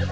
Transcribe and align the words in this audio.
So, 0.00 0.06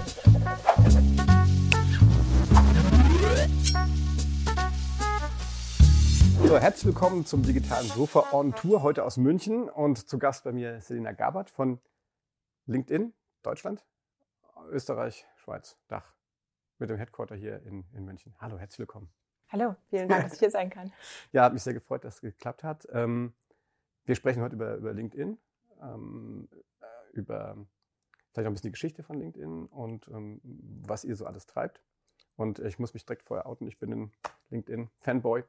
herzlich 6.58 6.84
willkommen 6.84 7.24
zum 7.24 7.42
digitalen 7.42 7.86
Sofa 7.86 8.32
on 8.32 8.54
Tour, 8.54 8.82
heute 8.82 9.02
aus 9.04 9.16
München 9.16 9.70
und 9.70 10.06
zu 10.06 10.18
Gast 10.18 10.44
bei 10.44 10.52
mir 10.52 10.82
Selina 10.82 11.12
Gabert 11.12 11.48
von 11.48 11.80
LinkedIn, 12.66 13.14
Deutschland, 13.42 13.86
Österreich, 14.68 15.24
Schweiz, 15.36 15.78
Dach, 15.88 16.14
mit 16.76 16.90
dem 16.90 16.98
Headquarter 16.98 17.34
hier 17.34 17.62
in, 17.62 17.86
in 17.94 18.04
München. 18.04 18.34
Hallo, 18.40 18.58
herzlich 18.58 18.80
willkommen. 18.80 19.10
Hallo, 19.48 19.74
vielen 19.88 20.10
Dank, 20.10 20.24
dass 20.24 20.34
ich 20.34 20.40
hier 20.40 20.50
sein 20.50 20.68
kann. 20.68 20.92
Ja, 21.32 21.44
hat 21.44 21.54
mich 21.54 21.62
sehr 21.62 21.72
gefreut, 21.72 22.04
dass 22.04 22.16
es 22.16 22.20
geklappt 22.20 22.62
hat. 22.62 22.86
Ähm, 22.92 23.32
wir 24.04 24.16
sprechen 24.16 24.42
heute 24.42 24.54
über, 24.54 24.74
über 24.74 24.92
LinkedIn, 24.92 25.38
ähm, 25.80 26.50
äh, 26.80 26.86
über 27.12 27.56
vielleicht 28.38 28.46
auch 28.46 28.50
ein 28.50 28.54
bisschen 28.54 28.68
die 28.68 28.72
Geschichte 28.72 29.02
von 29.02 29.18
LinkedIn 29.18 29.66
und 29.66 30.08
ähm, 30.08 30.40
was 30.86 31.04
ihr 31.04 31.16
so 31.16 31.26
alles 31.26 31.46
treibt. 31.46 31.82
Und 32.36 32.60
ich 32.60 32.78
muss 32.78 32.94
mich 32.94 33.04
direkt 33.04 33.24
vorher 33.24 33.46
outen, 33.46 33.66
ich 33.66 33.78
bin 33.78 33.92
ein 33.92 34.12
LinkedIn-Fanboy. 34.50 35.42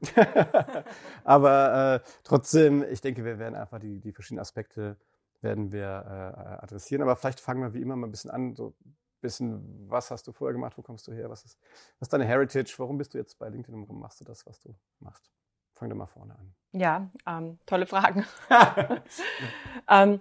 Aber 1.24 2.02
äh, 2.04 2.08
trotzdem, 2.24 2.82
ich 2.90 3.00
denke, 3.00 3.24
wir 3.24 3.38
werden 3.38 3.54
einfach 3.54 3.78
die, 3.78 4.00
die 4.00 4.12
verschiedenen 4.12 4.40
Aspekte 4.40 4.96
werden 5.40 5.70
wir 5.70 5.84
äh, 5.86 6.62
adressieren. 6.64 7.02
Aber 7.02 7.14
vielleicht 7.14 7.38
fangen 7.38 7.62
wir 7.62 7.74
wie 7.74 7.80
immer 7.80 7.94
mal 7.94 8.08
ein 8.08 8.10
bisschen 8.10 8.32
an, 8.32 8.56
so 8.56 8.74
ein 8.84 8.96
bisschen, 9.20 9.88
was 9.88 10.10
hast 10.10 10.26
du 10.26 10.32
vorher 10.32 10.52
gemacht, 10.52 10.76
wo 10.76 10.82
kommst 10.82 11.06
du 11.06 11.12
her, 11.12 11.30
was 11.30 11.44
ist, 11.44 11.60
was 12.00 12.06
ist 12.06 12.12
deine 12.12 12.24
Heritage, 12.24 12.74
warum 12.78 12.98
bist 12.98 13.14
du 13.14 13.18
jetzt 13.18 13.38
bei 13.38 13.48
LinkedIn 13.48 13.72
und 13.72 13.82
warum 13.82 14.00
machst 14.00 14.20
du 14.20 14.24
das, 14.24 14.44
was 14.46 14.58
du 14.58 14.74
machst? 14.98 15.30
Fang 15.74 15.88
doch 15.88 15.96
mal 15.96 16.06
vorne 16.06 16.34
an. 16.34 16.54
Ja, 16.72 17.08
ähm, 17.24 17.56
tolle 17.66 17.86
Fragen. 17.86 18.26
ähm, 19.88 20.20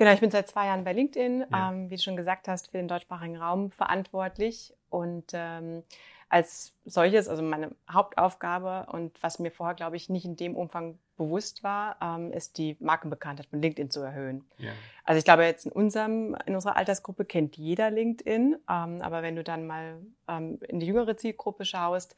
genau, 0.00 0.12
ich 0.14 0.20
bin 0.20 0.30
seit 0.30 0.48
zwei 0.48 0.66
Jahren 0.66 0.82
bei 0.82 0.94
LinkedIn, 0.94 1.44
ja. 1.52 1.70
ähm, 1.70 1.90
wie 1.90 1.96
du 1.96 2.02
schon 2.02 2.16
gesagt 2.16 2.48
hast, 2.48 2.70
für 2.70 2.78
den 2.78 2.88
deutschsprachigen 2.88 3.36
Raum 3.36 3.70
verantwortlich 3.70 4.72
und 4.88 5.26
ähm, 5.34 5.82
als 6.30 6.72
solches, 6.86 7.28
also 7.28 7.42
meine 7.42 7.72
Hauptaufgabe 7.90 8.86
und 8.92 9.22
was 9.22 9.40
mir 9.40 9.50
vorher, 9.50 9.74
glaube 9.74 9.96
ich, 9.96 10.08
nicht 10.08 10.24
in 10.24 10.36
dem 10.36 10.56
Umfang 10.56 10.98
bewusst 11.18 11.62
war, 11.62 11.96
ähm, 12.00 12.32
ist 12.32 12.56
die 12.56 12.76
Markenbekanntheit 12.80 13.46
von 13.46 13.60
LinkedIn 13.60 13.90
zu 13.90 14.00
erhöhen. 14.00 14.44
Ja. 14.56 14.70
Also 15.04 15.18
ich 15.18 15.24
glaube, 15.24 15.44
jetzt 15.44 15.66
in 15.66 15.72
unserem, 15.72 16.34
in 16.46 16.54
unserer 16.54 16.76
Altersgruppe 16.76 17.26
kennt 17.26 17.58
jeder 17.58 17.90
LinkedIn, 17.90 18.56
ähm, 18.70 19.02
aber 19.02 19.22
wenn 19.22 19.36
du 19.36 19.44
dann 19.44 19.66
mal 19.66 19.98
ähm, 20.28 20.60
in 20.68 20.80
die 20.80 20.86
jüngere 20.86 21.16
Zielgruppe 21.16 21.66
schaust, 21.66 22.16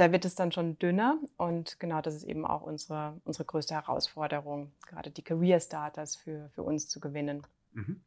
da 0.00 0.12
wird 0.12 0.24
es 0.24 0.34
dann 0.34 0.50
schon 0.50 0.78
dünner 0.78 1.18
und 1.36 1.78
genau 1.78 2.00
das 2.00 2.14
ist 2.14 2.24
eben 2.24 2.46
auch 2.46 2.62
unsere, 2.62 3.20
unsere 3.24 3.44
größte 3.44 3.74
Herausforderung, 3.74 4.72
gerade 4.86 5.10
die 5.10 5.22
Career 5.22 5.60
Starters 5.60 6.16
für, 6.16 6.48
für 6.48 6.62
uns 6.62 6.88
zu 6.88 7.00
gewinnen. 7.00 7.46
Mhm. 7.72 8.00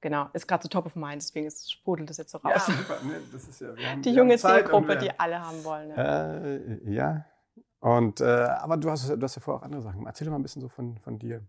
Genau, 0.00 0.28
ist 0.32 0.48
gerade 0.48 0.64
so 0.64 0.68
top 0.68 0.86
of 0.86 0.96
mind, 0.96 1.22
deswegen 1.22 1.48
sprudelt 1.50 2.10
das 2.10 2.16
jetzt 2.16 2.32
so 2.32 2.38
raus. 2.38 2.66
Ja, 2.66 2.74
super. 2.74 2.98
Ne, 3.04 3.20
das 3.32 3.46
ist 3.46 3.60
ja, 3.60 3.68
haben, 3.76 4.02
die 4.02 4.12
junge 4.12 4.36
Zielgruppe, 4.38 4.96
die 4.96 5.10
alle 5.18 5.40
haben 5.40 5.62
wollen. 5.64 5.90
Ja, 5.90 6.34
äh, 6.34 6.92
ja. 6.92 7.24
Und, 7.80 8.20
äh, 8.20 8.24
aber 8.24 8.76
du 8.76 8.90
hast, 8.90 9.08
du 9.08 9.22
hast 9.22 9.36
ja 9.36 9.42
vorher 9.42 9.60
auch 9.60 9.64
andere 9.64 9.82
Sachen. 9.82 10.04
Erzähl 10.04 10.24
doch 10.24 10.32
mal 10.32 10.38
ein 10.38 10.42
bisschen 10.42 10.62
so 10.62 10.68
von, 10.68 10.98
von 10.98 11.18
dir. 11.18 11.42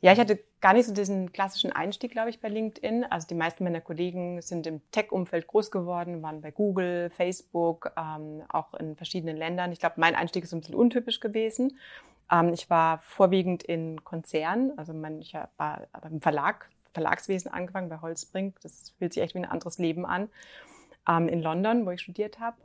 Ja, 0.00 0.12
ich 0.12 0.18
hatte 0.18 0.38
gar 0.60 0.74
nicht 0.74 0.86
so 0.86 0.92
diesen 0.92 1.32
klassischen 1.32 1.72
Einstieg, 1.72 2.12
glaube 2.12 2.30
ich, 2.30 2.40
bei 2.40 2.48
LinkedIn. 2.48 3.04
Also 3.04 3.26
die 3.26 3.34
meisten 3.34 3.64
meiner 3.64 3.80
Kollegen 3.80 4.40
sind 4.42 4.66
im 4.66 4.80
Tech-Umfeld 4.90 5.46
groß 5.46 5.70
geworden, 5.70 6.22
waren 6.22 6.40
bei 6.40 6.50
Google, 6.50 7.10
Facebook, 7.10 7.92
ähm, 7.96 8.42
auch 8.48 8.74
in 8.74 8.96
verschiedenen 8.96 9.36
Ländern. 9.36 9.72
Ich 9.72 9.80
glaube, 9.80 9.96
mein 9.98 10.14
Einstieg 10.14 10.44
ist 10.44 10.52
ein 10.52 10.60
bisschen 10.60 10.74
untypisch 10.74 11.20
gewesen. 11.20 11.78
Ähm, 12.30 12.52
ich 12.52 12.70
war 12.70 12.98
vorwiegend 12.98 13.62
in 13.62 14.04
Konzernen, 14.04 14.76
also 14.78 14.92
mein, 14.92 15.20
ich 15.20 15.34
war 15.34 15.86
beim 16.00 16.20
Verlag, 16.20 16.68
Verlagswesen 16.94 17.52
angefangen, 17.52 17.88
bei 17.88 18.00
Holzbrink. 18.00 18.60
Das 18.60 18.94
fühlt 18.98 19.12
sich 19.12 19.22
echt 19.22 19.34
wie 19.34 19.38
ein 19.38 19.44
anderes 19.44 19.78
Leben 19.78 20.04
an. 20.06 20.28
Ähm, 21.08 21.28
in 21.28 21.42
London, 21.42 21.84
wo 21.84 21.90
ich 21.90 22.00
studiert 22.00 22.38
habe. 22.38 22.56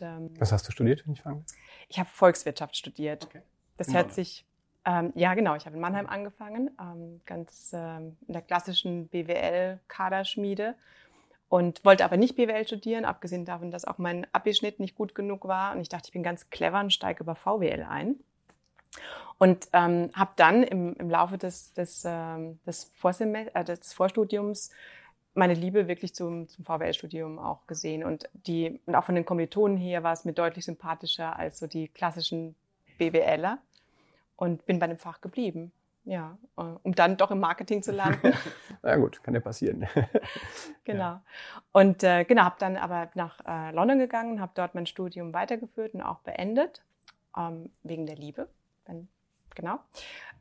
ähm, 0.00 0.30
Was 0.38 0.52
hast 0.52 0.66
du 0.66 0.72
studiert, 0.72 1.06
wenn 1.06 1.12
ich 1.12 1.22
fange? 1.22 1.44
Ich 1.88 1.98
habe 1.98 2.08
Volkswirtschaft 2.08 2.76
studiert. 2.76 3.26
Okay. 3.26 3.42
Das 3.76 3.92
hört 3.92 4.12
sich 4.12 4.46
ähm, 4.84 5.12
ja, 5.14 5.34
genau. 5.34 5.54
Ich 5.54 5.66
habe 5.66 5.76
in 5.76 5.80
Mannheim 5.80 6.06
angefangen, 6.06 6.70
ähm, 6.80 7.20
ganz 7.24 7.72
ähm, 7.72 8.16
in 8.26 8.32
der 8.32 8.42
klassischen 8.42 9.08
BWL-Kaderschmiede 9.08 10.74
und 11.48 11.84
wollte 11.84 12.04
aber 12.04 12.16
nicht 12.16 12.34
BWL 12.36 12.66
studieren, 12.66 13.04
abgesehen 13.04 13.44
davon, 13.44 13.70
dass 13.70 13.84
auch 13.84 13.98
mein 13.98 14.26
Abischnitt 14.32 14.80
nicht 14.80 14.94
gut 14.94 15.14
genug 15.14 15.46
war. 15.46 15.74
Und 15.74 15.82
ich 15.82 15.88
dachte, 15.88 16.06
ich 16.06 16.12
bin 16.12 16.22
ganz 16.22 16.50
clever 16.50 16.80
und 16.80 16.92
steige 16.92 17.22
über 17.22 17.34
VWL 17.34 17.86
ein. 17.88 18.16
Und 19.38 19.68
ähm, 19.72 20.10
habe 20.14 20.32
dann 20.36 20.62
im, 20.62 20.94
im 20.94 21.10
Laufe 21.10 21.38
des, 21.38 21.72
des, 21.74 22.04
ähm, 22.06 22.58
des, 22.66 22.90
äh, 23.20 23.64
des 23.64 23.92
Vorstudiums 23.92 24.70
meine 25.34 25.54
Liebe 25.54 25.88
wirklich 25.88 26.14
zum, 26.14 26.48
zum 26.48 26.64
VWL-Studium 26.64 27.38
auch 27.38 27.66
gesehen. 27.66 28.04
Und, 28.04 28.28
die, 28.32 28.80
und 28.86 28.94
auch 28.94 29.04
von 29.04 29.14
den 29.14 29.24
Kommilitonen 29.24 29.76
her 29.76 30.02
war 30.02 30.12
es 30.12 30.24
mir 30.24 30.32
deutlich 30.32 30.64
sympathischer 30.64 31.36
als 31.38 31.58
so 31.58 31.66
die 31.66 31.88
klassischen 31.88 32.54
BWLer 32.98 33.58
und 34.36 34.66
bin 34.66 34.78
bei 34.78 34.86
dem 34.86 34.98
Fach 34.98 35.20
geblieben. 35.20 35.72
Ja, 36.04 36.36
äh, 36.56 36.62
um 36.82 36.94
dann 36.94 37.16
doch 37.16 37.30
im 37.30 37.38
Marketing 37.38 37.82
zu 37.82 37.92
landen. 37.92 38.32
Na 38.82 38.96
gut, 38.96 39.22
kann 39.22 39.34
ja 39.34 39.40
passieren. 39.40 39.86
genau. 40.84 40.98
Ja. 40.98 41.22
Und 41.70 42.02
äh, 42.02 42.24
genau, 42.24 42.42
habe 42.42 42.56
dann 42.58 42.76
aber 42.76 43.10
nach 43.14 43.38
äh, 43.46 43.70
London 43.72 44.00
gegangen, 44.00 44.40
habe 44.40 44.52
dort 44.54 44.74
mein 44.74 44.86
Studium 44.86 45.32
weitergeführt 45.32 45.94
und 45.94 46.02
auch 46.02 46.18
beendet, 46.20 46.82
ähm, 47.36 47.70
wegen 47.84 48.06
der 48.06 48.16
Liebe. 48.16 48.48
Wenn, 48.84 49.06
genau. 49.54 49.78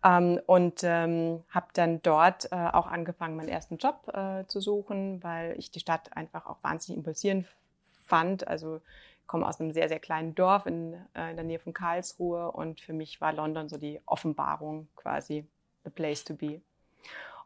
Ähm, 0.03 0.39
und 0.47 0.81
ähm, 0.83 1.43
habe 1.49 1.67
dann 1.73 2.01
dort 2.01 2.51
äh, 2.51 2.55
auch 2.55 2.87
angefangen, 2.87 3.35
meinen 3.35 3.49
ersten 3.49 3.77
Job 3.77 4.11
äh, 4.15 4.45
zu 4.47 4.61
suchen, 4.61 5.23
weil 5.23 5.57
ich 5.59 5.69
die 5.69 5.79
Stadt 5.79 6.17
einfach 6.17 6.47
auch 6.47 6.63
wahnsinnig 6.63 6.97
impulsierend 6.97 7.47
fand. 8.05 8.47
Also 8.47 8.81
komme 9.31 9.47
aus 9.47 9.61
einem 9.61 9.71
sehr, 9.71 9.87
sehr 9.87 10.01
kleinen 10.01 10.35
Dorf 10.35 10.65
in, 10.65 10.93
äh, 11.15 11.29
in 11.29 11.37
der 11.37 11.45
Nähe 11.45 11.57
von 11.57 11.71
Karlsruhe 11.71 12.51
und 12.51 12.81
für 12.81 12.91
mich 12.91 13.21
war 13.21 13.31
London 13.31 13.69
so 13.69 13.77
die 13.77 14.01
Offenbarung 14.05 14.89
quasi, 14.97 15.47
the 15.85 15.89
place 15.89 16.25
to 16.25 16.35
be. 16.35 16.59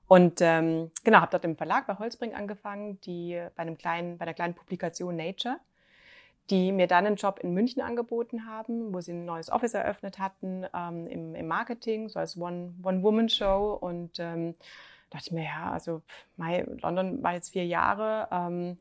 Und 0.08 0.42
ähm, 0.42 0.90
genau, 1.04 1.20
habe 1.22 1.30
dort 1.30 1.46
im 1.46 1.56
Verlag 1.56 1.86
bei 1.86 2.00
Holzbring 2.00 2.34
angefangen, 2.34 3.00
die 3.02 3.40
bei 3.56 3.62
einem 3.62 3.78
kleinen, 3.78 4.18
bei 4.18 4.24
einer 4.24 4.34
kleinen 4.34 4.56
Publikation 4.56 5.16
Nature, 5.16 5.58
die 6.50 6.72
mir 6.72 6.88
dann 6.88 7.06
einen 7.06 7.18
Job 7.18 7.38
in 7.44 7.54
München 7.54 7.84
angeboten 7.84 8.48
haben, 8.48 8.92
wo 8.92 9.00
sie 9.00 9.14
ein 9.14 9.26
neues 9.26 9.52
Office 9.52 9.76
eröffnet 9.76 10.18
hatten 10.18 10.66
ähm, 10.74 11.06
im, 11.06 11.36
im 11.36 11.48
Marketing, 11.48 12.10
so 12.10 12.18
als 12.18 12.36
One-Woman-Show. 12.36 13.78
und 13.80 14.18
ähm, 14.18 14.56
dachte 15.12 15.26
ich 15.28 15.32
mir, 15.34 15.44
ja, 15.44 15.72
also 15.72 16.02
my, 16.36 16.64
London 16.82 17.22
war 17.22 17.34
jetzt 17.34 17.52
vier 17.54 17.68
Jahre, 17.68 18.28
ähm, 18.32 18.80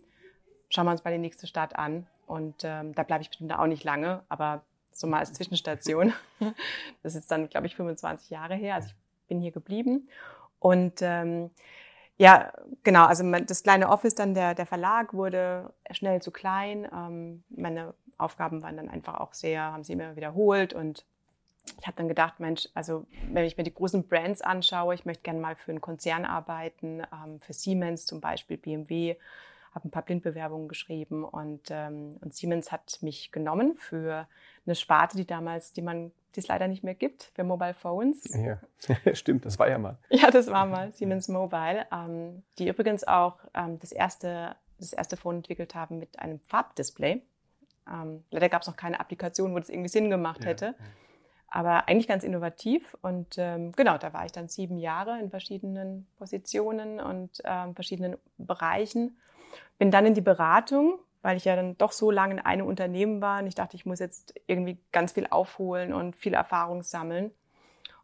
schauen 0.71 0.87
wir 0.87 0.93
uns 0.93 1.05
mal 1.05 1.13
die 1.13 1.19
nächste 1.19 1.47
Stadt 1.47 1.77
an. 1.77 2.07
Und 2.27 2.63
ähm, 2.65 2.95
da 2.95 3.03
bleibe 3.03 3.23
ich 3.23 3.29
bestimmt 3.29 3.53
auch 3.53 3.67
nicht 3.67 3.85
lange, 3.85 4.23
aber 4.29 4.63
so 4.93 5.07
mal 5.07 5.19
als 5.19 5.33
Zwischenstation. 5.35 6.13
Das 7.03 7.15
ist 7.15 7.31
dann, 7.31 7.49
glaube 7.49 7.67
ich, 7.67 7.77
25 7.77 8.31
Jahre 8.31 8.55
her. 8.55 8.77
Also 8.77 8.89
ich 8.89 8.95
bin 9.29 9.41
hier 9.41 9.53
geblieben. 9.53 10.09
Und 10.59 11.03
ähm, 11.03 11.51
ja, 12.17 12.53
genau, 12.83 13.07
also 13.07 13.31
das 13.31 13.63
kleine 13.63 13.89
Office, 13.89 14.15
dann 14.15 14.35
der, 14.35 14.55
der 14.55 14.67
Verlag 14.67 15.13
wurde 15.15 15.73
schnell 15.91 16.23
zu 16.23 16.31
klein. 16.31 16.89
Ähm, 16.93 17.45
meine 17.51 17.95
Aufgaben 18.19 18.63
waren 18.63 18.77
dann 18.77 18.89
einfach 18.89 19.21
auch 19.21 19.35
sehr, 19.35 19.63
haben 19.63 19.85
sie 19.85 19.95
immer 19.95 20.17
wiederholt 20.17 20.73
und 20.73 21.05
ich 21.81 21.87
habe 21.87 21.97
dann 21.97 22.09
gedacht, 22.09 22.41
Mensch, 22.41 22.69
also 22.75 23.07
wenn 23.33 23.45
ich 23.45 23.57
mir 23.57 23.65
die 23.65 23.75
großen 23.75 24.07
Brands 24.07 24.43
anschaue, 24.43 24.95
ich 24.95 25.07
möchte 25.07 25.23
gerne 25.23 25.41
mal 25.41 25.57
für 25.57 25.71
einen 25.73 25.81
Konzern 25.81 26.25
arbeiten, 26.25 27.03
ähm, 27.13 27.41
für 27.41 27.53
Siemens 27.53 28.07
zum 28.07 28.21
Beispiel, 28.21 28.59
BMW, 28.59 29.17
habe 29.75 29.89
ein 29.89 29.91
paar 29.91 30.03
Blindbewerbungen 30.03 30.69
geschrieben 30.69 31.25
und, 31.25 31.69
ähm, 31.71 32.17
und 32.21 32.35
Siemens 32.35 32.71
hat 32.71 32.99
mich 33.01 33.33
genommen 33.33 33.77
für 33.77 34.29
eine 34.67 34.75
Sparte, 34.75 35.17
die 35.17 35.27
damals, 35.27 35.73
die 35.73 35.83
man, 35.83 36.13
die 36.35 36.41
es 36.41 36.47
leider 36.47 36.69
nicht 36.69 36.85
mehr 36.85 36.95
gibt, 36.95 37.33
für 37.35 37.45
Mobile 37.45 37.75
Phones. 37.75 38.23
Ja, 38.35 38.59
stimmt, 39.15 39.45
das 39.45 39.59
war 39.59 39.69
ja 39.69 39.79
mal. 39.79 39.99
Ja, 40.11 40.31
das 40.31 40.47
war 40.49 40.65
mal 40.67 40.93
Siemens 40.93 41.29
Mobile, 41.29 41.87
ähm, 41.93 42.43
die 42.59 42.69
übrigens 42.69 43.05
auch 43.07 43.39
ähm, 43.53 43.79
das 43.81 43.91
erste, 43.91 44.55
das 44.79 44.93
erste 44.93 45.17
Phone 45.17 45.37
entwickelt 45.37 45.75
haben 45.75 45.99
mit 45.99 46.19
einem 46.21 46.39
Farbdisplay. 46.41 47.21
Ähm, 47.91 48.25
leider 48.31 48.49
gab 48.49 48.63
es 48.63 48.69
noch 48.69 48.77
keine 48.77 49.01
Applikation, 49.01 49.55
wo 49.55 49.59
das 49.59 49.69
irgendwie 49.69 49.89
Sinn 49.89 50.09
gemacht 50.09 50.45
hätte. 50.45 50.67
Ja, 50.67 50.85
Aber 51.49 51.89
eigentlich 51.89 52.09
ganz 52.09 52.25
innovativ. 52.25 52.97
Und 53.03 53.35
ähm, 53.39 53.73
genau, 53.73 53.99
da 53.99 54.13
war 54.13 54.25
ich 54.25 54.33
dann 54.33 54.49
sieben 54.49 54.79
Jahre 54.79 55.19
in 55.19 55.31
verschiedenen 55.31 56.07
Positionen 56.17 57.01
und 57.01 57.43
ähm, 57.45 57.75
verschiedenen 57.75 58.17
Bereichen 58.39 59.19
bin 59.79 59.91
dann 59.91 60.07
in 60.07 60.15
die 60.15 60.21
Beratung, 60.21 60.99
weil 61.23 61.37
ich 61.37 61.45
ja 61.45 61.57
dann 61.57 61.77
doch 61.79 61.93
so 61.93 62.11
lange 62.11 62.35
in 62.35 62.41
einem 62.41 62.67
Unternehmen 62.67 63.21
war 63.21 63.41
und 63.41 63.47
ich 63.47 63.55
dachte, 63.55 63.77
ich 63.77 63.87
muss 63.87 63.99
jetzt 63.99 64.35
irgendwie 64.47 64.79
ganz 64.93 65.13
viel 65.13 65.27
aufholen 65.29 65.93
und 65.93 66.17
viel 66.17 66.35
Erfahrung 66.35 66.83
sammeln. 66.83 67.31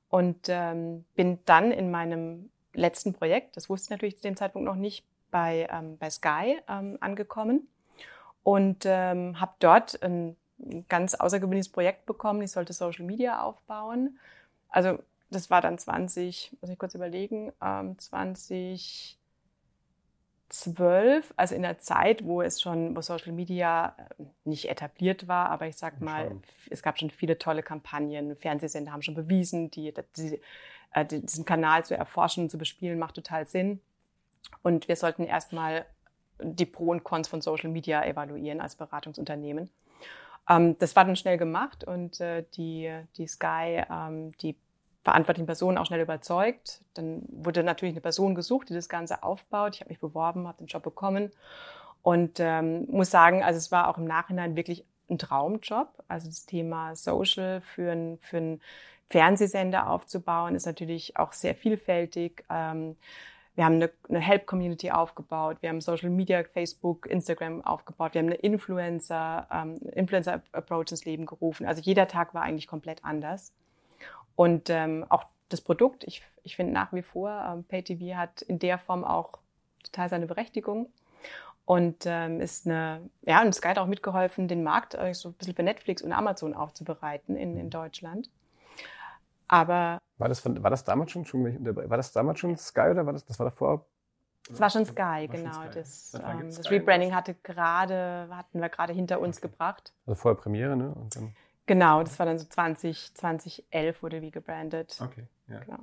Und 0.08 0.48
ähm, 0.48 1.04
bin 1.14 1.38
dann 1.44 1.70
in 1.70 1.90
meinem 1.90 2.50
letzten 2.74 3.12
Projekt, 3.12 3.56
das 3.56 3.68
wusste 3.68 3.86
ich 3.86 3.90
natürlich 3.90 4.16
zu 4.16 4.22
dem 4.22 4.36
Zeitpunkt 4.36 4.66
noch 4.66 4.74
nicht, 4.74 5.04
bei, 5.30 5.68
ähm, 5.70 5.96
bei 5.98 6.10
Sky 6.10 6.58
ähm, 6.68 6.98
angekommen 7.00 7.68
und 8.42 8.84
ähm, 8.84 9.40
habe 9.40 9.52
dort 9.60 10.02
ein 10.02 10.36
ganz 10.88 11.14
außergewöhnliches 11.14 11.70
Projekt 11.70 12.06
bekommen. 12.06 12.42
Ich 12.42 12.52
sollte 12.52 12.72
Social 12.72 13.04
Media 13.04 13.42
aufbauen. 13.42 14.18
Also 14.68 14.98
das 15.30 15.50
war 15.50 15.60
dann 15.60 15.78
20, 15.78 16.56
muss 16.60 16.70
ich 16.70 16.78
kurz 16.78 16.94
überlegen, 16.94 17.52
ähm, 17.62 17.98
20 17.98 19.18
2012, 20.50 21.32
also 21.36 21.54
in 21.54 21.62
der 21.62 21.78
Zeit, 21.78 22.24
wo 22.24 22.42
es 22.42 22.60
schon, 22.60 22.96
wo 22.96 23.00
Social 23.00 23.32
Media 23.32 23.94
äh, 23.96 24.24
nicht 24.44 24.68
etabliert 24.68 25.28
war, 25.28 25.48
aber 25.48 25.66
ich 25.66 25.76
sag 25.76 26.00
mal, 26.00 26.32
es 26.68 26.82
gab 26.82 26.98
schon 26.98 27.10
viele 27.10 27.38
tolle 27.38 27.62
Kampagnen. 27.62 28.36
Fernsehsender 28.36 28.92
haben 28.92 29.02
schon 29.02 29.14
bewiesen, 29.14 29.70
die, 29.70 29.94
die, 30.16 30.40
äh, 30.92 31.04
diesen 31.04 31.44
Kanal 31.44 31.84
zu 31.84 31.96
erforschen 31.96 32.44
und 32.44 32.50
zu 32.50 32.58
bespielen, 32.58 32.98
macht 32.98 33.14
total 33.14 33.46
Sinn. 33.46 33.80
Und 34.62 34.88
wir 34.88 34.96
sollten 34.96 35.24
erstmal 35.24 35.86
die 36.42 36.66
Pro 36.66 36.90
und 36.90 37.04
Cons 37.04 37.28
von 37.28 37.40
Social 37.40 37.70
Media 37.70 38.04
evaluieren 38.04 38.60
als 38.60 38.74
Beratungsunternehmen. 38.74 39.70
Ähm, 40.48 40.76
das 40.78 40.96
war 40.96 41.04
dann 41.04 41.16
schnell 41.16 41.38
gemacht 41.38 41.84
und 41.84 42.20
äh, 42.20 42.44
die, 42.56 42.92
die 43.16 43.26
Sky, 43.26 43.84
ähm, 43.88 44.32
die 44.38 44.56
verantwortlichen 45.02 45.46
Personen 45.46 45.78
auch 45.78 45.86
schnell 45.86 46.00
überzeugt. 46.00 46.82
Dann 46.94 47.22
wurde 47.28 47.62
natürlich 47.62 47.94
eine 47.94 48.00
Person 48.00 48.34
gesucht, 48.34 48.68
die 48.68 48.74
das 48.74 48.88
Ganze 48.88 49.22
aufbaut. 49.22 49.74
Ich 49.74 49.80
habe 49.80 49.90
mich 49.90 50.00
beworben, 50.00 50.46
habe 50.46 50.58
den 50.58 50.66
Job 50.66 50.82
bekommen 50.82 51.30
und 52.02 52.38
ähm, 52.40 52.86
muss 52.90 53.10
sagen, 53.10 53.42
also 53.42 53.58
es 53.58 53.72
war 53.72 53.88
auch 53.88 53.98
im 53.98 54.04
Nachhinein 54.04 54.56
wirklich 54.56 54.84
ein 55.08 55.18
Traumjob. 55.18 55.88
Also 56.08 56.28
das 56.28 56.46
Thema 56.46 56.94
Social 56.96 57.60
für, 57.60 57.92
ein, 57.92 58.18
für 58.20 58.36
einen 58.36 58.60
Fernsehsender 59.08 59.90
aufzubauen, 59.90 60.54
ist 60.54 60.66
natürlich 60.66 61.16
auch 61.16 61.32
sehr 61.32 61.54
vielfältig. 61.54 62.44
Ähm, 62.48 62.96
wir 63.56 63.64
haben 63.64 63.74
eine, 63.74 63.90
eine 64.08 64.20
Help-Community 64.20 64.90
aufgebaut, 64.90 65.58
wir 65.60 65.68
haben 65.68 65.80
Social 65.80 66.08
Media, 66.08 66.44
Facebook, 66.44 67.06
Instagram 67.06 67.62
aufgebaut, 67.64 68.14
wir 68.14 68.20
haben 68.20 68.28
eine 68.28 68.36
Influencer, 68.36 69.48
ähm, 69.52 69.76
Influencer-Approach 69.92 70.92
ins 70.92 71.04
Leben 71.04 71.26
gerufen. 71.26 71.66
Also 71.66 71.82
jeder 71.82 72.06
Tag 72.06 72.32
war 72.32 72.42
eigentlich 72.42 72.68
komplett 72.68 73.04
anders. 73.04 73.52
Und 74.40 74.70
ähm, 74.70 75.04
auch 75.10 75.24
das 75.50 75.60
Produkt, 75.60 76.02
ich, 76.04 76.22
ich 76.44 76.56
finde 76.56 76.72
nach 76.72 76.94
wie 76.94 77.02
vor, 77.02 77.28
ähm, 77.46 77.62
PayTV 77.62 78.16
hat 78.16 78.40
in 78.40 78.58
der 78.58 78.78
Form 78.78 79.04
auch 79.04 79.34
total 79.84 80.08
seine 80.08 80.26
Berechtigung. 80.26 80.90
Und 81.66 82.04
ähm, 82.06 82.40
ist 82.40 82.66
eine, 82.66 83.02
ja, 83.20 83.42
und 83.42 83.54
Sky 83.54 83.68
hat 83.68 83.78
auch 83.78 83.86
mitgeholfen, 83.86 84.48
den 84.48 84.62
Markt 84.62 84.94
äh, 84.94 85.12
so 85.12 85.28
ein 85.28 85.32
bisschen 85.34 85.54
für 85.54 85.62
Netflix 85.62 86.00
und 86.00 86.14
Amazon 86.14 86.54
aufzubereiten 86.54 87.36
in, 87.36 87.58
in 87.58 87.68
Deutschland. 87.68 88.30
Aber. 89.46 89.98
War 90.16 90.28
das, 90.30 90.40
von, 90.40 90.62
war 90.62 90.70
das 90.70 90.84
damals 90.84 91.10
schon, 91.10 91.26
schon, 91.26 91.44
war 91.62 91.98
das 91.98 92.10
damals 92.12 92.38
schon 92.38 92.56
Sky 92.56 92.88
oder 92.92 93.04
war 93.04 93.12
das, 93.12 93.26
das 93.26 93.38
war 93.38 93.44
davor? 93.44 93.84
Das 94.48 94.58
war 94.58 94.70
schon 94.70 94.86
Sky, 94.86 94.96
war 94.96 95.26
genau. 95.26 95.52
Schon 95.52 95.64
Sky. 95.64 95.74
Das, 95.74 96.14
ähm, 96.14 96.46
das 96.46 96.70
Rebranding 96.70 97.14
hatte 97.14 97.34
gerade, 97.42 98.26
hatten 98.30 98.62
wir 98.62 98.70
gerade 98.70 98.94
hinter 98.94 99.20
uns 99.20 99.36
okay. 99.36 99.48
gebracht. 99.48 99.92
Also 100.06 100.18
vorher 100.18 100.40
Premiere, 100.40 100.78
ne? 100.78 100.94
Und 100.94 101.14
dann 101.14 101.34
Genau, 101.70 102.02
das 102.02 102.18
war 102.18 102.26
dann 102.26 102.36
so 102.36 102.46
20, 102.46 103.14
2011 103.14 104.02
wurde 104.02 104.22
wie 104.22 104.32
gebrandet. 104.32 104.98
Okay, 105.00 105.28
ja. 105.46 105.60
Genau. 105.60 105.78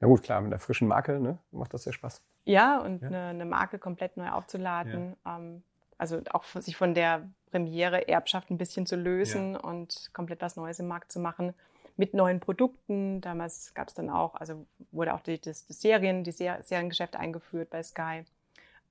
Ja 0.00 0.06
gut, 0.06 0.22
klar, 0.22 0.40
mit 0.40 0.50
einer 0.50 0.58
frischen 0.58 0.88
Marke 0.88 1.20
ne, 1.20 1.36
macht 1.50 1.74
das 1.74 1.82
sehr 1.82 1.92
Spaß. 1.92 2.22
Ja, 2.46 2.78
und 2.78 3.02
ja. 3.02 3.08
Eine, 3.08 3.20
eine, 3.26 3.44
Marke 3.44 3.78
komplett 3.78 4.16
neu 4.16 4.30
aufzuladen. 4.30 5.14
Ja. 5.26 5.36
Ähm, 5.36 5.62
also 5.98 6.22
auch 6.30 6.44
sich 6.44 6.78
von 6.78 6.94
der 6.94 7.28
Premiere-Erbschaft 7.50 8.48
ein 8.48 8.56
bisschen 8.56 8.86
zu 8.86 8.96
lösen 8.96 9.52
ja. 9.52 9.60
und 9.60 10.08
komplett 10.14 10.40
was 10.40 10.56
Neues 10.56 10.80
im 10.80 10.88
Markt 10.88 11.12
zu 11.12 11.20
machen. 11.20 11.52
Mit 11.98 12.14
neuen 12.14 12.40
Produkten. 12.40 13.20
Damals 13.20 13.74
gab 13.74 13.88
es 13.88 13.94
dann 13.94 14.08
auch, 14.08 14.36
also 14.36 14.64
wurde 14.90 15.12
auch 15.12 15.20
die, 15.20 15.38
das, 15.38 15.66
das 15.66 15.82
Serien, 15.82 16.24
die 16.24 16.32
Ser 16.32 16.62
Seriengeschäft 16.62 17.14
eingeführt 17.14 17.68
bei 17.68 17.82
Sky. 17.82 18.24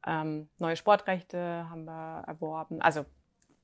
Ähm, 0.06 0.48
neue 0.60 0.76
Sportrechte 0.76 1.68
haben 1.72 1.86
wir 1.86 2.24
erworben. 2.28 2.84
Also 2.84 3.04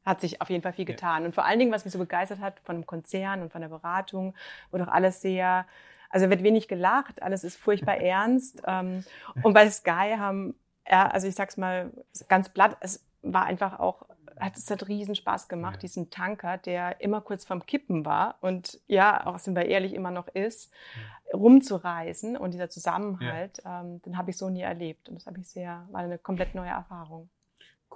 hat 0.05 0.21
sich 0.21 0.41
auf 0.41 0.49
jeden 0.49 0.63
Fall 0.63 0.73
viel 0.73 0.85
getan. 0.85 1.21
Ja. 1.21 1.27
Und 1.27 1.35
vor 1.35 1.45
allen 1.45 1.59
Dingen, 1.59 1.71
was 1.71 1.85
mich 1.85 1.93
so 1.93 1.99
begeistert 1.99 2.39
hat 2.39 2.59
von 2.61 2.77
dem 2.77 2.85
Konzern 2.85 3.41
und 3.41 3.51
von 3.51 3.61
der 3.61 3.69
Beratung, 3.69 4.33
wo 4.71 4.77
doch 4.77 4.87
alles 4.87 5.21
sehr, 5.21 5.65
also 6.09 6.29
wird 6.29 6.43
wenig 6.43 6.67
gelacht, 6.67 7.21
alles 7.21 7.43
ist 7.43 7.57
furchtbar 7.57 7.97
ernst. 8.01 8.61
Ähm, 8.65 9.03
und 9.43 9.53
bei 9.53 9.69
Sky 9.69 10.15
haben, 10.17 10.55
ja, 10.89 11.07
also 11.07 11.27
ich 11.27 11.35
sag's 11.35 11.57
mal 11.57 11.91
ganz 12.27 12.49
platt, 12.49 12.77
es 12.79 13.05
war 13.21 13.45
einfach 13.45 13.79
auch, 13.79 14.05
hat 14.39 14.57
es 14.57 14.71
hat 14.71 14.87
riesen 14.87 15.13
Spaß 15.13 15.47
gemacht, 15.47 15.75
ja. 15.75 15.81
diesen 15.81 16.09
Tanker, 16.09 16.57
der 16.57 16.99
immer 17.01 17.21
kurz 17.21 17.45
vorm 17.45 17.63
Kippen 17.67 18.05
war 18.05 18.37
und 18.41 18.79
ja, 18.87 19.27
auch 19.27 19.37
sind 19.37 19.55
wir 19.55 19.67
ehrlich, 19.67 19.93
immer 19.93 20.09
noch 20.09 20.27
ist, 20.29 20.73
ja. 20.95 21.37
rumzureisen 21.37 22.35
und 22.35 22.55
dieser 22.55 22.71
Zusammenhalt, 22.71 23.61
ähm, 23.65 24.01
den 24.01 24.17
habe 24.17 24.31
ich 24.31 24.37
so 24.37 24.49
nie 24.49 24.61
erlebt. 24.61 25.09
Und 25.09 25.15
das 25.15 25.27
habe 25.27 25.39
ich 25.39 25.47
sehr, 25.47 25.87
war 25.91 26.01
eine 26.01 26.17
komplett 26.17 26.55
neue 26.55 26.69
Erfahrung. 26.69 27.29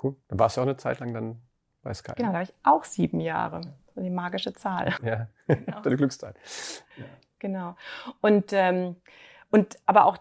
Cool. 0.04 0.16
Dann 0.28 0.38
warst 0.38 0.58
du 0.58 0.62
auch 0.62 0.66
eine 0.66 0.78
Zeit 0.78 1.00
lang 1.00 1.14
dann 1.14 1.42
bei 1.86 1.94
Sky. 1.94 2.14
Genau, 2.18 2.30
da 2.30 2.40
habe 2.40 2.44
ich 2.44 2.54
auch 2.64 2.84
sieben 2.84 3.22
Jahre. 3.22 3.62
So 3.94 4.02
die 4.02 4.10
magische 4.10 4.54
Zahl. 4.54 4.94
Ja, 5.04 5.28
genau. 5.48 5.80
deine 5.82 5.96
Glückszahl. 5.96 6.34
Ja. 6.98 7.06
Genau. 7.40 7.76
Und, 8.22 8.52
ähm, 8.52 8.98
und 9.52 9.78
aber 9.86 10.06
auch 10.06 10.18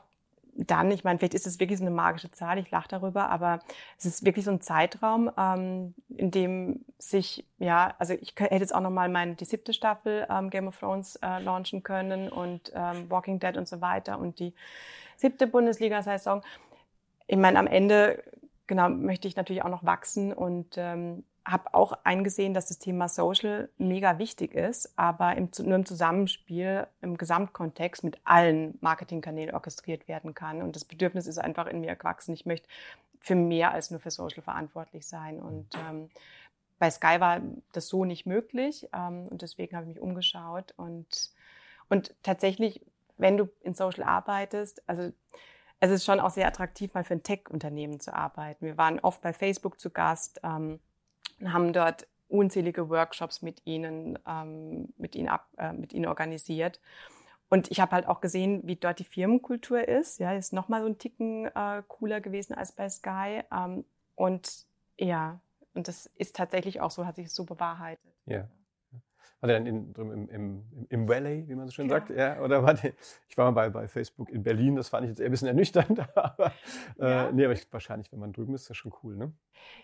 dann, 0.56 0.90
ich 0.93 1.02
meine, 1.02 1.19
vielleicht 1.19 1.34
ist 1.34 1.46
es 1.46 1.58
wirklich 1.58 1.78
so 1.78 1.84
eine 1.84 1.94
magische 1.94 2.31
Zahl, 2.31 2.58
ich 2.58 2.70
lache 2.70 2.87
darüber, 2.88 3.28
aber 3.31 3.58
es 3.99 4.05
ist 4.05 4.25
wirklich 4.25 4.44
so 4.44 4.52
ein 4.52 4.61
Zeitraum, 4.61 5.31
ähm, 5.37 5.94
in 6.08 6.31
dem 6.31 6.84
sich, 6.99 7.44
ja, 7.58 7.94
also 7.99 8.14
ich 8.14 8.34
hätte 8.38 8.55
jetzt 8.55 8.75
auch 8.75 8.81
nochmal 8.81 9.08
meine, 9.08 9.34
die 9.34 9.46
siebte 9.46 9.72
Staffel 9.72 10.26
ähm, 10.31 10.50
Game 10.50 10.69
of 10.69 10.78
Thrones 10.78 11.16
äh, 11.16 11.40
launchen 11.40 11.82
können 11.82 12.28
und 12.28 12.70
ähm, 12.75 13.11
Walking 13.11 13.40
Dead 13.40 13.56
und 13.56 13.66
so 13.66 13.81
weiter 13.81 14.19
und 14.19 14.38
die 14.38 14.55
siebte 15.16 15.46
Bundesliga-Saison. 15.46 16.43
Ich 17.26 17.38
meine, 17.38 17.58
am 17.58 17.66
Ende, 17.66 18.22
genau, 18.66 18.88
möchte 18.90 19.26
ich 19.26 19.34
natürlich 19.34 19.64
auch 19.64 19.70
noch 19.70 19.84
wachsen 19.84 20.32
und 20.32 20.75
ähm, 20.76 21.25
habe 21.46 21.75
auch 21.75 21.93
eingesehen, 22.05 22.55
dass 22.55 22.67
das 22.67 22.79
Thema 22.79 23.08
Social 23.08 23.69
mega 23.76 24.19
wichtig 24.19 24.55
ist, 24.55 24.99
aber 24.99 25.37
im, 25.37 25.50
nur 25.58 25.76
im 25.76 25.85
Zusammenspiel, 25.85 26.87
im 27.02 27.19
Gesamtkontext 27.19 28.02
mit 28.02 28.19
allen 28.25 28.79
Marketingkanälen 28.81 29.55
orchestriert 29.55 30.08
werden 30.08 30.35
kann. 30.35 30.62
Und 30.62 30.75
das 30.75 30.87
Bedürfnis 30.87 31.26
ist 31.26 31.38
einfach 31.38 31.67
in 31.67 31.82
mir 31.82 31.96
gewachsen. 31.96 32.32
Ich 32.32 32.46
möchte 32.46 32.67
für 33.20 33.35
mehr 33.35 33.73
als 33.73 33.91
nur 33.91 34.00
für 34.00 34.11
Social 34.11 34.43
verantwortlich 34.43 35.06
sein. 35.06 35.41
Und 35.41 35.69
ähm, 35.76 36.08
bei 36.79 36.91
Sky 36.91 37.20
war 37.20 37.43
das 37.73 37.88
so 37.88 38.06
nicht 38.06 38.25
möglich. 38.25 38.88
Ähm, 38.94 39.29
und 39.29 39.43
deswegen 39.43 39.76
habe 39.76 39.87
ich 39.87 39.94
mich 39.97 40.02
umgeschaut. 40.02 40.73
Und, 40.79 41.31
und 41.90 42.14
tatsächlich, 42.23 42.81
wenn 43.19 43.37
du 43.37 43.50
in 43.61 43.75
Social 43.75 44.05
arbeitest, 44.05 44.82
also 44.88 45.12
es 45.81 45.90
ist 45.90 46.06
schon 46.06 46.20
auch 46.20 46.31
sehr 46.31 46.47
attraktiv, 46.47 46.94
mal 46.94 47.05
für 47.05 47.14
ein 47.14 47.23
Tech-Unternehmen 47.23 48.00
zu 48.00 48.14
arbeiten. 48.14 48.64
Wir 48.64 48.79
waren 48.79 48.99
oft 49.00 49.20
bei 49.20 49.35
Facebook 49.35 49.79
zu 49.79 49.90
Gast. 49.90 50.40
Ähm, 50.43 50.81
haben 51.44 51.72
dort 51.72 52.06
unzählige 52.28 52.88
Workshops 52.88 53.42
mit 53.42 53.62
ihnen, 53.64 54.19
ähm, 54.26 54.92
mit, 54.96 55.14
ihnen 55.14 55.28
ab, 55.28 55.48
äh, 55.56 55.72
mit 55.72 55.92
ihnen 55.92 56.06
organisiert. 56.06 56.81
Und 57.48 57.70
ich 57.70 57.81
habe 57.81 57.92
halt 57.92 58.06
auch 58.06 58.20
gesehen, 58.20 58.62
wie 58.64 58.76
dort 58.76 58.98
die 58.98 59.04
Firmenkultur 59.04 59.86
ist. 59.86 60.19
Ja, 60.19 60.32
ist 60.32 60.52
nochmal 60.52 60.81
so 60.81 60.88
ein 60.88 60.98
Ticken 60.98 61.46
äh, 61.46 61.82
cooler 61.86 62.20
gewesen 62.20 62.54
als 62.54 62.72
bei 62.72 62.88
Sky. 62.88 63.42
Ähm, 63.52 63.84
und 64.16 64.66
ja, 64.98 65.40
und 65.75 65.88
das 65.88 66.06
ist 66.16 66.37
tatsächlich 66.37 66.80
auch 66.80 66.90
so, 66.90 67.06
hat 67.06 67.16
sich 67.16 67.30
so 67.30 67.44
bewahrheitet. 67.44 68.12
Ja. 68.26 68.49
War 69.40 69.49
der 69.49 69.59
dann 69.59 69.66
in, 69.66 69.93
im, 69.95 70.28
im, 70.28 70.87
im 70.88 71.09
Valley, 71.09 71.47
wie 71.49 71.54
man 71.54 71.66
so 71.66 71.73
schön 71.73 71.88
genau. 71.88 72.00
sagt? 72.00 72.11
Ja, 72.11 72.40
oder 72.40 72.62
war 72.62 72.75
der, 72.75 72.93
ich 73.28 73.37
war 73.37 73.50
mal 73.50 73.52
bei, 73.52 73.69
bei 73.69 73.88
Facebook 73.88 74.31
in 74.31 74.43
Berlin, 74.43 74.76
das 74.76 74.88
fand 74.88 75.04
ich 75.04 75.11
jetzt 75.11 75.21
eher 75.21 75.26
ein 75.26 75.31
bisschen 75.31 75.49
ernüchternd, 75.49 76.00
aber, 76.16 76.52
äh, 76.99 77.09
ja. 77.11 77.33
nee, 77.33 77.45
aber 77.45 77.52
ich, 77.52 77.71
wahrscheinlich, 77.73 78.11
wenn 78.11 78.21
man 78.21 78.33
drüben 78.33 78.54
ist, 78.54 78.62
ist 78.62 78.71
das 78.71 78.76
schon 78.76 78.93
cool, 79.02 79.16
ne? 79.16 79.33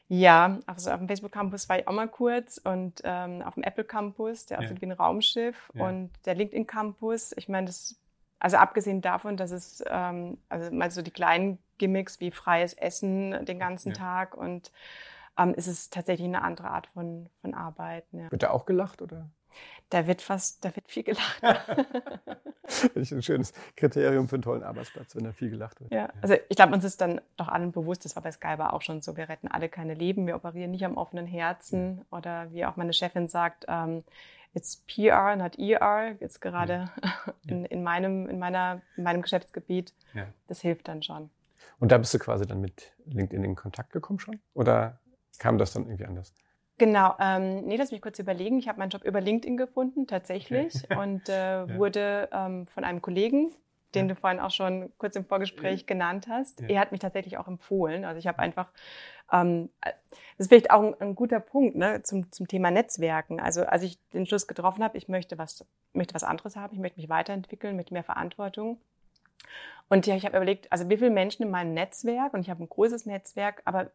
Ja, 0.09 0.59
also 0.67 0.91
auf 0.91 0.99
dem 0.99 1.09
Facebook 1.09 1.33
Campus 1.33 1.69
war 1.69 1.79
ich 1.79 1.87
auch 1.87 1.93
mal 1.93 2.09
kurz 2.09 2.59
und 2.59 3.01
ähm, 3.05 3.43
auf 3.43 3.55
dem 3.55 3.63
Apple 3.63 3.85
Campus, 3.85 4.47
der 4.47 4.59
aussieht 4.59 4.77
ja. 4.77 4.81
wie 4.81 4.87
ein 4.87 4.93
Raumschiff 4.93 5.71
ja. 5.75 5.89
und 5.89 6.11
der 6.27 6.35
LinkedIn 6.35 6.67
Campus, 6.67 7.33
ich 7.37 7.49
meine, 7.49 7.67
das, 7.67 8.01
also 8.39 8.57
abgesehen 8.57 9.01
davon, 9.01 9.37
dass 9.37 9.51
es, 9.51 9.85
ähm, 9.89 10.39
also 10.49 10.75
mal 10.75 10.91
so 10.91 11.03
die 11.03 11.11
kleinen 11.11 11.59
Gimmicks 11.79 12.21
wie 12.21 12.31
freies 12.31 12.75
Essen 12.75 13.45
den 13.45 13.59
ganzen 13.59 13.95
Tag 13.95 14.37
und 14.37 14.71
ähm, 15.39 15.55
ist 15.55 15.67
es 15.67 15.91
tatsächlich 15.91 16.27
eine 16.27 16.43
andere 16.43 16.71
Art 16.71 16.89
von, 16.89 17.29
von 17.41 17.55
Arbeit. 17.55 18.05
Ja. 18.13 18.31
Wird 18.31 18.43
da 18.43 18.51
auch 18.51 18.67
gelacht 18.67 19.03
oder? 19.03 19.29
Da 19.89 20.07
wird 20.07 20.23
fast, 20.23 20.65
da 20.65 20.75
wird 20.77 20.89
viel 20.89 21.03
gelacht. 21.03 21.43
Finde 22.67 23.01
ich 23.01 23.11
ein 23.11 23.23
schönes 23.23 23.53
Kriterium 23.75 24.29
für 24.29 24.37
einen 24.37 24.43
tollen 24.43 24.63
Arbeitsplatz, 24.63 25.17
wenn 25.17 25.25
da 25.25 25.33
viel 25.33 25.51
gelacht 25.51 25.81
wird. 25.81 25.93
Ja, 25.93 26.09
also 26.23 26.37
ich 26.49 26.57
glaube, 26.57 26.73
uns 26.73 26.85
ist 26.85 27.01
dann 27.01 27.21
doch 27.37 27.49
allen 27.49 27.73
bewusst, 27.73 28.05
das 28.05 28.15
war 28.15 28.23
bei 28.23 28.31
Skyber 28.31 28.73
auch 28.73 28.83
schon 28.83 29.01
so, 29.01 29.17
wir 29.17 29.29
retten 29.29 29.49
alle 29.49 29.69
keine 29.69 29.95
Leben, 29.95 30.29
wir 30.29 30.37
operieren 30.37 30.71
nicht 30.71 30.85
am 30.85 30.97
offenen 30.97 31.27
Herzen 31.27 32.05
oder 32.13 32.53
wie 32.53 32.65
auch 32.65 32.77
meine 32.77 32.93
Chefin 32.93 33.27
sagt, 33.27 33.65
ähm, 33.67 34.05
it's 34.55 34.85
PR, 34.87 35.35
not 35.35 35.59
ER, 35.59 36.17
jetzt 36.21 36.41
gerade 36.41 36.91
ja. 37.03 37.13
in, 37.49 37.65
in, 37.65 37.83
meinem, 37.83 38.29
in, 38.29 38.39
meiner, 38.39 38.83
in 38.97 39.03
meinem 39.03 39.23
Geschäftsgebiet. 39.23 39.93
Ja. 40.15 40.27
Das 40.47 40.61
hilft 40.61 40.87
dann 40.87 41.03
schon. 41.03 41.31
Und 41.81 41.91
da 41.91 41.99
bist 41.99 42.15
du 42.15 42.19
quasi 42.19 42.47
dann 42.47 42.61
mit 42.61 42.93
LinkedIn 43.07 43.43
in 43.43 43.57
Kontakt 43.57 43.93
gekommen 43.93 44.21
schon? 44.21 44.39
Oder 44.55 45.01
kam 45.41 45.59
das 45.59 45.73
dann 45.73 45.87
irgendwie 45.87 46.05
anders? 46.05 46.33
Genau, 46.79 47.15
ähm, 47.19 47.67
nee, 47.67 47.77
lass 47.77 47.91
mich 47.91 48.01
kurz 48.01 48.19
überlegen. 48.19 48.59
Ich 48.59 48.69
habe 48.69 48.79
meinen 48.79 48.91
Job 48.91 49.05
über 49.05 49.21
LinkedIn 49.21 49.57
gefunden, 49.57 50.07
tatsächlich, 50.07 50.75
okay. 50.85 50.97
und 50.99 51.29
äh, 51.29 51.33
ja. 51.33 51.77
wurde 51.77 52.29
ähm, 52.33 52.67
von 52.69 52.85
einem 52.85 53.03
Kollegen, 53.03 53.51
den 53.95 54.09
ja. 54.09 54.15
du 54.15 54.21
vorhin 54.21 54.41
auch 54.41 54.51
schon 54.51 54.93
kurz 54.97 55.17
im 55.17 55.25
Vorgespräch 55.25 55.81
ja. 55.81 55.87
genannt 55.87 56.27
hast, 56.29 56.63
er 56.63 56.81
hat 56.81 56.93
mich 56.93 57.01
tatsächlich 57.01 57.37
auch 57.39 57.49
empfohlen. 57.49 58.05
Also 58.05 58.19
ich 58.19 58.27
habe 58.27 58.39
einfach, 58.39 58.69
ähm, 59.33 59.69
das 59.83 59.93
ist 60.39 60.49
vielleicht 60.49 60.71
auch 60.71 60.83
ein, 60.83 60.95
ein, 61.01 61.15
guter 61.15 61.41
Punkt 61.41 61.77
ne, 61.77 62.03
zum, 62.03 62.31
zum 62.33 62.47
Thema 62.49 62.71
Netzwerken. 62.71 63.41
Also 63.41 63.65
als 63.65 63.83
ich 63.83 63.99
den 64.15 64.27
Schluss 64.27 64.47
getroffen 64.47 64.85
habe, 64.85 64.97
ich 64.97 65.09
möchte 65.09 65.37
was, 65.39 65.67
möchte 65.93 66.15
was 66.15 66.25
anderes 66.25 66.57
haben, 66.57 66.73
ich 66.73 66.81
möchte 66.81 67.01
mich 67.01 67.09
weiterentwickeln 67.09 67.77
mit 67.77 67.91
mehr 67.91 68.05
Verantwortung, 68.05 68.79
Und 69.91 70.07
ja, 70.07 70.15
ich 70.15 70.25
habe 70.25 70.37
überlegt, 70.37 70.71
also 70.73 70.89
wie 70.89 70.97
viele 70.97 71.11
Menschen 71.11 71.43
in 71.43 71.51
meinem 71.51 71.75
Netzwerk, 71.75 72.33
und 72.33 72.41
ich 72.41 72.49
habe 72.49 72.63
ein 72.63 72.69
großes 72.69 73.07
Netzwerk, 73.07 73.61
aber 73.65 73.91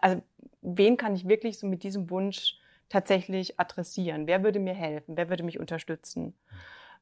also 0.00 0.22
wen 0.60 0.96
kann 0.98 1.14
ich 1.14 1.26
wirklich 1.26 1.58
so 1.58 1.66
mit 1.66 1.82
diesem 1.82 2.10
Wunsch 2.10 2.58
tatsächlich 2.90 3.58
adressieren? 3.58 4.26
Wer 4.26 4.44
würde 4.44 4.60
mir 4.60 4.74
helfen? 4.74 5.16
Wer 5.16 5.30
würde 5.30 5.42
mich 5.42 5.58
unterstützen? 5.58 6.34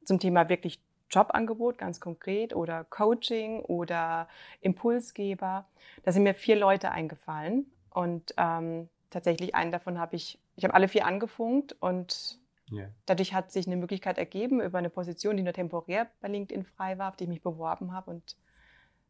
Zum 0.04 0.20
Thema 0.20 0.48
wirklich 0.48 0.80
Jobangebot 1.10 1.78
ganz 1.78 2.00
konkret 2.00 2.54
oder 2.54 2.84
Coaching 2.84 3.60
oder 3.60 4.28
Impulsgeber. 4.60 5.66
Da 6.04 6.12
sind 6.12 6.22
mir 6.22 6.34
vier 6.34 6.56
Leute 6.56 6.92
eingefallen 6.92 7.66
und 7.90 8.34
ähm, 8.36 8.88
tatsächlich 9.10 9.56
einen 9.56 9.72
davon 9.72 9.98
habe 9.98 10.14
ich, 10.14 10.38
ich 10.54 10.62
habe 10.62 10.74
alle 10.74 10.86
vier 10.86 11.06
angefunkt 11.06 11.76
und 11.80 12.38
yeah. 12.70 12.88
dadurch 13.06 13.34
hat 13.34 13.52
sich 13.52 13.66
eine 13.66 13.76
Möglichkeit 13.76 14.18
ergeben 14.18 14.60
über 14.60 14.78
eine 14.78 14.90
Position, 14.90 15.36
die 15.36 15.42
nur 15.42 15.52
temporär 15.52 16.08
bei 16.20 16.28
LinkedIn 16.28 16.64
frei 16.64 16.98
war, 16.98 17.08
auf 17.08 17.16
die 17.16 17.24
ich 17.24 17.30
mich 17.30 17.42
beworben 17.42 17.92
habe 17.92 18.10
und 18.10 18.36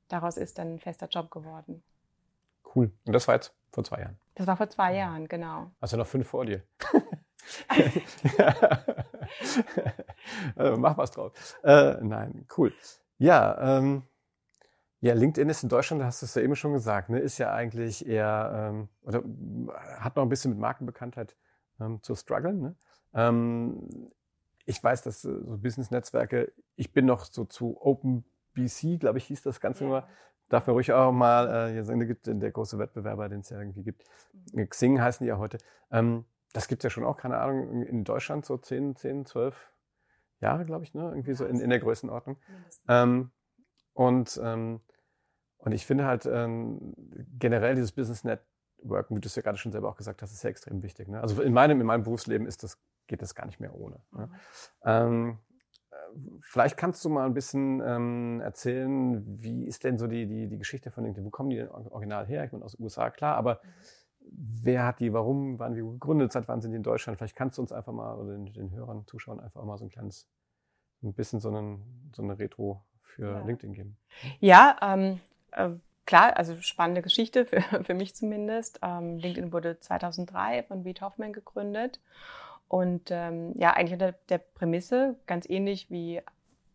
daraus 0.09 0.37
ist 0.37 0.59
dann 0.59 0.75
ein 0.75 0.79
fester 0.79 1.09
Job 1.09 1.31
geworden. 1.31 1.83
Cool. 2.75 2.93
Und 3.05 3.13
das 3.13 3.29
war 3.29 3.35
jetzt 3.35 3.55
vor 3.71 3.85
zwei 3.85 4.01
Jahren? 4.01 4.19
Das 4.35 4.47
war 4.47 4.57
vor 4.57 4.69
zwei 4.69 4.95
Jahren, 4.95 5.29
genau. 5.29 5.71
Also 5.81 5.97
noch 5.97 6.07
fünf 6.07 6.29
vor 6.29 6.47
dir. 6.47 6.63
also 10.57 10.77
mach 10.79 10.97
was 10.97 11.11
drauf. 11.11 11.33
Äh, 11.63 11.97
nein, 12.03 12.47
cool. 12.57 12.73
Ja, 13.19 13.79
ähm, 13.79 14.05
ja, 15.01 15.15
LinkedIn 15.15 15.49
ist 15.49 15.63
in 15.65 15.69
Deutschland, 15.69 16.03
hast 16.03 16.23
du 16.23 16.27
es 16.27 16.35
ja 16.35 16.43
eben 16.43 16.55
schon 16.55 16.73
gesagt, 16.73 17.09
ne, 17.09 17.19
ist 17.19 17.39
ja 17.39 17.53
eigentlich 17.53 18.07
eher 18.07 18.71
ähm, 18.73 18.89
oder 19.03 19.23
hat 19.99 20.17
noch 20.17 20.23
ein 20.23 20.29
bisschen 20.29 20.53
mit 20.53 20.61
Markenbekanntheit 20.61 21.35
ähm, 21.81 22.01
zu 22.03 22.15
strugglen. 22.15 22.61
Ne? 22.61 22.77
Ähm, 23.15 24.11
ich 24.65 24.83
weiß, 24.83 25.03
dass 25.03 25.25
äh, 25.25 25.41
so 25.45 25.59
Business-Netzwerke, 25.59 26.53
ich 26.77 26.93
bin 26.93 27.07
noch 27.07 27.25
so 27.25 27.45
zu 27.45 27.81
OpenBC, 27.81 28.99
glaube 29.01 29.19
ich, 29.19 29.25
hieß 29.25 29.43
das 29.43 29.61
Ganze 29.61 29.85
ja. 29.85 29.91
immer. 29.91 30.09
Darf 30.49 30.67
mir 30.67 30.75
ruhig 30.75 30.93
auch 30.93 31.13
mal, 31.13 31.71
äh, 31.71 31.73
hier 31.73 32.07
gibt 32.07 32.27
der 32.27 32.51
große 32.51 32.79
Wettbewerber, 32.79 33.29
den 33.29 33.41
es 33.41 33.51
ja 33.51 33.59
irgendwie 33.59 33.83
gibt. 33.83 34.05
Mhm. 34.53 34.69
Xing 34.69 35.01
heißen 35.01 35.25
die 35.25 35.29
ja 35.29 35.39
heute. 35.39 35.59
Ähm, 35.91 36.27
das 36.53 36.69
gibt 36.69 36.85
ja 36.85 36.91
schon 36.91 37.05
auch, 37.05 37.17
keine 37.17 37.39
Ahnung, 37.39 37.83
in 37.83 38.05
Deutschland 38.05 38.45
so 38.45 38.59
10, 38.59 38.97
10, 38.97 39.25
12 39.25 39.73
Jahre, 40.41 40.65
glaube 40.65 40.85
ich, 40.85 40.93
ne? 40.93 41.05
Irgendwie 41.05 41.35
so 41.35 41.47
in, 41.47 41.61
in 41.61 41.71
der 41.71 41.79
Größenordnung. 41.79 42.37
Ähm, 42.89 43.31
und, 43.95 44.41
ähm, 44.43 44.81
und 45.59 45.73
ich 45.73 45.87
finde 45.87 46.05
halt 46.05 46.27
ähm, 46.27 46.95
generell 47.39 47.75
dieses 47.75 47.93
Business 47.93 48.25
Networking, 48.25 49.17
wie 49.17 49.21
du 49.21 49.29
es 49.29 49.37
ja 49.37 49.43
gerade 49.43 49.57
schon 49.59 49.73
selber 49.73 49.89
auch 49.89 49.97
gesagt 49.97 50.21
hast, 50.21 50.33
ist 50.33 50.43
ja 50.43 50.51
extrem 50.51 50.83
wichtig. 50.83 51.09
Ne? 51.09 51.21
Also 51.21 51.41
in 51.41 51.53
meinem, 51.53 51.81
in 51.81 51.87
meinem 51.87 52.03
Berufsleben 52.03 52.47
ist 52.47 52.63
das, 52.63 52.79
geht 53.07 53.23
das 53.23 53.35
gar 53.35 53.47
nicht 53.47 53.61
mehr 53.61 53.75
ohne. 53.75 54.01
Ne? 54.13 54.27
Mhm. 54.27 54.31
Ähm, 54.85 55.39
äh, 55.91 55.95
vielleicht 56.41 56.77
kannst 56.77 57.05
du 57.05 57.09
mal 57.09 57.27
ein 57.27 57.35
bisschen 57.35 57.81
ähm, 57.85 58.41
erzählen, 58.41 59.23
wie 59.27 59.65
ist 59.65 59.85
denn 59.85 59.99
so 59.99 60.07
die, 60.07 60.27
die, 60.27 60.49
die 60.49 60.59
Geschichte 60.59 60.91
von 60.91 61.05
LinkedIn? 61.05 61.25
Wo 61.25 61.31
kommen 61.31 61.51
die 61.51 61.57
denn 61.57 61.69
original 61.69 62.27
her? 62.27 62.45
Ich 62.45 62.51
bin 62.51 62.63
aus 62.63 62.73
den 62.73 62.85
USA, 62.85 63.11
klar, 63.11 63.37
aber 63.37 63.61
mhm 63.63 63.69
wer 64.31 64.87
hat 64.87 65.01
die, 65.01 65.13
warum 65.13 65.59
waren 65.59 65.75
die 65.75 65.81
gegründet, 65.81 66.33
seit 66.33 66.49
wann 66.49 66.61
sind 66.61 66.73
die 66.73 66.77
in 66.77 66.83
Deutschland? 66.83 67.19
Vielleicht 67.19 67.37
kannst 67.37 67.59
du 67.59 67.63
uns 67.63 67.73
einfach 67.73 67.93
mal 67.93 68.15
oder 68.15 68.33
den, 68.33 68.53
den 68.53 68.71
Hörern, 68.71 69.07
Zuschauern 69.07 69.41
einfach 69.41 69.65
mal 69.65 69.79
so 69.79 69.85
ein 69.85 69.91
kleines, 69.91 70.29
ein 71.03 71.15
bisschen 71.15 71.41
so, 71.41 71.49
einen, 71.49 72.11
so 72.15 72.23
eine 72.23 72.39
Retro 72.39 72.85
für 73.03 73.33
ja. 73.33 73.41
LinkedIn 73.41 73.75
geben. 73.75 73.97
Ja, 74.41 74.77
ähm, 74.81 75.21
äh, 75.53 75.71
klar, 76.07 76.37
also 76.37 76.61
spannende 76.61 77.03
Geschichte 77.03 77.45
für, 77.45 77.61
für 77.85 77.95
mich 77.95 78.15
zumindest. 78.15 78.81
Ähm, 78.83 79.19
LinkedIn 79.19 79.53
wurde 79.53 79.79
2003 79.79 80.65
von 80.65 80.83
Reed 80.83 81.01
Hoffman 81.01 81.33
gegründet. 81.33 82.01
Und 82.73 83.11
ähm, 83.11 83.53
ja, 83.59 83.75
eigentlich 83.75 83.93
unter 83.93 84.13
der 84.31 84.39
Prämisse, 84.39 85.17
ganz 85.27 85.47
ähnlich 85.47 85.91
wie 85.91 86.23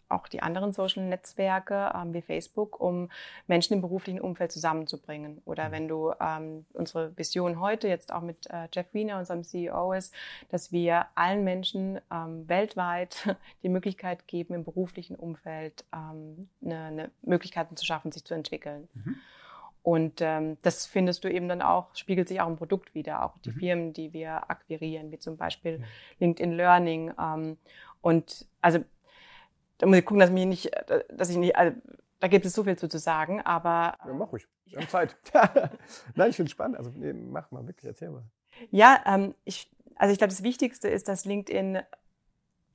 auch 0.10 0.28
die 0.28 0.44
anderen 0.44 0.72
Social 0.72 1.04
Netzwerke 1.04 1.92
ähm, 1.96 2.14
wie 2.14 2.22
Facebook, 2.22 2.80
um 2.80 3.10
Menschen 3.48 3.74
im 3.74 3.82
beruflichen 3.82 4.22
Umfeld 4.22 4.52
zusammenzubringen. 4.52 5.42
Oder 5.46 5.70
mhm. 5.70 5.72
wenn 5.72 5.88
du 5.88 6.14
ähm, 6.22 6.68
unsere 6.74 7.18
Vision 7.18 7.60
heute 7.60 7.88
jetzt 7.88 8.14
auch 8.14 8.22
mit 8.22 8.48
äh, 8.52 8.68
Jeff 8.72 8.94
Wiener, 8.94 9.18
unserem 9.18 9.44
CEO, 9.44 9.94
ist, 9.94 10.14
dass 10.50 10.72
wir 10.72 11.08
allen 11.16 11.44
Menschen 11.44 12.00
ähm, 12.14 12.48
weltweit 12.48 13.36
die 13.64 13.70
Möglichkeit 13.70 14.28
geben, 14.28 14.54
im 14.54 14.64
beruflichen 14.64 15.16
Umfeld 15.16 15.84
ähm, 15.92 16.48
eine, 16.64 16.84
eine 16.84 17.12
Möglichkeiten 17.24 17.76
zu 17.76 17.88
schaffen, 17.88 18.12
sich 18.12 18.24
zu 18.24 18.36
entwickeln. 18.36 18.88
Mhm. 18.94 19.16
Und 19.88 20.20
ähm, 20.20 20.58
das 20.64 20.86
findest 20.86 21.24
du 21.24 21.32
eben 21.32 21.48
dann 21.48 21.62
auch, 21.62 21.96
spiegelt 21.96 22.28
sich 22.28 22.42
auch 22.42 22.48
im 22.50 22.58
Produkt 22.58 22.94
wieder, 22.94 23.24
auch 23.24 23.38
die 23.38 23.52
mhm. 23.52 23.60
Firmen, 23.60 23.94
die 23.94 24.12
wir 24.12 24.52
akquirieren, 24.52 25.14
wie 25.14 25.18
zum 25.18 25.38
Beispiel 25.38 25.80
ja. 25.80 25.86
LinkedIn 26.20 26.52
Learning. 26.52 27.14
Ähm, 27.18 27.58
und 28.02 28.46
also 28.60 28.80
da 29.78 29.88
muss 29.88 30.00
ich 30.00 30.04
gucken, 30.04 30.20
dass, 30.20 30.30
mich 30.30 30.46
nicht, 30.46 30.72
dass 31.10 31.30
ich 31.30 31.38
nicht, 31.38 31.56
also, 31.56 31.78
da 32.20 32.28
gibt 32.28 32.46
es 32.46 32.52
so 32.52 32.66
viel 32.66 32.78
zu, 32.78 32.90
zu 32.90 33.00
sagen, 33.00 33.40
aber. 33.40 33.98
Ja, 34.06 34.14
mach 34.14 34.30
ruhig. 34.34 34.46
Wir 34.66 34.80
haben 34.80 34.90
Zeit. 34.90 35.16
Nein, 36.16 36.32
ich 36.32 36.36
finde 36.36 36.50
es 36.50 36.52
spannend. 36.52 36.76
Also, 36.76 36.92
nee, 36.94 37.14
mach 37.14 37.50
mal 37.52 37.66
wirklich, 37.66 37.86
erzähl 37.86 38.10
mal. 38.10 38.26
Ja, 38.72 39.02
ähm, 39.06 39.36
ich, 39.46 39.72
also 39.96 40.12
ich 40.12 40.18
glaube, 40.18 40.32
das 40.32 40.44
Wichtigste 40.44 40.90
ist, 40.90 41.08
dass 41.08 41.24
LinkedIn 41.24 41.80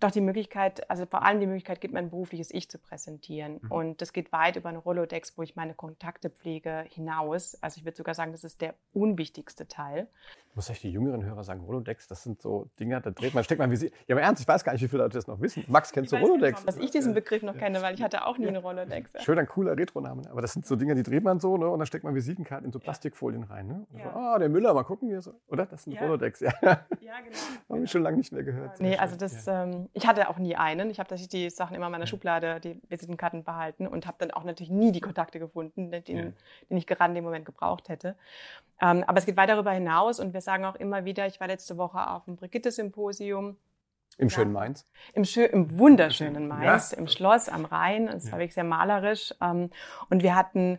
doch 0.03 0.11
die 0.11 0.21
Möglichkeit, 0.21 0.89
also 0.91 1.07
vor 1.07 1.23
allem 1.23 1.41
die 1.41 1.47
Möglichkeit 1.47 1.81
gibt, 1.81 1.95
mein 1.95 2.11
berufliches 2.11 2.53
Ich 2.53 2.69
zu 2.69 2.79
präsentieren. 2.79 3.61
Mhm. 3.63 3.71
Und 3.71 4.03
das 4.03 4.13
geht 4.13 4.33
weit 4.33 4.57
über 4.57 4.69
eine 4.69 4.79
Rolodex, 4.79 5.37
wo 5.37 5.43
ich 5.43 5.57
meine 5.57 5.75
Kontakte 5.75 6.31
pflege, 6.31 6.85
hinaus. 6.91 7.55
Also 7.63 7.79
ich 7.79 7.85
würde 7.85 7.97
sogar 7.97 8.15
sagen, 8.15 8.33
das 8.33 8.45
ist 8.45 8.61
der 8.61 8.75
unwichtigste 8.93 9.69
Teil. 9.69 10.09
Muss 10.55 10.69
euch 10.69 10.81
die 10.83 10.91
jüngeren 10.93 11.25
Hörer 11.25 11.45
sagen, 11.45 11.63
Rolodex, 11.63 12.09
das 12.09 12.25
sind 12.25 12.43
so 12.43 12.69
Dinger, 12.79 13.01
da 13.01 13.11
dreht 13.11 13.33
man, 13.33 13.43
steckt 13.43 13.59
man 13.59 13.71
wie 13.71 13.77
sie. 13.77 13.91
Ja, 14.07 14.15
aber 14.15 14.21
ernst, 14.21 14.43
ich 14.43 14.47
weiß 14.47 14.63
gar 14.65 14.75
nicht, 14.75 14.83
wie 14.83 14.89
viele 14.89 15.03
Leute 15.03 15.17
das 15.17 15.27
noch 15.27 15.41
wissen. 15.41 15.65
Max, 15.67 15.93
kennst 15.93 16.13
ich 16.13 16.19
du 16.19 16.23
Rolodex? 16.23 16.61
Genau, 16.61 16.67
dass 16.67 16.77
ich 16.77 16.91
diesen 16.91 17.15
Begriff 17.15 17.43
noch 17.43 17.57
kenne, 17.57 17.81
weil 17.81 17.95
ich 17.95 18.03
hatte 18.03 18.27
auch 18.27 18.37
nie 18.37 18.49
eine 18.49 18.59
Rolodex. 18.59 19.11
Ja. 19.15 19.21
Schön, 19.21 19.39
ein 19.39 19.49
cooler 19.49 19.79
Retro-Name. 19.79 20.25
Aber 20.31 20.43
das 20.43 20.53
sind 20.53 20.67
so 20.67 20.77
Dinger, 20.77 20.95
die 20.95 21.05
dreht 21.05 21.25
man 21.25 21.41
so, 21.41 21.57
ne? 21.57 21.67
Und 21.71 21.79
dann 21.79 21.87
steckt 21.87 22.05
man 22.05 22.15
Visitenkarten 22.15 22.67
in 22.67 22.73
so 22.73 22.81
Plastikfolien 22.81 23.45
rein, 23.45 23.67
ne? 23.67 23.87
Und 23.91 23.99
ja. 23.99 24.13
so, 24.13 24.19
oh, 24.19 24.39
der 24.39 24.51
Müller, 24.51 24.75
mal 24.75 24.83
gucken, 24.83 25.09
wie 25.09 25.23
so. 25.23 25.33
Oder? 25.49 25.65
Das 25.65 25.87
ein 25.87 25.93
ja. 25.93 26.03
Rolodex, 26.03 26.41
ja. 26.41 26.53
Ja, 26.61 26.77
genau. 26.91 27.39
Haben 27.71 27.81
wir 27.81 27.87
schon 27.87 28.03
lange 28.03 28.19
nicht 28.19 28.33
mehr 28.33 28.43
gehört. 28.43 28.79
Nee, 28.79 28.99
also 28.99 29.17
das, 29.17 29.47
ähm, 29.47 29.89
ich 29.95 30.07
hatte 30.07 30.29
auch 30.29 30.39
nie 30.39 30.55
einen. 30.57 30.91
Ich 30.91 30.99
habe 30.99 31.09
tatsächlich 31.09 31.45
die 31.45 31.51
Sachen 31.51 31.75
immer 31.75 31.87
in 31.87 31.93
meiner 31.93 32.07
Schublade, 32.07 32.61
die 32.61 32.79
Visitenkarten 32.91 33.43
behalten 33.43 33.87
und 33.87 34.07
habe 34.07 34.19
dann 34.21 34.31
auch 34.33 34.45
natürlich 34.45 34.71
nie 34.71 34.93
die 34.93 35.01
Kontakte 35.01 35.39
gefunden, 35.39 35.91
den, 35.91 36.03
den 36.05 36.35
ich 36.69 36.87
gerade 36.87 37.13
in 37.13 37.15
dem 37.15 37.25
Moment 37.25 37.47
gebraucht 37.47 37.89
hätte. 37.89 38.17
Ähm, 38.83 39.05
aber 39.07 39.19
es 39.19 39.27
geht 39.27 39.37
weit 39.37 39.49
darüber 39.49 39.71
hinaus 39.71 40.19
und 40.19 40.35
wir 40.35 40.41
sagen 40.45 40.65
auch 40.65 40.77
immer 40.77 41.05
wieder, 41.05 41.27
ich 41.27 41.41
war 41.41 41.47
letzte 41.47 41.77
Woche 41.77 42.09
auf 42.09 42.25
dem 42.25 42.37
Brigitte-Symposium. 42.37 43.57
Im 44.19 44.29
ja. 44.29 44.35
schönen 44.35 44.53
Mainz? 44.53 44.87
Im, 45.15 45.25
schön, 45.25 45.51
im 45.51 45.79
wunderschönen 45.79 46.49
Mainz, 46.49 46.93
ja. 46.93 46.99
im 46.99 47.09
Schloss 47.09 47.49
am 47.49 47.65
Rhein. 47.65 48.07
Das 48.07 48.27
ja. 48.27 48.33
war 48.33 48.39
wirklich 48.39 48.55
sehr 48.55 48.65
malerisch. 48.65 49.35
Ähm, 49.41 49.71
und 50.11 50.23
wir 50.23 50.35
hatten 50.35 50.79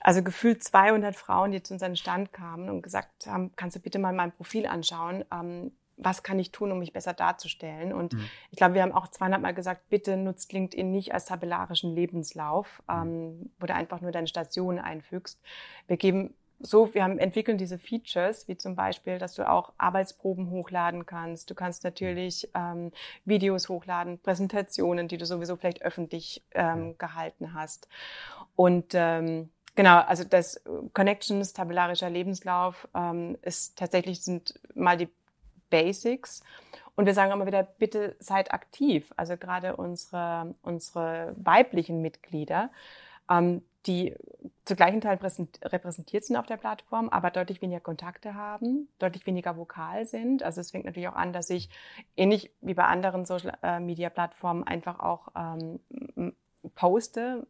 also 0.00 0.22
gefühlt 0.22 0.62
200 0.64 1.14
Frauen, 1.14 1.52
die 1.52 1.62
zu 1.62 1.74
unserem 1.74 1.96
Stand 1.96 2.32
kamen 2.32 2.70
und 2.70 2.82
gesagt 2.82 3.26
haben, 3.26 3.52
kannst 3.56 3.76
du 3.76 3.80
bitte 3.80 3.98
mal 3.98 4.12
mein 4.12 4.32
Profil 4.32 4.66
anschauen? 4.66 5.24
Ähm, 5.32 5.72
was 6.02 6.22
kann 6.22 6.38
ich 6.38 6.50
tun, 6.50 6.72
um 6.72 6.78
mich 6.78 6.94
besser 6.94 7.12
darzustellen? 7.12 7.92
Und 7.92 8.14
mhm. 8.14 8.24
ich 8.50 8.56
glaube, 8.56 8.74
wir 8.74 8.82
haben 8.82 8.92
auch 8.92 9.08
200 9.08 9.40
Mal 9.40 9.52
gesagt, 9.52 9.88
bitte 9.90 10.16
nutzt 10.16 10.52
LinkedIn 10.52 10.90
nicht 10.90 11.12
als 11.12 11.26
tabellarischen 11.26 11.94
Lebenslauf, 11.94 12.82
mhm. 12.88 12.94
ähm, 12.94 13.50
wo 13.58 13.66
du 13.66 13.74
einfach 13.74 14.00
nur 14.00 14.12
deine 14.12 14.26
Stationen 14.26 14.78
einfügst. 14.78 15.40
Wir 15.86 15.98
geben 15.98 16.34
so, 16.62 16.92
wir 16.92 17.02
haben 17.02 17.18
entwickeln 17.18 17.56
diese 17.56 17.78
Features, 17.78 18.46
wie 18.46 18.56
zum 18.56 18.76
Beispiel, 18.76 19.18
dass 19.18 19.34
du 19.34 19.48
auch 19.48 19.72
Arbeitsproben 19.78 20.50
hochladen 20.50 21.06
kannst. 21.06 21.48
Du 21.50 21.54
kannst 21.54 21.84
natürlich 21.84 22.50
ähm, 22.54 22.92
Videos 23.24 23.70
hochladen, 23.70 24.18
Präsentationen, 24.18 25.08
die 25.08 25.16
du 25.16 25.24
sowieso 25.24 25.56
vielleicht 25.56 25.82
öffentlich 25.82 26.42
ähm, 26.52 26.98
gehalten 26.98 27.54
hast. 27.54 27.88
Und 28.56 28.92
ähm, 28.92 29.48
genau, 29.74 30.00
also 30.00 30.22
das 30.24 30.62
Connections, 30.92 31.54
tabellarischer 31.54 32.10
Lebenslauf 32.10 32.86
ähm, 32.94 33.38
ist 33.40 33.78
tatsächlich 33.78 34.22
sind 34.22 34.60
mal 34.74 34.98
die 34.98 35.08
Basics. 35.70 36.42
Und 36.94 37.06
wir 37.06 37.14
sagen 37.14 37.32
immer 37.32 37.46
wieder, 37.46 37.62
bitte 37.62 38.16
seid 38.18 38.52
aktiv. 38.52 39.14
Also 39.16 39.38
gerade 39.38 39.76
unsere, 39.76 40.54
unsere 40.60 41.34
weiblichen 41.38 42.02
Mitglieder 42.02 42.70
ähm, 43.30 43.62
die 43.86 44.14
zu 44.64 44.76
gleichen 44.76 45.00
Teilen 45.00 45.18
repräsentiert 45.64 46.24
sind 46.24 46.36
auf 46.36 46.46
der 46.46 46.56
Plattform, 46.56 47.08
aber 47.08 47.30
deutlich 47.30 47.62
weniger 47.62 47.80
Kontakte 47.80 48.34
haben, 48.34 48.88
deutlich 48.98 49.26
weniger 49.26 49.56
vokal 49.56 50.04
sind. 50.04 50.42
Also 50.42 50.60
es 50.60 50.70
fängt 50.70 50.84
natürlich 50.84 51.08
auch 51.08 51.16
an, 51.16 51.32
dass 51.32 51.50
ich 51.50 51.70
ähnlich 52.16 52.50
wie 52.60 52.74
bei 52.74 52.84
anderen 52.84 53.24
Social 53.24 53.56
äh, 53.62 53.80
einfach 54.64 55.00
auch 55.00 55.28
ähm, 55.36 55.80
poste, 56.74 57.46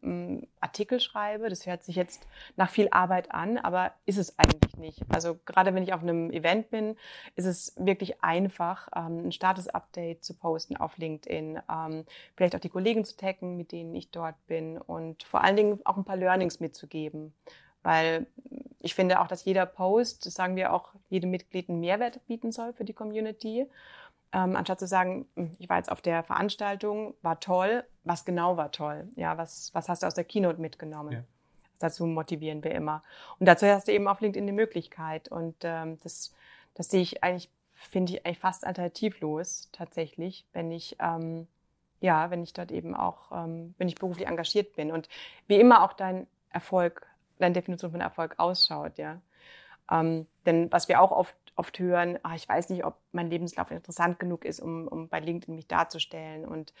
Artikel 0.59 0.99
schreibe. 0.99 1.49
Das 1.49 1.65
hört 1.65 1.83
sich 1.83 1.95
jetzt 1.95 2.27
nach 2.55 2.69
viel 2.69 2.89
Arbeit 2.91 3.31
an, 3.31 3.57
aber 3.57 3.91
ist 4.05 4.17
es 4.17 4.37
eigentlich 4.39 4.77
nicht. 4.77 5.01
Also 5.09 5.37
gerade 5.45 5.73
wenn 5.73 5.83
ich 5.83 5.93
auf 5.93 6.01
einem 6.01 6.31
Event 6.31 6.69
bin, 6.69 6.95
ist 7.35 7.45
es 7.45 7.73
wirklich 7.77 8.23
einfach, 8.23 8.87
ähm, 8.95 9.27
ein 9.27 9.31
Status-Update 9.31 10.23
zu 10.23 10.33
posten 10.35 10.77
auf 10.77 10.97
LinkedIn, 10.97 11.59
ähm, 11.69 12.05
vielleicht 12.35 12.55
auch 12.55 12.59
die 12.59 12.69
Kollegen 12.69 13.05
zu 13.05 13.17
taggen, 13.17 13.57
mit 13.57 13.71
denen 13.71 13.95
ich 13.95 14.11
dort 14.11 14.35
bin 14.47 14.77
und 14.77 15.23
vor 15.23 15.43
allen 15.43 15.55
Dingen 15.55 15.79
auch 15.83 15.97
ein 15.97 16.05
paar 16.05 16.17
Learnings 16.17 16.59
mitzugeben. 16.59 17.33
Weil 17.83 18.27
ich 18.79 18.95
finde 18.95 19.19
auch, 19.21 19.27
dass 19.27 19.45
jeder 19.45 19.65
Post, 19.65 20.25
das 20.25 20.35
sagen 20.35 20.55
wir 20.55 20.73
auch, 20.73 20.93
jedem 21.09 21.31
Mitglied 21.31 21.69
einen 21.69 21.79
Mehrwert 21.79 22.25
bieten 22.27 22.51
soll 22.51 22.73
für 22.73 22.85
die 22.85 22.93
Community. 22.93 23.67
Ähm, 24.33 24.55
anstatt 24.55 24.79
zu 24.79 24.87
sagen, 24.87 25.27
hm, 25.35 25.55
ich 25.59 25.67
war 25.67 25.77
jetzt 25.77 25.91
auf 25.91 26.01
der 26.01 26.23
Veranstaltung, 26.23 27.15
war 27.21 27.39
toll, 27.39 27.83
was 28.03 28.25
genau 28.25 28.57
war 28.57 28.71
toll? 28.71 29.07
Ja, 29.15 29.37
was, 29.37 29.73
was 29.73 29.89
hast 29.89 30.03
du 30.03 30.07
aus 30.07 30.13
der 30.13 30.23
Keynote 30.23 30.59
mitgenommen? 30.59 31.11
Ja. 31.13 31.23
Dazu 31.79 32.05
motivieren 32.05 32.63
wir 32.63 32.71
immer. 32.71 33.01
Und 33.39 33.47
dazu 33.47 33.65
hast 33.65 33.87
du 33.87 33.91
eben 33.91 34.07
auf 34.07 34.21
LinkedIn 34.21 34.45
die 34.45 34.53
Möglichkeit. 34.53 35.29
Und 35.29 35.55
ähm, 35.63 35.97
das, 36.03 36.33
das 36.73 36.89
sehe 36.89 37.01
ich 37.01 37.23
eigentlich, 37.23 37.49
finde 37.73 38.13
ich 38.13 38.25
eigentlich 38.25 38.39
fast 38.39 38.65
alternativlos 38.65 39.69
tatsächlich, 39.71 40.45
wenn 40.53 40.71
ich 40.71 40.95
ähm, 40.99 41.47
ja, 42.01 42.31
wenn 42.31 42.43
ich 42.43 42.51
dort 42.51 42.71
eben 42.71 42.95
auch, 42.95 43.31
ähm, 43.31 43.75
wenn 43.77 43.87
ich 43.87 43.95
beruflich 43.95 44.27
engagiert 44.27 44.75
bin 44.75 44.91
und 44.91 45.07
wie 45.47 45.59
immer 45.59 45.83
auch 45.83 45.93
dein 45.93 46.27
Erfolg, 46.49 47.07
deine 47.37 47.53
Definition 47.53 47.91
von 47.91 48.01
Erfolg 48.01 48.35
ausschaut, 48.37 48.97
ja. 48.97 49.21
Ähm, 49.89 50.27
denn 50.45 50.71
was 50.71 50.87
wir 50.87 51.01
auch 51.01 51.11
oft, 51.11 51.35
oft 51.55 51.77
hören, 51.79 52.17
ach, 52.23 52.35
ich 52.35 52.49
weiß 52.49 52.69
nicht, 52.69 52.85
ob 52.85 52.97
mein 53.11 53.29
Lebenslauf 53.29 53.71
interessant 53.71 54.19
genug 54.19 54.45
ist, 54.45 54.59
um, 54.59 54.87
um 54.87 55.09
bei 55.09 55.19
LinkedIn 55.19 55.55
mich 55.55 55.67
darzustellen. 55.67 56.45
Und 56.45 56.73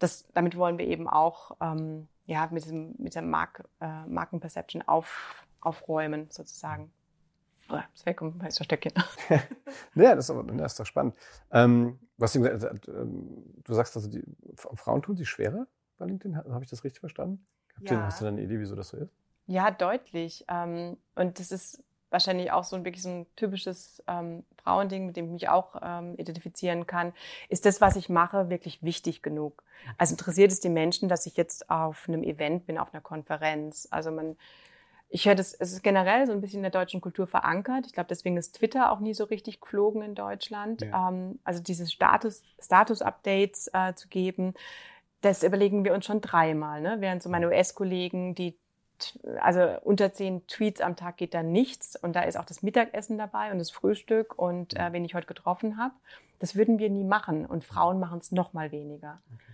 das, 0.00 0.26
damit 0.34 0.56
wollen 0.56 0.78
wir 0.78 0.86
eben 0.86 1.08
auch 1.08 1.56
ähm, 1.60 2.08
ja, 2.26 2.48
mit, 2.50 2.64
diesem, 2.64 2.94
mit 2.98 3.12
dieser 3.12 3.22
Mark, 3.22 3.64
äh, 3.80 4.06
Markenperception 4.06 4.82
auf, 4.82 5.46
aufräumen, 5.60 6.28
sozusagen. 6.30 6.92
Oh, 7.68 7.78
das 7.94 8.06
weg 8.06 8.20
um 8.20 8.40
ein 8.40 8.50
Stöckchen. 8.50 8.92
ja, 9.94 10.14
das 10.14 10.26
ist, 10.26 10.30
aber, 10.30 10.42
das 10.52 10.72
ist 10.72 10.80
doch 10.80 10.86
spannend. 10.86 11.14
Ähm, 11.52 12.00
was 12.16 12.32
du, 12.32 12.40
gesagt, 12.40 12.88
ähm, 12.88 13.44
du 13.62 13.74
sagst, 13.74 13.96
also 13.96 14.10
die 14.10 14.24
Frauen 14.56 15.02
tun 15.02 15.16
sich 15.16 15.28
schwerer 15.28 15.66
bei 15.98 16.06
LinkedIn. 16.06 16.36
Habe 16.36 16.64
ich 16.64 16.70
das 16.70 16.82
richtig 16.82 17.00
verstanden? 17.00 17.46
Ja. 17.80 18.04
Hast 18.04 18.20
du 18.20 18.24
da 18.24 18.30
eine 18.30 18.42
Idee, 18.42 18.58
wieso 18.58 18.74
das 18.74 18.88
so 18.88 18.96
ist? 18.96 19.12
Ja, 19.46 19.70
deutlich. 19.70 20.44
Ähm, 20.48 20.96
und 21.14 21.38
das 21.38 21.52
ist 21.52 21.82
wahrscheinlich 22.10 22.52
auch 22.52 22.64
so 22.64 22.76
ein 22.76 22.84
wirklich 22.84 23.02
so 23.02 23.08
ein 23.08 23.26
typisches 23.36 24.02
ähm, 24.06 24.44
Frauending, 24.62 25.06
mit 25.06 25.16
dem 25.16 25.26
ich 25.26 25.32
mich 25.32 25.48
auch 25.48 25.76
ähm, 25.82 26.14
identifizieren 26.18 26.86
kann. 26.86 27.12
Ist 27.48 27.66
das, 27.66 27.80
was 27.80 27.96
ich 27.96 28.08
mache, 28.08 28.50
wirklich 28.50 28.82
wichtig 28.82 29.22
genug? 29.22 29.62
Also 29.96 30.14
interessiert 30.14 30.52
es 30.52 30.60
die 30.60 30.68
Menschen, 30.68 31.08
dass 31.08 31.26
ich 31.26 31.36
jetzt 31.36 31.70
auf 31.70 32.08
einem 32.08 32.22
Event 32.22 32.66
bin, 32.66 32.78
auf 32.78 32.92
einer 32.92 33.00
Konferenz? 33.00 33.88
Also 33.90 34.10
man, 34.10 34.36
ich 35.08 35.26
höre 35.26 35.34
das, 35.34 35.54
es 35.54 35.72
ist 35.72 35.82
generell 35.82 36.26
so 36.26 36.32
ein 36.32 36.40
bisschen 36.40 36.58
in 36.58 36.64
der 36.64 36.70
deutschen 36.70 37.00
Kultur 37.00 37.26
verankert. 37.26 37.86
Ich 37.86 37.92
glaube, 37.92 38.08
deswegen 38.08 38.36
ist 38.36 38.56
Twitter 38.56 38.92
auch 38.92 39.00
nie 39.00 39.14
so 39.14 39.24
richtig 39.24 39.60
geflogen 39.60 40.02
in 40.02 40.14
Deutschland. 40.14 40.82
Ja. 40.82 41.08
Ähm, 41.08 41.38
also 41.44 41.62
diese 41.62 41.86
Status, 41.86 42.42
Status-Updates 42.60 43.70
äh, 43.72 43.94
zu 43.94 44.08
geben, 44.08 44.54
das 45.20 45.42
überlegen 45.42 45.84
wir 45.84 45.94
uns 45.94 46.06
schon 46.06 46.20
dreimal. 46.20 46.80
Ne? 46.80 46.96
Während 47.00 47.22
so 47.22 47.28
meine 47.28 47.48
US-Kollegen, 47.48 48.34
die 48.34 48.56
also 49.40 49.76
unter 49.82 50.12
zehn 50.12 50.46
Tweets 50.46 50.80
am 50.80 50.96
Tag 50.96 51.16
geht 51.16 51.34
da 51.34 51.42
nichts 51.42 51.96
und 51.96 52.14
da 52.14 52.22
ist 52.22 52.36
auch 52.36 52.44
das 52.44 52.62
Mittagessen 52.62 53.18
dabei 53.18 53.52
und 53.52 53.58
das 53.58 53.70
Frühstück 53.70 54.38
und 54.38 54.76
äh, 54.76 54.92
wen 54.92 55.04
ich 55.04 55.14
heute 55.14 55.26
getroffen 55.26 55.76
habe. 55.76 55.94
Das 56.38 56.56
würden 56.56 56.78
wir 56.78 56.90
nie 56.90 57.04
machen 57.04 57.46
und 57.46 57.64
Frauen 57.64 58.00
machen 58.00 58.18
es 58.18 58.32
noch 58.32 58.52
mal 58.52 58.72
weniger. 58.72 59.20
Okay. 59.34 59.50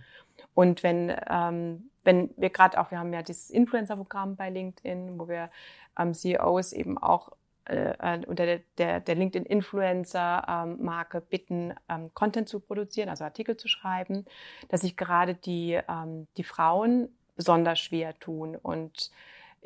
Und 0.53 0.83
wenn, 0.83 1.15
ähm, 1.29 1.89
wenn 2.03 2.29
wir 2.37 2.49
gerade 2.49 2.79
auch, 2.79 2.91
wir 2.91 2.99
haben 2.99 3.13
ja 3.13 3.21
dieses 3.21 3.49
Influencer-Programm 3.49 4.35
bei 4.35 4.49
LinkedIn, 4.49 5.17
wo 5.19 5.27
wir 5.27 5.49
ähm, 5.97 6.13
CEOs 6.13 6.71
eben 6.73 6.97
auch 6.97 7.31
äh, 7.65 7.93
äh, 7.99 8.25
unter 8.25 8.45
der, 8.45 8.61
der, 8.77 8.99
der 9.01 9.15
LinkedIn-Influencer-Marke 9.15 11.17
ähm, 11.17 11.23
bitten, 11.29 11.73
ähm, 11.89 12.13
Content 12.13 12.47
zu 12.47 12.61
produzieren, 12.61 13.09
also 13.09 13.25
Artikel 13.25 13.57
zu 13.57 13.67
schreiben, 13.67 14.25
dass 14.69 14.81
sich 14.81 14.95
gerade 14.95 15.33
die, 15.35 15.79
ähm, 15.87 16.27
die 16.37 16.43
Frauen 16.43 17.09
besonders 17.35 17.79
schwer 17.79 18.17
tun 18.19 18.55
und 18.55 19.11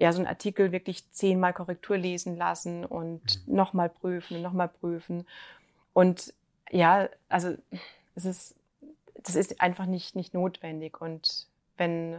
ja, 0.01 0.11
so 0.11 0.17
einen 0.17 0.27
Artikel 0.27 0.71
wirklich 0.71 1.11
zehnmal 1.11 1.53
Korrektur 1.53 1.95
lesen 1.95 2.35
lassen 2.35 2.85
und 2.85 3.21
mhm. 3.45 3.55
nochmal 3.55 3.87
prüfen 3.87 4.37
und 4.37 4.41
nochmal 4.41 4.67
prüfen. 4.67 5.27
Und 5.93 6.33
ja, 6.71 7.07
also 7.29 7.55
es 8.15 8.25
ist, 8.25 8.55
das 9.21 9.35
ist 9.35 9.61
einfach 9.61 9.85
nicht, 9.85 10.15
nicht 10.15 10.33
notwendig. 10.33 10.99
Und 10.99 11.45
wenn, 11.77 12.15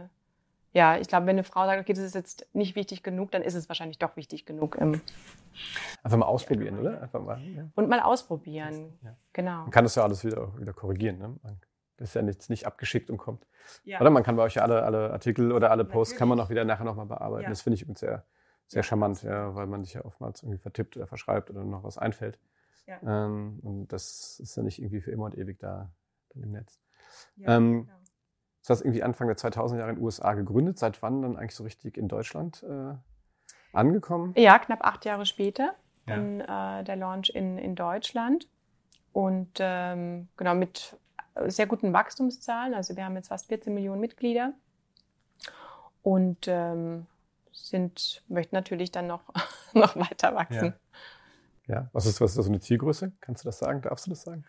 ja, 0.71 0.97
ich 0.97 1.09
glaube, 1.09 1.25
wenn 1.25 1.35
eine 1.35 1.43
Frau 1.43 1.65
sagt, 1.65 1.81
okay, 1.81 1.91
das 1.91 2.05
ist 2.05 2.15
jetzt 2.15 2.47
nicht 2.53 2.77
wichtig 2.77 3.03
genug, 3.03 3.31
dann 3.31 3.41
ist 3.41 3.53
es 3.53 3.67
wahrscheinlich 3.67 3.99
doch 3.99 4.15
wichtig 4.15 4.45
genug. 4.45 4.75
Im 4.75 5.01
Einfach 6.03 6.17
mal 6.17 6.25
ausprobieren, 6.25 6.79
oder? 6.79 7.01
Einfach 7.01 7.21
mal, 7.21 7.41
ja. 7.43 7.67
Und 7.75 7.89
mal 7.89 7.99
ausprobieren, 7.99 8.93
ja. 9.03 9.13
genau. 9.33 9.63
Man 9.63 9.71
kann 9.71 9.83
das 9.83 9.95
ja 9.95 10.03
alles 10.03 10.23
wieder, 10.23 10.57
wieder 10.57 10.71
korrigieren. 10.71 11.17
Ne? 11.17 11.35
Man 11.43 11.59
ist 11.97 12.15
ja 12.15 12.21
nichts 12.21 12.49
nicht 12.49 12.65
abgeschickt 12.65 13.09
und 13.09 13.17
kommt. 13.17 13.47
Ja. 13.83 14.01
Oder 14.01 14.09
man 14.09 14.23
kann 14.23 14.35
bei 14.35 14.43
euch 14.43 14.55
ja 14.55 14.63
alle, 14.63 14.83
alle 14.83 15.11
Artikel 15.11 15.51
oder 15.51 15.71
alle 15.71 15.85
Posts 15.85 16.13
Natürlich. 16.13 16.19
kann 16.19 16.27
man 16.29 16.39
auch 16.39 16.49
wieder 16.49 16.65
nachher 16.65 16.85
nochmal 16.85 17.05
bearbeiten. 17.05 17.43
Ja. 17.43 17.49
Das 17.49 17.61
finde 17.61 17.75
ich 17.75 17.83
übrigens 17.83 17.99
sehr, 17.99 18.25
sehr 18.67 18.79
ja. 18.79 18.83
charmant, 18.83 19.21
ja, 19.23 19.55
weil 19.55 19.67
man 19.67 19.83
sich 19.83 19.93
ja 19.93 20.05
oftmals 20.05 20.43
irgendwie 20.43 20.57
vertippt 20.57 20.97
oder 20.97 21.07
verschreibt 21.07 21.49
oder 21.49 21.63
noch 21.63 21.83
was 21.83 21.97
einfällt. 21.97 22.39
Ja. 22.87 22.99
Ähm, 23.03 23.59
und 23.61 23.87
das 23.87 24.39
ist 24.39 24.55
ja 24.55 24.63
nicht 24.63 24.79
irgendwie 24.79 25.01
für 25.01 25.11
immer 25.11 25.25
und 25.25 25.37
ewig 25.37 25.59
da 25.59 25.91
im 26.35 26.51
Netz. 26.51 26.79
Ja, 27.35 27.57
ähm, 27.57 27.85
genau. 27.85 27.97
Das 28.61 28.69
hast 28.69 28.81
irgendwie 28.81 29.03
Anfang 29.03 29.27
der 29.27 29.35
2000er 29.35 29.77
Jahre 29.77 29.89
in 29.89 29.97
den 29.97 30.03
USA 30.03 30.33
gegründet. 30.33 30.79
Seit 30.79 31.01
wann 31.01 31.21
dann 31.21 31.37
eigentlich 31.37 31.55
so 31.55 31.63
richtig 31.63 31.97
in 31.97 32.07
Deutschland 32.07 32.63
äh, 32.63 32.93
angekommen? 33.73 34.33
Ja, 34.37 34.57
knapp 34.57 34.85
acht 34.85 35.03
Jahre 35.03 35.25
später. 35.25 35.75
Dann 36.05 36.41
äh, 36.41 36.83
der 36.83 36.95
Launch 36.95 37.29
in, 37.29 37.57
in 37.57 37.75
Deutschland. 37.75 38.47
Und 39.11 39.57
ähm, 39.59 40.27
genau 40.37 40.55
mit 40.55 40.97
sehr 41.47 41.67
guten 41.67 41.93
Wachstumszahlen. 41.93 42.73
Also 42.73 42.95
wir 42.95 43.05
haben 43.05 43.15
jetzt 43.15 43.29
fast 43.29 43.47
14 43.47 43.73
Millionen 43.73 44.01
Mitglieder 44.01 44.53
und 46.01 46.47
ähm, 46.47 47.07
sind, 47.51 48.23
möchten 48.27 48.55
natürlich 48.55 48.91
dann 48.91 49.07
noch, 49.07 49.21
noch 49.73 49.95
weiter 49.95 50.35
wachsen. 50.35 50.73
Ja. 51.67 51.75
ja. 51.75 51.89
Was 51.93 52.05
ist, 52.05 52.21
was 52.21 52.31
ist 52.31 52.37
das 52.37 52.45
so 52.45 52.51
eine 52.51 52.59
Zielgröße? 52.59 53.11
Kannst 53.21 53.43
du 53.43 53.47
das 53.47 53.59
sagen? 53.59 53.81
Darfst 53.81 54.05
du 54.05 54.11
das 54.11 54.21
sagen? 54.21 54.45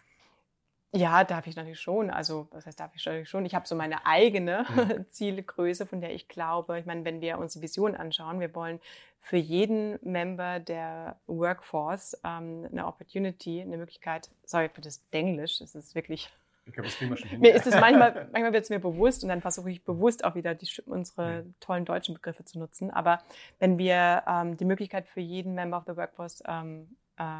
Ja, 0.96 1.24
darf 1.24 1.48
ich 1.48 1.56
natürlich 1.56 1.80
schon. 1.80 2.08
Also, 2.08 2.46
was 2.52 2.66
heißt, 2.66 2.78
darf 2.78 2.94
ich 2.94 3.04
natürlich 3.04 3.28
schon? 3.28 3.44
Ich 3.44 3.56
habe 3.56 3.66
so 3.66 3.74
meine 3.74 4.06
eigene 4.06 4.64
ja. 4.76 5.04
Zielgröße, 5.10 5.86
von 5.86 6.00
der 6.00 6.14
ich 6.14 6.28
glaube. 6.28 6.78
Ich 6.78 6.86
meine, 6.86 7.04
wenn 7.04 7.20
wir 7.20 7.38
uns 7.38 7.54
die 7.54 7.62
Vision 7.62 7.96
anschauen, 7.96 8.38
wir 8.38 8.54
wollen 8.54 8.78
für 9.20 9.36
jeden 9.36 9.98
Member 10.02 10.60
der 10.60 11.16
Workforce 11.26 12.16
ähm, 12.22 12.68
eine 12.70 12.86
Opportunity, 12.86 13.60
eine 13.60 13.76
Möglichkeit, 13.76 14.30
sorry 14.44 14.68
für 14.68 14.82
das 14.82 15.02
Denglisch, 15.10 15.58
das 15.58 15.74
ist 15.74 15.96
wirklich 15.96 16.30
ich 16.66 16.72
glaube, 16.72 16.88
das 16.88 16.96
kriegen 16.96 17.10
wir 17.10 17.16
schon 17.16 17.28
hin. 17.28 17.40
Mir 17.40 17.54
ist 17.54 17.66
es 17.66 17.78
manchmal, 17.78 18.28
manchmal 18.32 18.52
wird 18.52 18.64
es 18.64 18.70
mir 18.70 18.78
bewusst 18.78 19.22
und 19.22 19.28
dann 19.28 19.42
versuche 19.42 19.70
ich 19.70 19.84
bewusst 19.84 20.24
auch 20.24 20.34
wieder 20.34 20.54
die, 20.54 20.68
unsere 20.86 21.44
tollen 21.60 21.84
deutschen 21.84 22.14
Begriffe 22.14 22.44
zu 22.44 22.58
nutzen. 22.58 22.90
Aber 22.90 23.20
wenn 23.58 23.78
wir 23.78 24.22
ähm, 24.26 24.56
die 24.56 24.64
Möglichkeit 24.64 25.06
für 25.06 25.20
jeden 25.20 25.54
Member 25.54 25.76
of 25.76 25.84
the 25.86 25.96
Workforce 25.96 26.42
ähm, 26.46 26.96
äh, 27.18 27.38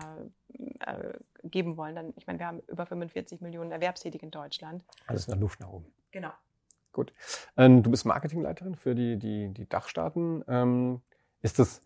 äh, 0.81 1.15
geben 1.43 1.77
wollen, 1.77 1.95
dann, 1.95 2.13
ich 2.17 2.27
meine, 2.27 2.39
wir 2.39 2.47
haben 2.47 2.61
über 2.69 2.85
45 2.85 3.41
Millionen 3.41 3.73
Erwerbstätige 3.73 4.25
in 4.25 4.31
Deutschland. 4.31 4.85
Alles 5.07 5.27
in 5.27 5.33
der 5.33 5.41
Luft 5.41 5.59
nach 5.61 5.69
oben. 5.69 5.87
Genau. 6.11 6.31
Gut. 6.93 7.13
Ähm, 7.57 7.83
du 7.83 7.91
bist 7.91 8.05
Marketingleiterin 8.05 8.77
für 8.77 8.95
die, 8.95 9.19
die, 9.19 9.49
die 9.53 9.69
Dachstaaten. 9.69 10.45
Ähm, 10.47 11.01
ist 11.41 11.59
das, 11.59 11.81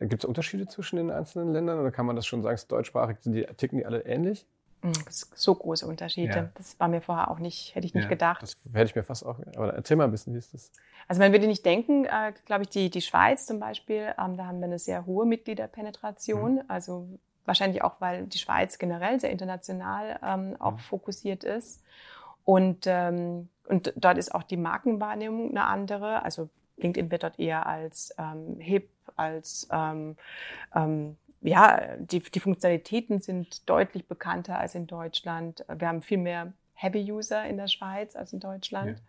gibt 0.00 0.24
es 0.24 0.28
Unterschiede 0.28 0.66
zwischen 0.66 0.96
den 0.96 1.10
einzelnen 1.10 1.52
Ländern 1.52 1.78
oder 1.78 1.92
kann 1.92 2.06
man 2.06 2.16
das 2.16 2.26
schon 2.26 2.42
sagen, 2.42 2.58
deutschsprachig 2.68 3.18
sind 3.20 3.34
die, 3.34 3.44
ticken 3.44 3.78
die 3.78 3.86
alle 3.86 4.00
ähnlich? 4.06 4.46
Hm, 4.84 4.92
so 5.08 5.54
große 5.54 5.86
Unterschiede. 5.86 6.36
Ja. 6.36 6.50
Das 6.56 6.78
war 6.78 6.88
mir 6.88 7.00
vorher 7.00 7.30
auch 7.30 7.38
nicht, 7.38 7.74
hätte 7.74 7.86
ich 7.86 7.94
nicht 7.94 8.04
ja, 8.04 8.10
gedacht. 8.10 8.42
Das 8.42 8.54
hätte 8.70 8.84
ich 8.84 8.94
mir 8.94 9.02
fast 9.02 9.24
auch. 9.24 9.38
Aber 9.56 9.72
erzähl 9.72 9.96
mal 9.96 10.04
ein 10.04 10.10
bisschen, 10.10 10.34
wie 10.34 10.38
ist 10.38 10.52
das? 10.52 10.70
Also 11.08 11.22
man 11.22 11.32
würde 11.32 11.46
nicht 11.46 11.64
denken, 11.64 12.04
äh, 12.04 12.34
glaube 12.44 12.64
ich, 12.64 12.68
die, 12.68 12.90
die 12.90 13.00
Schweiz 13.00 13.46
zum 13.46 13.58
Beispiel, 13.58 14.14
ähm, 14.18 14.36
da 14.36 14.44
haben 14.44 14.58
wir 14.58 14.66
eine 14.66 14.78
sehr 14.78 15.06
hohe 15.06 15.24
Mitgliederpenetration. 15.24 16.56
Mhm. 16.56 16.62
Also 16.68 17.08
wahrscheinlich 17.46 17.82
auch, 17.82 17.94
weil 18.00 18.26
die 18.26 18.36
Schweiz 18.36 18.78
generell 18.78 19.18
sehr 19.18 19.30
international 19.30 20.18
ähm, 20.22 20.56
auch 20.58 20.72
mhm. 20.72 20.78
fokussiert 20.78 21.44
ist. 21.44 21.82
Und, 22.44 22.84
ähm, 22.86 23.48
und 23.66 23.90
dort 23.96 24.18
ist 24.18 24.34
auch 24.34 24.42
die 24.42 24.58
Markenwahrnehmung 24.58 25.48
eine 25.48 25.64
andere. 25.64 26.22
Also 26.24 26.50
LinkedIn 26.76 27.10
wird 27.10 27.22
dort 27.22 27.38
eher 27.38 27.66
als 27.66 28.14
ähm, 28.18 28.56
hip, 28.58 28.90
als 29.16 29.66
ähm, 29.72 30.16
ähm, 30.74 31.16
ja, 31.44 31.96
die, 31.98 32.20
die 32.20 32.40
Funktionalitäten 32.40 33.20
sind 33.20 33.68
deutlich 33.68 34.08
bekannter 34.08 34.58
als 34.58 34.74
in 34.74 34.86
Deutschland. 34.86 35.62
Wir 35.68 35.88
haben 35.88 36.00
viel 36.00 36.16
mehr 36.16 36.54
Heavy-User 36.72 37.44
in 37.44 37.58
der 37.58 37.68
Schweiz 37.68 38.16
als 38.16 38.32
in 38.32 38.40
Deutschland. 38.40 39.02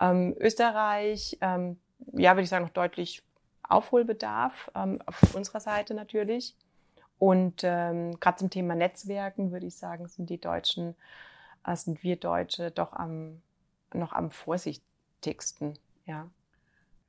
Ja. 0.00 0.12
Ähm, 0.12 0.36
Österreich, 0.38 1.36
ähm, 1.40 1.80
ja, 2.12 2.32
würde 2.32 2.44
ich 2.44 2.48
sagen, 2.48 2.64
noch 2.64 2.72
deutlich 2.72 3.24
Aufholbedarf 3.64 4.70
ähm, 4.76 5.02
auf 5.06 5.34
unserer 5.34 5.58
Seite 5.58 5.92
natürlich. 5.92 6.54
Und 7.18 7.62
ähm, 7.64 8.18
gerade 8.20 8.38
zum 8.38 8.50
Thema 8.50 8.76
Netzwerken 8.76 9.50
würde 9.50 9.66
ich 9.66 9.74
sagen, 9.74 10.06
sind 10.06 10.30
die 10.30 10.40
Deutschen, 10.40 10.94
äh, 11.66 11.74
sind 11.74 12.04
wir 12.04 12.14
Deutsche 12.14 12.70
doch 12.70 12.92
am, 12.92 13.42
noch 13.92 14.12
am 14.12 14.30
vorsichtigsten, 14.30 15.74
ja. 16.06 16.28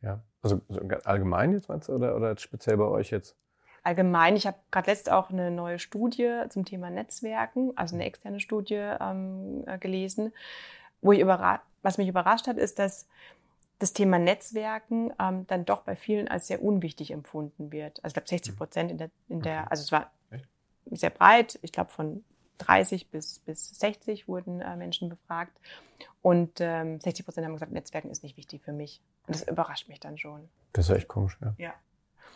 Ja, 0.02 0.20
also 0.42 0.62
allgemein 1.04 1.54
jetzt 1.54 1.70
meinst 1.70 1.90
du 1.90 1.94
oder, 1.94 2.16
oder 2.16 2.36
speziell 2.40 2.78
bei 2.78 2.86
euch 2.86 3.12
jetzt? 3.12 3.36
Allgemein, 3.84 4.36
ich 4.36 4.48
habe 4.48 4.58
gerade 4.72 4.90
letzt 4.90 5.12
auch 5.12 5.30
eine 5.30 5.52
neue 5.52 5.80
Studie 5.80 6.44
zum 6.50 6.66
Thema 6.66 6.90
Netzwerken, 6.90 7.72
also 7.76 7.96
eine 7.96 8.06
externe 8.06 8.40
Studie 8.40 8.76
ähm, 8.76 9.64
äh, 9.66 9.78
gelesen, 9.78 10.34
wo 11.02 11.12
ich 11.12 11.20
überrascht, 11.20 11.64
was 11.82 11.98
mich 11.98 12.08
überrascht 12.08 12.48
hat, 12.48 12.58
ist, 12.58 12.80
dass 12.80 13.08
das 13.80 13.94
Thema 13.94 14.20
Netzwerken 14.20 15.12
ähm, 15.20 15.48
dann 15.48 15.66
doch 15.66 15.82
bei 15.82 15.96
vielen 15.96 16.28
als 16.28 16.48
sehr 16.48 16.64
unwichtig 16.64 17.12
empfunden 17.12 17.72
wird. 17.72 17.98
Also 18.04 18.10
ich 18.10 18.14
glaube 18.14 18.30
60 18.30 18.56
Prozent 18.56 18.92
in 18.92 18.98
der, 19.00 19.10
in 19.28 19.42
der, 19.42 19.72
also 19.72 19.82
es 19.82 19.92
war 19.92 20.12
sehr 20.92 21.10
breit, 21.10 21.58
ich 21.64 21.72
glaube 21.72 21.92
von 21.92 22.24
30 22.60 23.10
bis, 23.10 23.40
bis 23.40 23.70
60 23.80 24.28
wurden 24.28 24.62
äh, 24.62 24.76
Menschen 24.76 25.10
befragt. 25.10 25.60
Und 26.22 26.60
ähm, 26.60 27.00
60 27.00 27.26
Prozent 27.26 27.46
haben 27.46 27.54
gesagt, 27.54 27.72
Netzwerken 27.72 28.12
ist 28.12 28.24
nicht 28.24 28.38
wichtig 28.38 28.62
für 28.62 28.74
mich. 28.74 29.02
Und 29.26 29.36
das 29.36 29.48
überrascht 29.48 29.88
mich 29.88 30.00
dann 30.00 30.18
schon. 30.18 30.48
Das 30.74 30.90
ist 30.90 30.96
echt 30.96 31.08
komisch, 31.08 31.38
ja. 31.42 31.54
Ja. 31.58 31.74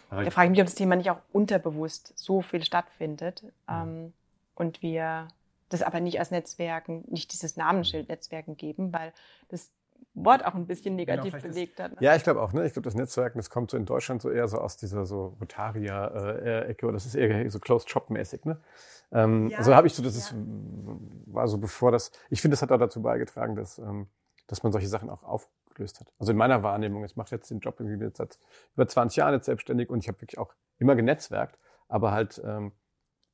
Da 0.09 0.29
frage 0.31 0.47
ich 0.47 0.51
mich, 0.51 0.59
ob 0.61 0.67
das 0.67 0.75
Thema 0.75 0.95
nicht 0.95 1.09
auch 1.09 1.19
unterbewusst 1.33 2.13
so 2.15 2.41
viel 2.41 2.63
stattfindet 2.63 3.43
ähm, 3.69 4.13
und 4.55 4.81
wir 4.81 5.27
das 5.69 5.81
aber 5.81 5.99
nicht 5.99 6.19
als 6.19 6.31
Netzwerken, 6.31 7.03
nicht 7.07 7.33
dieses 7.33 7.57
Namensschild 7.57 8.09
Netzwerken 8.09 8.55
geben, 8.55 8.93
weil 8.93 9.13
das 9.49 9.71
Wort 10.13 10.45
auch 10.45 10.55
ein 10.55 10.65
bisschen 10.65 10.95
genau, 10.97 11.11
negativ 11.11 11.33
genau, 11.33 11.53
belegt 11.53 11.79
hat. 11.79 11.91
Ne? 11.91 11.97
Ja, 11.99 12.15
ich 12.15 12.23
glaube 12.23 12.41
auch. 12.41 12.53
Ne? 12.53 12.65
Ich 12.65 12.73
glaube, 12.73 12.85
das 12.85 12.95
Netzwerken, 12.95 13.37
das 13.37 13.49
kommt 13.49 13.71
so 13.71 13.77
in 13.77 13.85
Deutschland 13.85 14.21
so 14.21 14.29
eher 14.29 14.47
so 14.47 14.59
aus 14.59 14.77
dieser 14.77 15.05
so 15.05 15.35
Rotaria-Ecke 15.41 16.85
oder 16.85 16.93
das 16.93 17.05
ist 17.05 17.15
eher 17.15 17.49
so 17.49 17.59
Closed 17.59 17.89
Shop-mäßig. 17.89 18.45
Ne? 18.45 18.57
Ähm, 19.11 19.49
ja, 19.49 19.57
also 19.57 19.75
habe 19.75 19.87
ich 19.87 19.93
so, 19.93 20.01
das 20.01 20.13
ja. 20.13 20.19
ist, 20.19 20.33
war 21.25 21.47
so 21.47 21.57
bevor 21.57 21.91
das, 21.91 22.11
ich 22.29 22.41
finde, 22.41 22.53
das 22.53 22.61
hat 22.61 22.71
auch 22.71 22.79
dazu 22.79 23.01
beigetragen, 23.01 23.55
dass, 23.55 23.77
ähm, 23.77 24.07
dass 24.47 24.63
man 24.63 24.71
solche 24.71 24.87
Sachen 24.87 25.09
auch 25.09 25.23
aufgelöst 25.75 25.99
hat. 25.99 26.11
Also 26.19 26.31
in 26.31 26.37
meiner 26.37 26.63
Wahrnehmung, 26.63 27.03
ich 27.05 27.15
mache 27.15 27.31
jetzt 27.31 27.51
den 27.51 27.59
Job 27.59 27.79
irgendwie 27.79 28.03
jetzt 28.03 28.17
seit 28.17 28.39
über 28.73 28.87
20 28.87 29.17
Jahren 29.17 29.33
jetzt 29.33 29.45
selbstständig 29.45 29.89
und 29.89 29.99
ich 29.99 30.07
habe 30.07 30.21
wirklich 30.21 30.37
auch 30.37 30.53
immer 30.77 30.95
genetzwerkt, 30.95 31.59
aber 31.87 32.11
halt 32.11 32.41
ähm, 32.45 32.71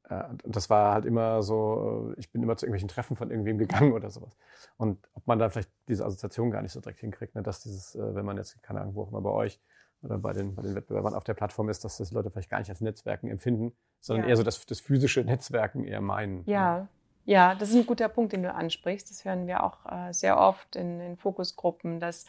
äh, 0.09 0.23
das 0.43 0.69
war 0.69 0.93
halt 0.93 1.05
immer 1.05 1.43
so, 1.43 2.13
ich 2.17 2.31
bin 2.31 2.41
immer 2.41 2.57
zu 2.57 2.65
irgendwelchen 2.65 2.89
Treffen 2.89 3.15
von 3.15 3.29
irgendwem 3.29 3.57
gegangen 3.57 3.93
oder 3.93 4.09
sowas. 4.09 4.35
Und 4.77 5.07
ob 5.13 5.27
man 5.27 5.39
da 5.39 5.49
vielleicht 5.49 5.71
diese 5.87 6.05
Assoziation 6.05 6.51
gar 6.51 6.61
nicht 6.61 6.71
so 6.71 6.81
direkt 6.81 6.99
hinkriegt, 6.99 7.35
ne, 7.35 7.43
dass 7.43 7.61
dieses, 7.61 7.95
äh, 7.95 8.15
wenn 8.15 8.25
man 8.25 8.37
jetzt, 8.37 8.61
keine 8.63 8.81
Ahnung, 8.81 8.95
wo 8.95 9.03
auch 9.03 9.09
immer 9.09 9.21
bei 9.21 9.31
euch 9.31 9.59
oder 10.01 10.17
bei 10.17 10.33
den, 10.33 10.55
bei 10.55 10.63
den 10.63 10.73
Wettbewerbern 10.73 11.13
auf 11.13 11.23
der 11.23 11.35
Plattform 11.35 11.69
ist, 11.69 11.85
dass 11.85 11.97
das 11.97 12.11
Leute 12.11 12.31
vielleicht 12.31 12.49
gar 12.49 12.57
nicht 12.57 12.71
als 12.71 12.81
Netzwerken 12.81 13.29
empfinden, 13.29 13.73
sondern 13.99 14.23
ja. 14.23 14.29
eher 14.31 14.37
so 14.37 14.43
das, 14.43 14.65
das 14.65 14.79
physische 14.79 15.23
Netzwerken 15.23 15.83
eher 15.83 16.01
meinen. 16.01 16.43
Ja, 16.45 16.87
ja, 17.25 17.55
das 17.55 17.69
ist 17.69 17.75
ein 17.75 17.85
guter 17.85 18.09
Punkt, 18.09 18.33
den 18.33 18.43
du 18.43 18.53
ansprichst. 18.53 19.09
Das 19.09 19.25
hören 19.25 19.47
wir 19.47 19.63
auch 19.63 19.85
äh, 19.91 20.13
sehr 20.13 20.37
oft 20.37 20.75
in, 20.75 20.99
in 20.99 21.17
Fokusgruppen, 21.17 21.99
dass 21.99 22.25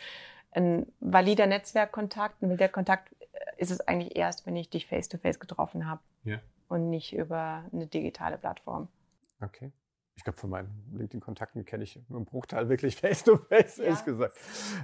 ein 0.51 0.87
valider 1.01 1.47
Netzwerkkontakt, 1.47 2.43
ein 2.43 2.49
valider 2.49 2.69
Kontakt 2.69 3.15
ist 3.57 3.71
es 3.71 3.81
eigentlich 3.81 4.17
erst, 4.17 4.47
wenn 4.47 4.57
ich 4.57 4.71
dich 4.71 4.87
face-to-face 4.87 5.37
-face 5.37 5.41
getroffen 5.41 5.89
habe. 5.89 6.01
Ja 6.25 6.39
und 6.73 6.89
nicht 6.89 7.13
über 7.13 7.65
eine 7.71 7.87
digitale 7.87 8.39
Plattform. 8.39 8.89
Okay. 9.43 9.71
Ich 10.15 10.25
glaube, 10.25 10.39
von 10.39 10.51
meinen 10.51 10.71
LinkedIn-Kontakten 10.95 11.65
kenne 11.65 11.85
ich 11.85 11.99
einen 12.09 12.25
Bruchteil 12.25 12.69
wirklich 12.69 12.97
face-to-face, 13.01 13.79
ja. 13.79 13.85
ehrlich 13.85 14.05
gesagt. 14.05 14.37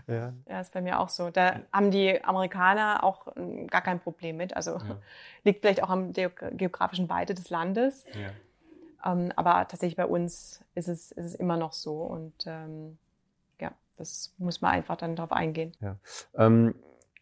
Ja. 0.06 0.32
ja, 0.46 0.60
ist 0.60 0.72
bei 0.72 0.82
mir 0.82 1.00
auch 1.00 1.08
so. 1.08 1.30
Da 1.30 1.60
haben 1.72 1.90
die 1.90 2.22
Amerikaner 2.22 3.04
auch 3.04 3.34
hm, 3.34 3.66
gar 3.68 3.80
kein 3.80 4.00
Problem 4.00 4.36
mit. 4.36 4.54
Also 4.54 4.78
liegt 5.44 5.62
vielleicht 5.62 5.82
auch 5.82 5.90
am 5.90 6.12
geografischen 6.12 7.08
Weite 7.08 7.34
des 7.34 7.48
Landes. 7.48 8.04
Ja. 8.14 8.30
Ähm, 9.04 9.32
aber 9.36 9.66
tatsächlich 9.68 9.96
bei 9.96 10.06
uns 10.06 10.64
ist 10.74 10.88
es, 10.88 11.12
ist 11.12 11.24
es 11.24 11.34
immer 11.34 11.56
noch 11.56 11.72
so. 11.72 12.02
Und 12.02 12.46
ähm, 12.46 12.98
ja, 13.60 13.72
das 13.96 14.32
muss 14.38 14.60
man 14.60 14.72
einfach 14.72 14.96
dann 14.96 15.16
darauf 15.16 15.32
eingehen. 15.32 15.72
Ja. 15.80 15.96
Ähm, 16.34 16.74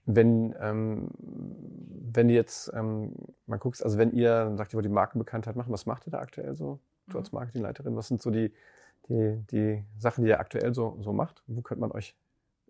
wenn, 0.07 0.55
ähm, 0.61 1.11
wenn 1.19 2.29
jetzt 2.29 2.73
ähm, 2.75 3.13
mal 3.47 3.59
guckst, 3.59 3.83
also 3.83 3.99
wenn 3.99 4.13
ihr, 4.13 4.53
sagt 4.57 4.73
ihr, 4.73 4.79
wo 4.79 4.81
die 4.81 4.89
Markenbekanntheit 4.89 5.57
machen, 5.57 5.73
was 5.73 5.85
macht 5.85 6.07
ihr 6.07 6.13
da 6.13 6.21
aktuell 6.21 6.57
so? 6.57 6.79
Du 7.09 7.13
mhm. 7.13 7.19
als 7.19 7.33
Marketingleiterin, 7.33 7.97
was 7.97 8.09
sind 8.09 8.23
so 8.23 8.31
die, 8.31 8.53
die, 9.09 9.45
die 9.51 9.85
Sachen, 9.99 10.25
die 10.25 10.31
ihr 10.31 10.41
aktuell 10.41 10.75
so, 10.75 10.97
so 11.01 11.13
macht? 11.13 11.43
Wo 11.47 11.61
könnte 11.61 11.81
man 11.81 11.91
euch 11.91 12.15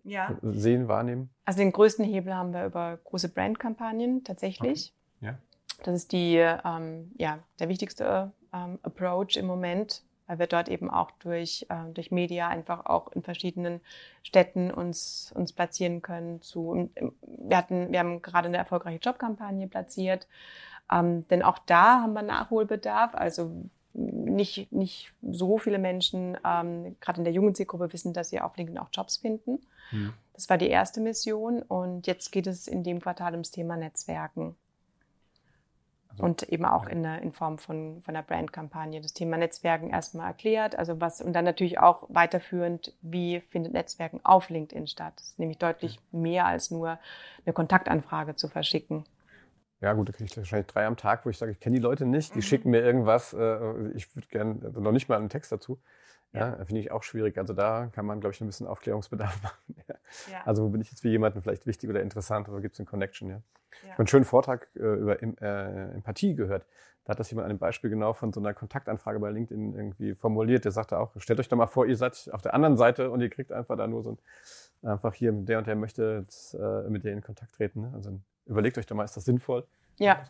ja. 0.03 0.35
sehen, 0.41 0.87
wahrnehmen? 0.87 1.29
Also 1.45 1.59
den 1.59 1.71
größten 1.71 2.03
Hebel 2.03 2.33
haben 2.33 2.53
wir 2.53 2.65
über 2.65 2.97
große 3.03 3.29
Brandkampagnen 3.29 4.23
tatsächlich. 4.23 4.93
Okay. 5.21 5.27
Ja. 5.27 5.37
Das 5.83 5.95
ist 5.95 6.11
die, 6.11 6.37
ähm, 6.37 7.11
ja, 7.17 7.39
der 7.59 7.69
wichtigste 7.69 8.31
ähm, 8.53 8.79
Approach 8.83 9.37
im 9.37 9.45
Moment, 9.45 10.03
weil 10.27 10.39
wir 10.39 10.47
dort 10.47 10.69
eben 10.69 10.89
auch 10.89 11.11
durch, 11.19 11.65
äh, 11.69 11.91
durch 11.93 12.11
Media 12.11 12.47
einfach 12.47 12.85
auch 12.85 13.11
in 13.11 13.23
verschiedenen 13.23 13.81
Städten 14.23 14.71
uns, 14.71 15.31
uns 15.35 15.53
platzieren 15.53 16.01
können. 16.01 16.41
Zu, 16.41 16.89
wir, 17.21 17.57
hatten, 17.57 17.91
wir 17.91 17.99
haben 17.99 18.21
gerade 18.21 18.47
eine 18.47 18.57
erfolgreiche 18.57 18.99
Jobkampagne 18.99 19.67
platziert, 19.67 20.27
ähm, 20.91 21.27
denn 21.27 21.43
auch 21.43 21.59
da 21.59 22.01
haben 22.01 22.13
wir 22.13 22.23
Nachholbedarf. 22.23 23.15
Also 23.15 23.51
nicht, 23.93 24.71
nicht 24.71 25.13
so 25.23 25.57
viele 25.57 25.79
Menschen, 25.79 26.37
ähm, 26.45 26.95
gerade 26.99 27.19
in 27.19 27.23
der 27.23 27.33
jungen 27.33 27.55
Zielgruppe, 27.55 27.91
wissen, 27.93 28.13
dass 28.13 28.29
sie 28.29 28.39
auf 28.39 28.55
LinkedIn 28.55 28.77
auch 28.77 28.89
Jobs 28.91 29.17
finden. 29.17 29.59
Mhm. 29.91 30.13
Das 30.33 30.49
war 30.49 30.57
die 30.57 30.69
erste 30.69 31.01
Mission 31.01 31.63
und 31.63 32.05
jetzt 32.05 32.31
geht 32.31 32.45
es 32.45 32.67
in 32.67 32.83
dem 32.83 33.01
Quartal 33.01 33.31
ums 33.31 33.49
Thema 33.49 33.75
Netzwerken. 33.75 34.55
Und 36.23 36.43
eben 36.43 36.65
auch 36.65 36.87
in, 36.87 37.03
der, 37.03 37.21
in 37.21 37.31
Form 37.31 37.57
von, 37.57 38.01
von 38.01 38.15
einer 38.15 38.23
Brandkampagne. 38.23 39.01
Das 39.01 39.13
Thema 39.13 39.37
Netzwerken 39.37 39.89
erstmal 39.89 40.27
erklärt, 40.27 40.77
also 40.77 40.99
was, 40.99 41.21
und 41.21 41.33
dann 41.33 41.45
natürlich 41.45 41.79
auch 41.79 42.03
weiterführend, 42.09 42.93
wie 43.01 43.41
findet 43.49 43.73
Netzwerken 43.73 44.19
auf 44.23 44.49
LinkedIn 44.49 44.87
statt. 44.87 45.13
Das 45.17 45.27
ist 45.27 45.39
nämlich 45.39 45.57
deutlich 45.57 45.99
mehr 46.11 46.45
als 46.45 46.71
nur 46.71 46.99
eine 47.45 47.53
Kontaktanfrage 47.53 48.35
zu 48.35 48.47
verschicken. 48.47 49.05
Ja, 49.79 49.93
gut, 49.93 50.09
da 50.09 50.13
kriege 50.13 50.25
ich 50.25 50.35
wahrscheinlich 50.35 50.67
drei 50.67 50.87
am 50.87 50.97
Tag, 50.97 51.25
wo 51.25 51.29
ich 51.29 51.37
sage, 51.37 51.51
ich 51.51 51.59
kenne 51.59 51.75
die 51.75 51.81
Leute 51.81 52.05
nicht, 52.05 52.33
die 52.33 52.39
mhm. 52.39 52.43
schicken 52.43 52.71
mir 52.71 52.81
irgendwas, 52.81 53.33
äh, 53.33 53.89
ich 53.93 54.15
würde 54.15 54.27
gerne, 54.29 54.59
also 54.63 54.79
noch 54.79 54.91
nicht 54.91 55.07
mal 55.07 55.17
einen 55.17 55.29
Text 55.29 55.51
dazu. 55.51 55.79
Ja, 56.33 56.57
ja. 56.57 56.65
finde 56.65 56.81
ich 56.81 56.91
auch 56.91 57.03
schwierig. 57.03 57.37
Also 57.37 57.53
da 57.53 57.87
kann 57.87 58.05
man, 58.05 58.19
glaube 58.19 58.33
ich, 58.33 58.41
ein 58.41 58.47
bisschen 58.47 58.67
Aufklärungsbedarf 58.67 59.41
machen. 59.43 59.75
Ja. 60.31 60.41
Also 60.45 60.63
wo 60.63 60.69
bin 60.69 60.81
ich 60.81 60.89
jetzt 60.89 61.01
für 61.01 61.09
jemanden 61.09 61.41
vielleicht 61.41 61.65
wichtig 61.65 61.89
oder 61.89 62.01
interessant 62.01 62.49
oder 62.49 62.61
gibt 62.61 62.73
es 62.73 62.79
eine 62.79 62.85
Connection? 62.85 63.29
Ja. 63.29 63.35
Ja. 63.35 63.41
Ich 63.83 63.91
habe 63.91 63.99
einen 63.99 64.07
schönen 64.07 64.25
Vortrag 64.25 64.67
äh, 64.75 64.79
über 64.79 65.21
äh, 65.21 65.95
Empathie 65.95 66.35
gehört. 66.35 66.65
Da 67.05 67.11
hat 67.11 67.19
das 67.19 67.31
jemand 67.31 67.45
an 67.45 67.51
einem 67.51 67.59
Beispiel 67.59 67.89
genau 67.89 68.13
von 68.13 68.33
so 68.33 68.41
einer 68.41 68.53
Kontaktanfrage 68.53 69.19
bei 69.19 69.29
LinkedIn 69.29 69.75
irgendwie 69.75 70.13
formuliert. 70.13 70.65
Der 70.65 70.73
sagte 70.73 70.99
auch, 70.99 71.11
stellt 71.17 71.39
euch 71.39 71.47
doch 71.47 71.55
mal 71.55 71.67
vor, 71.67 71.85
ihr 71.85 71.95
seid 71.95 72.29
auf 72.33 72.41
der 72.41 72.53
anderen 72.53 72.75
Seite 72.75 73.11
und 73.11 73.21
ihr 73.21 73.29
kriegt 73.29 73.51
einfach 73.51 73.77
da 73.77 73.87
nur 73.87 74.03
so 74.03 74.11
ein, 74.11 74.89
einfach 74.89 75.13
hier, 75.13 75.31
der 75.31 75.59
und 75.59 75.67
der 75.67 75.75
möchte 75.75 76.19
jetzt, 76.21 76.53
äh, 76.55 76.89
mit 76.89 77.05
dir 77.05 77.13
in 77.13 77.21
Kontakt 77.21 77.55
treten. 77.55 77.81
Ne? 77.81 77.91
Also 77.93 78.19
überlegt 78.45 78.77
euch 78.77 78.85
doch 78.85 78.95
mal, 78.95 79.05
ist 79.05 79.15
das 79.15 79.23
sinnvoll? 79.25 79.65
Ja, 79.97 80.25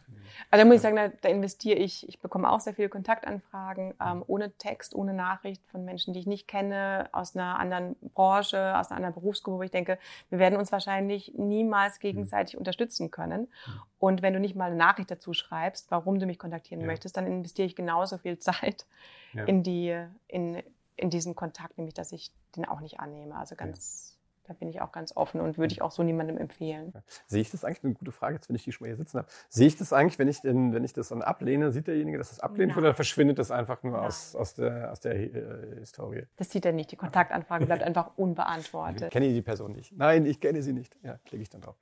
also 0.50 0.64
da 0.64 0.66
muss 0.66 0.76
ich 0.78 0.82
sagen, 0.82 0.96
da, 0.96 1.10
da, 1.10 1.30
investiere 1.30 1.78
ich. 1.78 2.08
Ich 2.08 2.20
bekomme 2.20 2.50
auch 2.50 2.60
sehr 2.60 2.74
viele 2.74 2.90
Kontaktanfragen 2.90 3.94
ähm, 4.02 4.24
ohne 4.28 4.52
Text, 4.58 4.96
ohne 4.96 5.14
Nachricht 5.14 5.62
von 5.68 5.84
Menschen, 5.84 6.14
die 6.14 6.22
ich 6.22 6.28
nicht 6.28 6.48
kenne, 6.48 7.10
aus 7.12 7.36
einer 7.36 7.60
anderen 7.60 7.96
Branche, 8.14 8.78
aus 8.78 8.90
einer 8.90 8.98
anderen 8.98 9.14
Berufsgruppe, 9.14 9.58
wo 9.58 9.64
ich 9.64 9.72
denke, 9.72 9.98
wir 10.30 10.40
werden 10.40 10.58
uns 10.58 10.72
wahrscheinlich 10.72 11.34
niemals 11.36 11.96
mhm. 11.96 12.02
gegenseitig 12.02 12.56
mhm. 12.56 12.60
unterstützen 12.60 13.12
können. 13.12 13.42
Mhm. 13.42 13.82
Und 14.00 14.22
wenn 14.22 14.34
du 14.34 14.40
nicht 14.40 14.56
mal 14.56 14.66
eine 14.66 14.76
Nachricht 14.76 15.12
dazu 15.12 15.34
schreibst, 15.34 15.92
warum 15.92 16.20
du 16.20 16.26
mich 16.26 16.40
kontaktieren 16.40 16.82
ja. 16.82 16.88
möchtest, 16.88 17.18
dann 17.18 17.28
investiere 17.28 17.66
ich 17.66 17.76
genauso 17.76 18.18
viel 18.18 18.40
Zeit 18.40 18.86
ja. 19.34 19.44
in 19.46 19.64
die, 19.64 20.02
in, 20.28 20.64
in 20.96 21.10
diesen 21.10 21.36
Kontakt, 21.36 21.78
nämlich 21.78 21.94
dass 21.94 22.12
ich 22.12 22.32
den 22.56 22.66
auch 22.66 22.80
nicht 22.80 23.00
annehme. 23.00 23.36
Also 23.36 23.56
ganz. 23.56 24.12
Ja 24.12 24.17
da 24.48 24.54
bin 24.54 24.70
ich 24.70 24.82
auch 24.82 24.92
ganz 24.92 25.16
offen 25.16 25.42
und 25.42 25.58
würde 25.58 25.74
ich 25.74 25.82
auch 25.82 25.92
so 25.92 26.04
niemandem 26.04 26.38
empfehlen. 26.38 26.94
Sehe 27.26 27.42
ich 27.42 27.52
das 27.52 27.66
eigentlich, 27.66 27.84
eine 27.84 27.94
gute 27.94 28.12
Frage, 28.12 28.36
jetzt 28.36 28.48
wenn 28.50 28.56
ich 28.56 28.64
die 28.64 28.72
schon 28.72 28.86
mal 28.86 28.90
hier 28.90 28.98
sitzen 28.98 29.20
habe, 29.20 29.28
sehe 29.50 29.68
ich 29.68 29.78
das 29.78 29.92
eigentlich, 29.94 30.18
wenn 30.20 30.28
ich, 30.28 30.42
den, 30.42 30.74
wenn 30.74 30.84
ich 30.84 30.94
das 30.94 31.10
dann 31.10 31.22
ablehne, 31.22 31.72
sieht 31.72 31.88
derjenige, 31.88 32.18
dass 32.18 32.30
das 32.30 32.40
ablehnt 32.40 32.72
Nein. 32.72 32.80
oder 32.80 32.94
verschwindet 32.94 33.40
das 33.40 33.52
einfach 33.52 33.84
nur 33.84 34.02
aus, 34.02 34.36
aus 34.36 34.54
der, 34.54 34.92
aus 34.92 35.02
der 35.02 35.16
äh, 35.16 35.80
Historie? 35.80 36.24
Das 36.38 36.50
sieht 36.50 36.66
er 36.66 36.72
nicht. 36.72 36.92
Die 36.92 36.96
Kontaktanfrage 36.96 37.66
bleibt 37.66 37.84
einfach 37.84 38.12
unbeantwortet. 38.18 39.04
Ich 39.04 39.10
kenne 39.10 39.28
die 39.28 39.42
Person 39.42 39.74
nicht. 39.74 39.96
Nein, 39.98 40.26
ich 40.26 40.40
kenne 40.40 40.62
sie 40.62 40.74
nicht. 40.74 40.96
Ja, 41.04 41.20
klicke 41.26 41.44
ich 41.44 41.50
dann 41.50 41.62
drauf. 41.62 41.76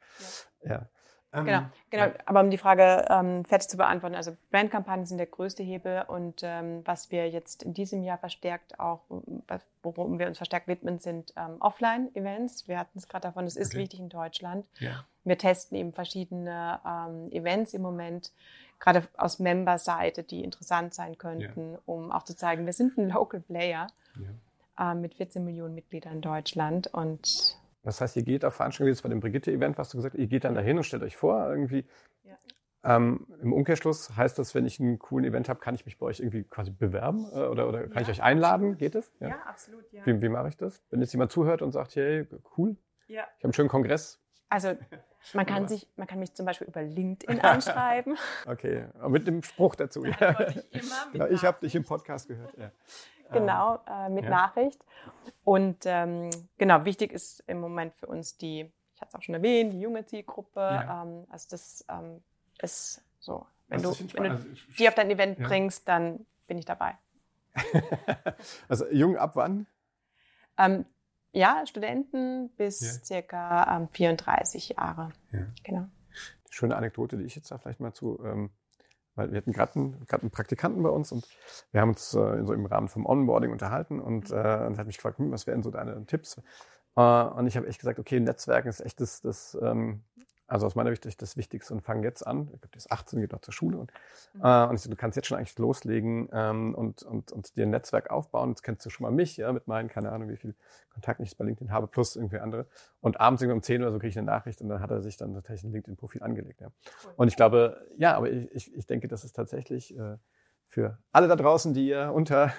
Ja. 0.63 0.71
ja. 0.71 0.89
Ähm, 1.35 1.45
genau, 1.45 1.61
genau. 1.89 2.07
Aber 2.25 2.41
um 2.41 2.49
die 2.49 2.57
Frage 2.57 3.05
ähm, 3.09 3.45
fertig 3.45 3.67
zu 3.67 3.77
beantworten, 3.77 4.15
also 4.15 4.35
Brandkampagnen 4.51 5.05
sind 5.05 5.17
der 5.17 5.27
größte 5.27 5.63
Hebel 5.63 6.03
und 6.07 6.41
ähm, 6.43 6.81
was 6.85 7.11
wir 7.11 7.29
jetzt 7.29 7.63
in 7.63 7.73
diesem 7.73 8.03
Jahr 8.03 8.17
verstärkt 8.17 8.79
auch, 8.79 9.01
worum 9.83 10.19
wir 10.19 10.27
uns 10.27 10.37
verstärkt 10.37 10.67
widmen, 10.67 10.99
sind 10.99 11.33
ähm, 11.35 11.57
Offline-Events. 11.59 12.67
Wir 12.67 12.79
hatten 12.79 12.97
es 12.97 13.07
gerade 13.07 13.23
davon, 13.23 13.45
es 13.45 13.55
ist 13.55 13.73
okay. 13.73 13.79
wichtig 13.79 13.99
in 13.99 14.09
Deutschland. 14.09 14.65
Ja. 14.79 15.05
Wir 15.23 15.37
testen 15.37 15.77
eben 15.77 15.91
verschiedene 15.91 16.79
ähm, 16.85 17.31
Events 17.31 17.73
im 17.73 17.81
Moment, 17.81 18.31
gerade 18.79 19.07
aus 19.17 19.39
Member-Seite, 19.39 20.23
die 20.23 20.43
interessant 20.43 20.93
sein 20.93 21.17
könnten, 21.17 21.73
ja. 21.73 21.79
um 21.85 22.11
auch 22.11 22.23
zu 22.23 22.35
zeigen, 22.35 22.65
wir 22.65 22.73
sind 22.73 22.97
ein 22.97 23.09
Local 23.09 23.39
Player 23.39 23.87
ja. 24.77 24.91
äh, 24.91 24.95
mit 24.95 25.15
14 25.15 25.43
Millionen 25.43 25.75
Mitgliedern 25.75 26.13
in 26.13 26.21
Deutschland 26.21 26.87
und 26.87 27.57
das 27.85 28.01
heißt, 28.01 28.15
ihr 28.17 28.23
geht 28.23 28.43
auf 28.43 28.55
Veranstaltungen, 28.55 28.93
jetzt 28.93 29.03
bei 29.03 29.09
dem 29.09 29.19
Brigitte-Event, 29.19 29.77
was 29.77 29.89
du 29.89 29.97
gesagt 29.97 30.15
hast, 30.15 30.19
ihr 30.19 30.27
geht 30.27 30.43
dann 30.43 30.55
dahin 30.55 30.77
und 30.77 30.83
stellt 30.83 31.03
euch 31.03 31.15
vor, 31.15 31.47
irgendwie. 31.49 31.85
Ja. 32.23 32.35
Ähm, 32.83 33.27
Im 33.41 33.53
Umkehrschluss 33.53 34.15
heißt 34.15 34.37
das, 34.39 34.55
wenn 34.55 34.65
ich 34.65 34.79
einen 34.79 34.99
coolen 34.99 35.25
Event 35.25 35.49
habe, 35.49 35.59
kann 35.59 35.75
ich 35.75 35.85
mich 35.85 35.97
bei 35.97 36.07
euch 36.07 36.19
irgendwie 36.19 36.43
quasi 36.43 36.71
bewerben 36.71 37.25
äh, 37.31 37.45
oder, 37.45 37.67
oder 37.67 37.83
kann 37.83 37.95
ja, 37.95 38.01
ich 38.01 38.09
euch 38.09 38.23
einladen? 38.23 38.73
Absolut. 38.73 38.79
Geht 38.79 38.95
das? 38.95 39.11
Ja, 39.19 39.29
ja 39.29 39.35
absolut. 39.47 39.91
Ja. 39.91 40.05
Wie, 40.05 40.21
wie 40.21 40.29
mache 40.29 40.49
ich 40.49 40.57
das? 40.57 40.81
Wenn 40.89 40.99
jetzt 40.99 41.13
jemand 41.13 41.31
zuhört 41.31 41.61
und 41.61 41.71
sagt, 41.71 41.95
hey, 41.95 42.27
cool, 42.57 42.75
ja. 43.07 43.21
ich 43.21 43.21
habe 43.21 43.43
einen 43.43 43.53
schönen 43.53 43.69
Kongress. 43.69 44.19
Also 44.49 44.75
man 45.33 45.45
kann, 45.45 45.67
sich, 45.67 45.87
man 45.95 46.07
kann 46.07 46.19
mich 46.19 46.33
zum 46.33 46.45
Beispiel 46.45 46.67
über 46.67 46.81
LinkedIn 46.81 47.39
anschreiben. 47.41 48.17
okay, 48.45 48.87
mit 49.07 49.27
dem 49.27 49.43
Spruch 49.43 49.75
dazu. 49.75 50.05
Ja. 50.05 50.47
Ich, 50.71 51.21
ich 51.31 51.45
habe 51.45 51.59
dich 51.61 51.75
im 51.75 51.83
Podcast 51.83 52.27
gehört. 52.27 52.53
Ja. 53.29 53.39
Genau, 53.39 53.79
äh, 53.87 54.09
mit 54.09 54.25
ja. 54.25 54.29
Nachricht. 54.29 54.83
Und 55.43 55.85
ähm, 55.85 56.29
genau, 56.57 56.85
wichtig 56.85 57.11
ist 57.11 57.41
im 57.47 57.59
Moment 57.59 57.95
für 57.95 58.07
uns 58.07 58.37
die, 58.37 58.71
ich 58.93 59.01
hatte 59.01 59.09
es 59.09 59.15
auch 59.15 59.21
schon 59.21 59.35
erwähnt, 59.35 59.73
die 59.73 59.81
junge 59.81 60.05
Zielgruppe. 60.05 60.59
Ja. 60.59 61.03
Ähm, 61.03 61.25
also 61.29 61.47
das 61.49 61.85
ähm, 61.89 62.21
ist 62.61 63.03
so. 63.19 63.45
Wenn 63.67 63.79
also 63.85 64.03
du, 64.03 64.13
wenn 64.13 64.23
du 64.23 64.29
also 64.31 64.47
die 64.77 64.87
auf 64.87 64.95
dein 64.95 65.09
Event 65.09 65.39
ja. 65.39 65.47
bringst, 65.47 65.87
dann 65.87 66.25
bin 66.47 66.57
ich 66.57 66.65
dabei. 66.65 66.97
also 68.67 68.85
jung 68.91 69.17
ab 69.17 69.31
wann? 69.35 69.65
Ähm, 70.57 70.85
ja, 71.31 71.63
Studenten 71.65 72.49
bis 72.55 73.03
circa 73.03 73.77
ähm, 73.77 73.89
34 73.89 74.69
Jahre. 74.69 75.09
Ja. 75.31 75.47
Genau. 75.63 75.87
Schöne 76.49 76.77
Anekdote, 76.77 77.17
die 77.17 77.25
ich 77.25 77.35
jetzt 77.35 77.51
da 77.51 77.57
vielleicht 77.57 77.81
mal 77.81 77.93
zu, 77.93 78.23
ähm, 78.23 78.51
weil 79.15 79.31
wir 79.31 79.37
hatten 79.37 79.51
gerade 79.51 79.75
einen, 79.75 80.05
einen, 80.09 80.31
Praktikanten 80.31 80.83
bei 80.83 80.89
uns 80.89 81.11
und 81.11 81.27
wir 81.71 81.81
haben 81.81 81.89
uns 81.89 82.13
äh, 82.13 82.43
so 82.45 82.53
im 82.53 82.65
Rahmen 82.65 82.87
vom 82.87 83.05
Onboarding 83.05 83.51
unterhalten 83.51 83.99
und, 83.99 84.31
äh, 84.31 84.65
und 84.67 84.77
hat 84.77 84.87
mich 84.87 84.97
gefragt, 84.97 85.17
hm, 85.17 85.31
was 85.31 85.47
wären 85.47 85.63
so 85.63 85.71
deine 85.71 86.05
Tipps? 86.05 86.41
Äh, 86.95 87.01
und 87.01 87.47
ich 87.47 87.57
habe 87.57 87.67
echt 87.67 87.79
gesagt, 87.79 87.99
okay, 87.99 88.19
Netzwerken 88.19 88.69
ist 88.69 88.81
echt 88.81 89.01
das, 89.01 89.21
das 89.21 89.57
ähm, 89.61 90.03
also 90.47 90.67
aus 90.67 90.75
meiner 90.75 90.95
Sicht 90.95 91.21
das 91.21 91.37
Wichtigste 91.37 91.73
und 91.73 91.81
fang 91.81 92.03
jetzt 92.03 92.25
an. 92.25 92.43
Ich 92.53 92.61
glaube, 92.61 92.67
der 92.67 92.77
ist 92.77 92.91
18, 92.91 93.19
geht 93.19 93.31
noch 93.31 93.41
zur 93.41 93.53
Schule. 93.53 93.77
Und, 93.77 93.91
mhm. 94.33 94.41
äh, 94.43 94.67
und 94.67 94.75
ich 94.75 94.81
so, 94.81 94.89
du 94.89 94.95
kannst 94.95 95.15
jetzt 95.15 95.27
schon 95.27 95.37
eigentlich 95.37 95.57
loslegen 95.57 96.29
ähm, 96.31 96.75
und, 96.75 97.03
und, 97.03 97.31
und 97.31 97.55
dir 97.57 97.65
ein 97.65 97.71
Netzwerk 97.71 98.11
aufbauen. 98.11 98.49
Jetzt 98.49 98.61
kennst 98.61 98.85
du 98.85 98.89
schon 98.89 99.05
mal 99.05 99.11
mich, 99.11 99.37
ja, 99.37 99.51
mit 99.51 99.67
meinen, 99.67 99.89
keine 99.89 100.11
Ahnung, 100.11 100.29
wie 100.29 100.37
viel 100.37 100.55
Kontakt 100.89 101.19
ich 101.19 101.35
bei 101.35 101.45
LinkedIn 101.45 101.71
habe, 101.71 101.87
plus 101.87 102.15
irgendwie 102.15 102.37
andere. 102.37 102.67
Und 103.01 103.19
abends 103.19 103.41
irgendwie 103.41 103.57
um 103.57 103.63
10 103.63 103.81
oder 103.81 103.91
so 103.91 103.99
kriege 103.99 104.09
ich 104.09 104.17
eine 104.17 104.27
Nachricht 104.27 104.61
und 104.61 104.69
dann 104.69 104.81
hat 104.81 104.91
er 104.91 105.01
sich 105.01 105.17
dann 105.17 105.33
tatsächlich 105.33 105.63
ein 105.65 105.71
LinkedIn-Profil 105.71 106.21
angelegt. 106.21 106.61
Ja. 106.61 106.71
Und 107.17 107.27
ich 107.27 107.35
glaube, 107.35 107.87
ja, 107.97 108.15
aber 108.15 108.29
ich, 108.29 108.51
ich, 108.51 108.75
ich 108.75 108.85
denke, 108.85 109.07
das 109.07 109.23
ist 109.23 109.33
tatsächlich 109.33 109.97
äh, 109.97 110.17
für 110.67 110.99
alle 111.11 111.27
da 111.27 111.35
draußen, 111.35 111.73
die 111.73 111.87
ihr 111.87 112.11
unter 112.13 112.53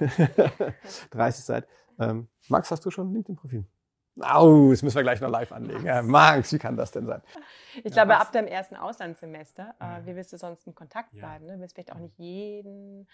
30 1.10 1.44
seid. 1.44 1.68
Ähm, 1.98 2.28
Max, 2.48 2.70
hast 2.70 2.84
du 2.84 2.90
schon 2.90 3.10
ein 3.10 3.14
LinkedIn-Profil? 3.14 3.64
Au, 4.20 4.70
das 4.70 4.82
müssen 4.82 4.96
wir 4.96 5.02
gleich 5.02 5.20
noch 5.20 5.30
live 5.30 5.52
anlegen. 5.52 5.84
Ja, 5.84 6.02
Max, 6.02 6.52
wie 6.52 6.58
kann 6.58 6.76
das 6.76 6.90
denn 6.90 7.06
sein? 7.06 7.22
Ich 7.84 7.92
glaube, 7.92 8.12
ja, 8.12 8.18
ab 8.18 8.32
dem 8.32 8.46
ersten 8.46 8.76
Auslandssemester, 8.76 9.74
äh, 9.78 10.06
wie 10.06 10.16
willst 10.16 10.32
du 10.32 10.38
sonst 10.38 10.66
in 10.66 10.74
Kontakt 10.74 11.12
bleiben? 11.12 11.46
Ne? 11.46 11.54
Du 11.54 11.60
willst 11.60 11.74
vielleicht 11.74 11.92
auch 11.92 11.98
nicht 11.98 12.18
jeden. 12.18 13.06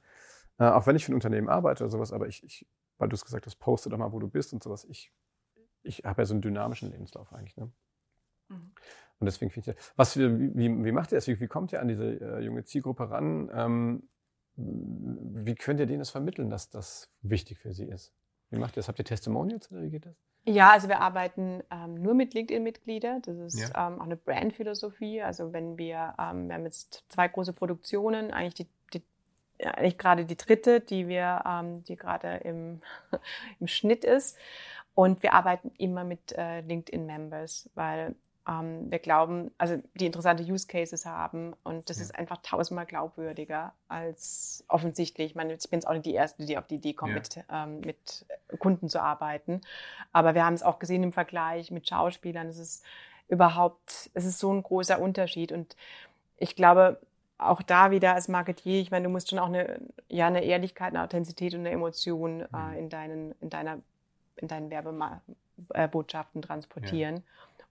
äh, 0.59 0.65
auch 0.65 0.87
wenn 0.87 0.95
ich 0.95 1.05
für 1.05 1.11
ein 1.11 1.15
Unternehmen 1.15 1.49
arbeite 1.49 1.83
oder 1.83 1.91
sowas, 1.91 2.13
aber 2.13 2.27
ich, 2.27 2.43
ich 2.43 2.65
weil 2.97 3.09
du 3.09 3.15
es 3.15 3.25
gesagt 3.25 3.45
hast, 3.45 3.57
poste 3.57 3.89
doch 3.89 3.97
mal, 3.97 4.11
wo 4.11 4.19
du 4.19 4.27
bist 4.27 4.53
und 4.53 4.63
sowas. 4.63 4.85
Ich, 4.85 5.11
ich 5.83 6.03
habe 6.03 6.21
ja 6.21 6.25
so 6.25 6.33
einen 6.33 6.41
dynamischen 6.41 6.91
Lebenslauf 6.91 7.31
eigentlich. 7.33 7.55
Ne? 7.57 7.71
Mhm. 8.49 8.71
Und 9.19 9.25
deswegen 9.25 9.51
finde 9.51 9.71
ich, 9.71 9.77
was, 9.95 10.17
wie, 10.17 10.55
wie 10.55 10.91
macht 10.91 11.11
ihr 11.11 11.17
das? 11.17 11.27
Wie, 11.27 11.39
wie 11.39 11.47
kommt 11.47 11.73
ihr 11.73 11.81
an 11.81 11.87
diese 11.87 12.19
äh, 12.19 12.39
junge 12.39 12.63
Zielgruppe 12.65 13.09
ran? 13.09 13.49
Ähm, 13.53 14.09
wie 14.57 15.55
könnt 15.55 15.79
ihr 15.79 15.85
denen 15.85 15.99
das 15.99 16.09
vermitteln, 16.09 16.49
dass 16.49 16.69
das 16.69 17.09
wichtig 17.21 17.59
für 17.59 17.73
sie 17.73 17.85
ist? 17.85 18.13
Wie 18.49 18.57
macht 18.57 18.73
ihr 18.73 18.81
das? 18.81 18.87
Habt 18.87 18.99
ihr 18.99 19.05
Testimonials 19.05 19.71
oder 19.71 19.83
wie 19.83 19.91
geht 19.91 20.05
das? 20.05 20.15
Ja, 20.45 20.71
also 20.71 20.87
wir 20.87 21.01
arbeiten 21.01 21.61
ähm, 21.69 21.95
nur 21.95 22.13
mit 22.13 22.33
LinkedIn-Mitgliedern. 22.33 23.21
Das 23.21 23.37
ist 23.37 23.59
ja. 23.59 23.87
ähm, 23.87 23.99
auch 23.99 24.05
eine 24.05 24.15
Brandphilosophie. 24.15 25.21
Also 25.21 25.51
wenn 25.51 25.77
wir, 25.77 26.15
ähm, 26.17 26.47
wir 26.47 26.55
haben 26.55 26.63
jetzt 26.63 27.03
zwei 27.09 27.27
große 27.27 27.51
Produktionen, 27.53 28.31
eigentlich 28.31 28.53
die, 28.53 28.67
die 28.93 29.65
eigentlich 29.65 29.97
gerade 29.97 30.25
die 30.25 30.37
dritte, 30.37 30.79
die 30.79 31.07
wir, 31.09 31.43
ähm, 31.45 31.83
die 31.83 31.97
gerade 31.97 32.37
im, 32.37 32.81
im 33.59 33.67
Schnitt 33.67 34.05
ist. 34.05 34.37
Und 34.95 35.21
wir 35.21 35.33
arbeiten 35.33 35.71
immer 35.77 36.03
mit 36.05 36.31
äh, 36.31 36.61
LinkedIn-Members, 36.61 37.69
weil 37.75 38.15
wir 38.47 38.99
glauben, 38.99 39.51
also 39.57 39.81
die 39.95 40.05
interessante 40.05 40.41
Use 40.43 40.67
Cases 40.67 41.05
haben 41.05 41.53
und 41.63 41.89
das 41.89 41.97
ja. 41.97 42.03
ist 42.03 42.17
einfach 42.17 42.37
tausendmal 42.41 42.85
glaubwürdiger 42.85 43.73
als 43.89 44.63
offensichtlich. 44.69 45.31
Ich 45.31 45.35
meine, 45.35 45.53
ich 45.53 45.69
bin 45.69 45.79
jetzt 45.79 45.87
auch 45.87 45.93
nicht 45.93 46.05
die 46.05 46.13
Erste, 46.13 46.45
die 46.45 46.57
auf 46.57 46.65
die 46.65 46.75
Idee 46.75 46.93
kommt, 46.93 47.11
ja. 47.11 47.19
mit, 47.19 47.45
ähm, 47.51 47.79
mit 47.81 48.25
Kunden 48.59 48.87
zu 48.87 49.01
arbeiten. 49.01 49.61
Aber 50.13 50.33
wir 50.33 50.45
haben 50.45 50.53
es 50.53 50.63
auch 50.63 50.79
gesehen 50.79 51.03
im 51.03 51.11
Vergleich 51.11 51.71
mit 51.71 51.89
Schauspielern. 51.89 52.47
Es 52.47 52.57
ist 52.57 52.85
überhaupt, 53.27 54.09
es 54.13 54.23
ist 54.23 54.39
so 54.39 54.53
ein 54.53 54.63
großer 54.63 55.01
Unterschied 55.01 55.51
und 55.51 55.75
ich 56.37 56.55
glaube, 56.55 57.01
auch 57.37 57.61
da 57.61 57.91
wieder 57.91 58.15
als 58.15 58.29
Marketier, 58.29 58.79
ich 58.79 58.91
meine, 58.91 59.07
du 59.07 59.11
musst 59.11 59.29
schon 59.29 59.39
auch 59.39 59.47
eine, 59.47 59.79
ja, 60.07 60.27
eine 60.27 60.43
Ehrlichkeit, 60.43 60.93
eine 60.93 61.03
Authentizität 61.03 61.53
und 61.53 61.61
eine 61.61 61.71
Emotion 61.71 62.41
äh, 62.41 62.57
mhm. 62.57 62.77
in 62.77 62.89
deinen, 62.89 63.35
in 63.41 63.49
deiner, 63.49 63.79
in 64.37 64.47
deinen 64.47 64.69
Werbebotschaften 64.69 66.41
transportieren. 66.41 67.17
Ja. 67.17 67.21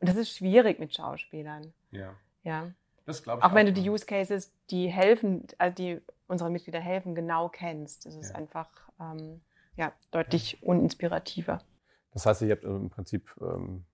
Und 0.00 0.08
das 0.08 0.16
ist 0.16 0.36
schwierig 0.36 0.78
mit 0.78 0.94
Schauspielern. 0.94 1.72
Ja. 1.90 2.14
Ja. 2.42 2.70
Das 3.06 3.22
glaube 3.22 3.38
ich. 3.38 3.44
Auch, 3.44 3.50
auch 3.50 3.54
wenn 3.54 3.66
du 3.66 3.72
die 3.72 3.88
Use 3.88 4.04
Cases, 4.04 4.52
die 4.70 4.88
helfen, 4.88 5.46
also 5.58 5.74
die 5.74 6.00
unsere 6.28 6.50
Mitglieder 6.50 6.80
helfen, 6.80 7.14
genau 7.14 7.48
kennst. 7.48 8.06
Das 8.06 8.14
ist 8.16 8.30
ja. 8.30 8.36
einfach 8.36 8.68
ähm, 9.00 9.40
ja, 9.76 9.92
deutlich 10.10 10.52
ja. 10.52 10.58
uninspirativer. 10.68 11.60
Das 12.12 12.26
heißt, 12.26 12.42
ihr 12.42 12.52
habt 12.52 12.64
im 12.64 12.90
Prinzip 12.90 13.30
ähm, 13.40 13.84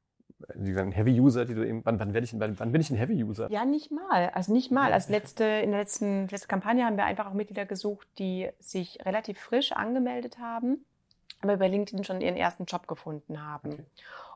Heavy-User, 0.57 1.45
die 1.45 1.55
du 1.55 1.67
eben, 1.67 1.85
wann, 1.85 1.99
wann, 1.99 2.15
werde 2.15 2.25
ich, 2.25 2.39
wann, 2.39 2.59
wann 2.59 2.73
bin 2.73 2.81
ich 2.81 2.91
ein 2.91 2.97
Heavy-User? 2.97 3.51
Ja, 3.51 3.65
nicht 3.65 3.91
mal. 3.91 4.31
Also 4.31 4.53
nicht 4.53 4.71
mal. 4.71 4.93
Als 4.93 5.09
letzte, 5.09 5.45
in 5.45 5.71
der 5.71 5.81
letzten, 5.81 6.29
letzten 6.29 6.49
Kampagne 6.49 6.85
haben 6.85 6.97
wir 6.97 7.05
einfach 7.05 7.27
auch 7.27 7.35
Mitglieder 7.35 7.67
gesucht, 7.67 8.09
die 8.19 8.49
sich 8.59 9.05
relativ 9.05 9.39
frisch 9.39 9.73
angemeldet 9.73 10.39
haben, 10.39 10.85
aber 11.41 11.57
bei 11.57 11.69
LinkedIn 11.69 12.05
schon 12.05 12.21
ihren 12.21 12.37
ersten 12.37 12.65
Job 12.65 12.89
gefunden 12.89 13.45
haben. 13.45 13.73
Okay. 13.73 13.85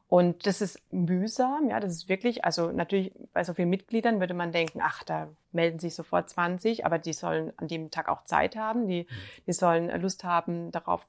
Und 0.09 0.47
das 0.47 0.61
ist 0.61 0.81
mühsam, 0.93 1.69
ja, 1.69 1.81
das 1.81 1.93
ist 1.93 2.09
wirklich, 2.09 2.45
also 2.45 2.71
natürlich 2.71 3.13
bei 3.33 3.43
so 3.43 3.55
vielen 3.55 3.71
Mitgliedern 3.71 4.21
würde 4.21 4.35
man 4.35 4.53
denken, 4.53 4.81
ach, 4.81 5.03
da 5.03 5.29
melden 5.51 5.81
sich 5.81 5.97
sofort 5.97 6.31
20, 6.31 6.87
aber 6.87 6.99
die 6.99 7.13
sollen 7.13 7.53
an 7.57 7.67
dem 7.67 7.91
Tag 7.91 8.09
auch 8.09 8.25
Zeit 8.25 8.55
haben, 8.55 8.87
die, 8.87 9.03
mhm. 9.03 9.43
die 9.49 9.53
sollen 9.53 10.01
Lust 10.01 10.23
haben, 10.23 10.71
darauf 10.71 11.09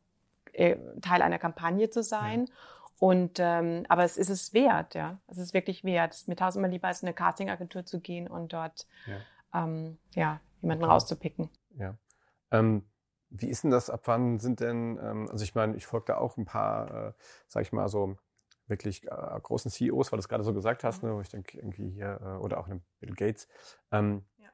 äh, 0.54 0.78
Teil 1.02 1.22
einer 1.22 1.38
Kampagne 1.38 1.92
zu 1.92 2.02
sein. 2.02 2.48
Ja. 2.48 2.54
Und 3.00 3.38
ähm, 3.38 3.86
aber 3.90 4.04
es 4.04 4.18
ist 4.18 4.30
es 4.30 4.54
wert, 4.54 4.96
ja. 4.96 5.20
Es 5.28 5.38
ist 5.38 5.54
wirklich 5.54 5.84
wert. 5.84 6.14
Es 6.14 6.22
ist 6.22 6.28
mir 6.28 6.36
tausendmal 6.36 6.72
lieber 6.72 6.88
als 6.88 7.04
eine 7.04 7.14
Castingagentur 7.14 7.86
zu 7.86 8.00
gehen 8.00 8.28
und 8.28 8.54
dort 8.54 8.88
ja, 9.06 9.64
ähm, 9.64 10.00
ja 10.16 10.40
jemanden 10.62 10.86
okay. 10.86 10.94
rauszupicken. 10.94 11.50
Ja. 11.78 11.94
Ähm, 12.50 12.84
wie 13.30 13.50
ist 13.50 13.64
denn 13.64 13.72
das? 13.72 13.92
Ab 13.92 14.02
wann 14.06 14.40
sind 14.40 14.62
denn, 14.62 14.98
ähm, 15.00 15.30
also 15.30 15.44
ich 15.44 15.54
meine, 15.54 15.76
ich 15.76 15.86
folge 15.86 16.08
da 16.08 16.18
auch 16.18 16.38
ein 16.38 16.46
paar, 16.46 17.10
äh, 17.10 17.14
sag 17.48 17.62
ich 17.62 17.72
mal 17.72 17.88
so, 17.88 18.18
wirklich 18.68 19.06
äh, 19.06 19.40
großen 19.42 19.72
CEOs, 19.72 20.12
weil 20.12 20.18
du 20.18 20.22
es 20.22 20.30
gerade 20.30 20.44
so 20.44 20.54
gesagt 20.54 20.84
hast, 20.84 21.04
mhm. 21.04 21.10
ne, 21.10 21.16
wo 21.16 21.22
ich 21.22 21.30
denke, 21.30 21.58
irgendwie 21.58 21.90
hier, 21.90 22.20
äh, 22.22 22.44
oder 22.44 22.60
auch 22.60 22.68
Bill 23.00 23.16
Gates. 23.16 23.48
Ähm, 23.92 24.24
ja. 24.38 24.50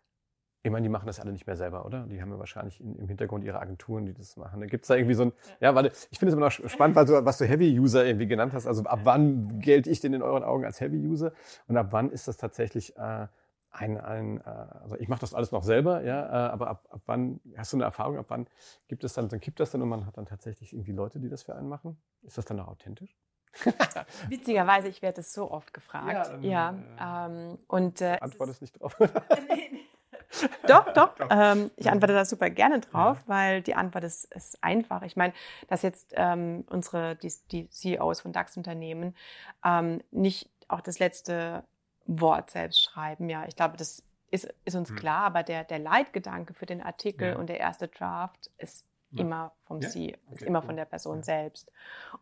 Ich 0.65 0.71
meine, 0.71 0.83
die 0.83 0.89
machen 0.89 1.07
das 1.07 1.19
alle 1.19 1.31
nicht 1.33 1.45
mehr 1.45 1.57
selber, 1.57 1.85
oder? 1.85 2.05
Die 2.07 2.21
haben 2.21 2.31
ja 2.31 2.39
wahrscheinlich 2.39 2.79
in, 2.79 2.95
im 2.95 3.07
Hintergrund 3.07 3.43
ihre 3.43 3.59
Agenturen, 3.59 4.05
die 4.05 4.13
das 4.13 4.37
machen. 4.37 4.61
Da 4.61 4.65
gibt 4.65 4.85
es 4.85 4.87
da 4.87 4.95
irgendwie 4.95 5.15
so 5.15 5.23
ein, 5.23 5.33
ja, 5.59 5.69
ja 5.69 5.75
warte, 5.75 5.91
ich 6.09 6.19
finde 6.19 6.29
es 6.31 6.37
immer 6.37 6.45
noch 6.45 6.51
spannend, 6.51 6.95
weil 6.95 7.05
du, 7.05 7.25
was 7.25 7.37
du 7.37 7.45
Heavy-User 7.45 8.05
irgendwie 8.05 8.27
genannt 8.27 8.53
hast. 8.53 8.65
Also 8.65 8.83
ab 8.83 9.01
wann 9.03 9.59
gelte 9.59 9.89
ich 9.89 9.99
denn 9.99 10.13
in 10.13 10.21
euren 10.21 10.43
Augen 10.43 10.63
als 10.63 10.79
Heavy-User? 10.79 11.33
Und 11.67 11.77
ab 11.77 11.87
wann 11.91 12.11
ist 12.11 12.27
das 12.27 12.37
tatsächlich 12.37 12.95
äh, 12.95 13.27
ein, 13.73 13.97
ein 13.99 14.37
äh, 14.37 14.49
also 14.49 14.95
ich 14.97 15.09
mache 15.09 15.21
das 15.21 15.33
alles 15.33 15.51
noch 15.51 15.63
selber, 15.63 16.03
ja, 16.03 16.25
äh, 16.25 16.51
aber 16.51 16.67
ab, 16.69 16.87
ab 16.89 17.01
wann, 17.07 17.41
hast 17.57 17.73
du 17.73 17.77
eine 17.77 17.83
Erfahrung, 17.83 18.17
ab 18.17 18.27
wann 18.29 18.47
gibt 18.87 19.03
es 19.03 19.13
dann, 19.13 19.29
dann 19.29 19.39
gibt 19.39 19.59
das 19.59 19.71
dann 19.71 19.81
und 19.81 19.89
man 19.89 20.05
hat 20.05 20.17
dann 20.17 20.25
tatsächlich 20.25 20.73
irgendwie 20.73 20.91
Leute, 20.91 21.19
die 21.19 21.27
das 21.27 21.43
für 21.43 21.55
einen 21.55 21.67
machen? 21.67 21.97
Ist 22.21 22.37
das 22.37 22.45
dann 22.45 22.57
noch 22.57 22.67
authentisch? 22.67 23.17
Witzigerweise, 24.29 24.87
ich 24.87 25.01
werde 25.01 25.21
es 25.21 25.33
so 25.33 25.51
oft 25.51 25.73
gefragt. 25.73 26.41
Ja, 26.41 26.73
ja 26.99 27.27
ähm, 27.27 27.59
und 27.67 28.01
äh, 28.01 28.17
antwortest 28.19 28.61
nicht 28.61 28.79
drauf. 28.79 28.95
doch, 30.67 30.91
doch. 30.93 31.15
Ähm, 31.29 31.71
ich 31.75 31.89
antworte 31.89 32.13
da 32.13 32.25
super 32.25 32.49
gerne 32.49 32.79
drauf, 32.79 33.19
ja. 33.19 33.23
weil 33.27 33.61
die 33.61 33.75
Antwort 33.75 34.03
ist, 34.03 34.33
ist 34.33 34.63
einfach. 34.63 35.03
Ich 35.03 35.15
meine, 35.15 35.33
dass 35.67 35.81
jetzt 35.81 36.13
ähm, 36.15 36.65
unsere 36.69 37.15
die, 37.15 37.31
die, 37.51 37.69
CEOs 37.69 38.21
von 38.21 38.33
DAX-Unternehmen 38.33 39.15
ähm, 39.63 40.01
nicht 40.11 40.49
auch 40.67 40.81
das 40.81 40.99
letzte 40.99 41.63
Wort 42.05 42.51
selbst 42.51 42.83
schreiben. 42.83 43.29
Ja, 43.29 43.45
ich 43.47 43.55
glaube, 43.55 43.77
das 43.77 44.03
ist, 44.31 44.53
ist 44.65 44.75
uns 44.75 44.89
hm. 44.89 44.95
klar, 44.95 45.25
aber 45.25 45.43
der, 45.43 45.63
der 45.63 45.79
Leitgedanke 45.79 46.53
für 46.53 46.65
den 46.65 46.81
Artikel 46.81 47.29
ja. 47.29 47.35
und 47.35 47.47
der 47.47 47.59
erste 47.59 47.87
Draft 47.87 48.49
ist 48.57 48.85
immer 49.15 49.51
vom 49.65 49.79
ja? 49.81 49.89
CEO, 49.89 50.15
okay. 50.25 50.35
ist 50.35 50.41
immer 50.41 50.63
von 50.63 50.75
der 50.75 50.85
Person 50.85 51.21
selbst. 51.21 51.71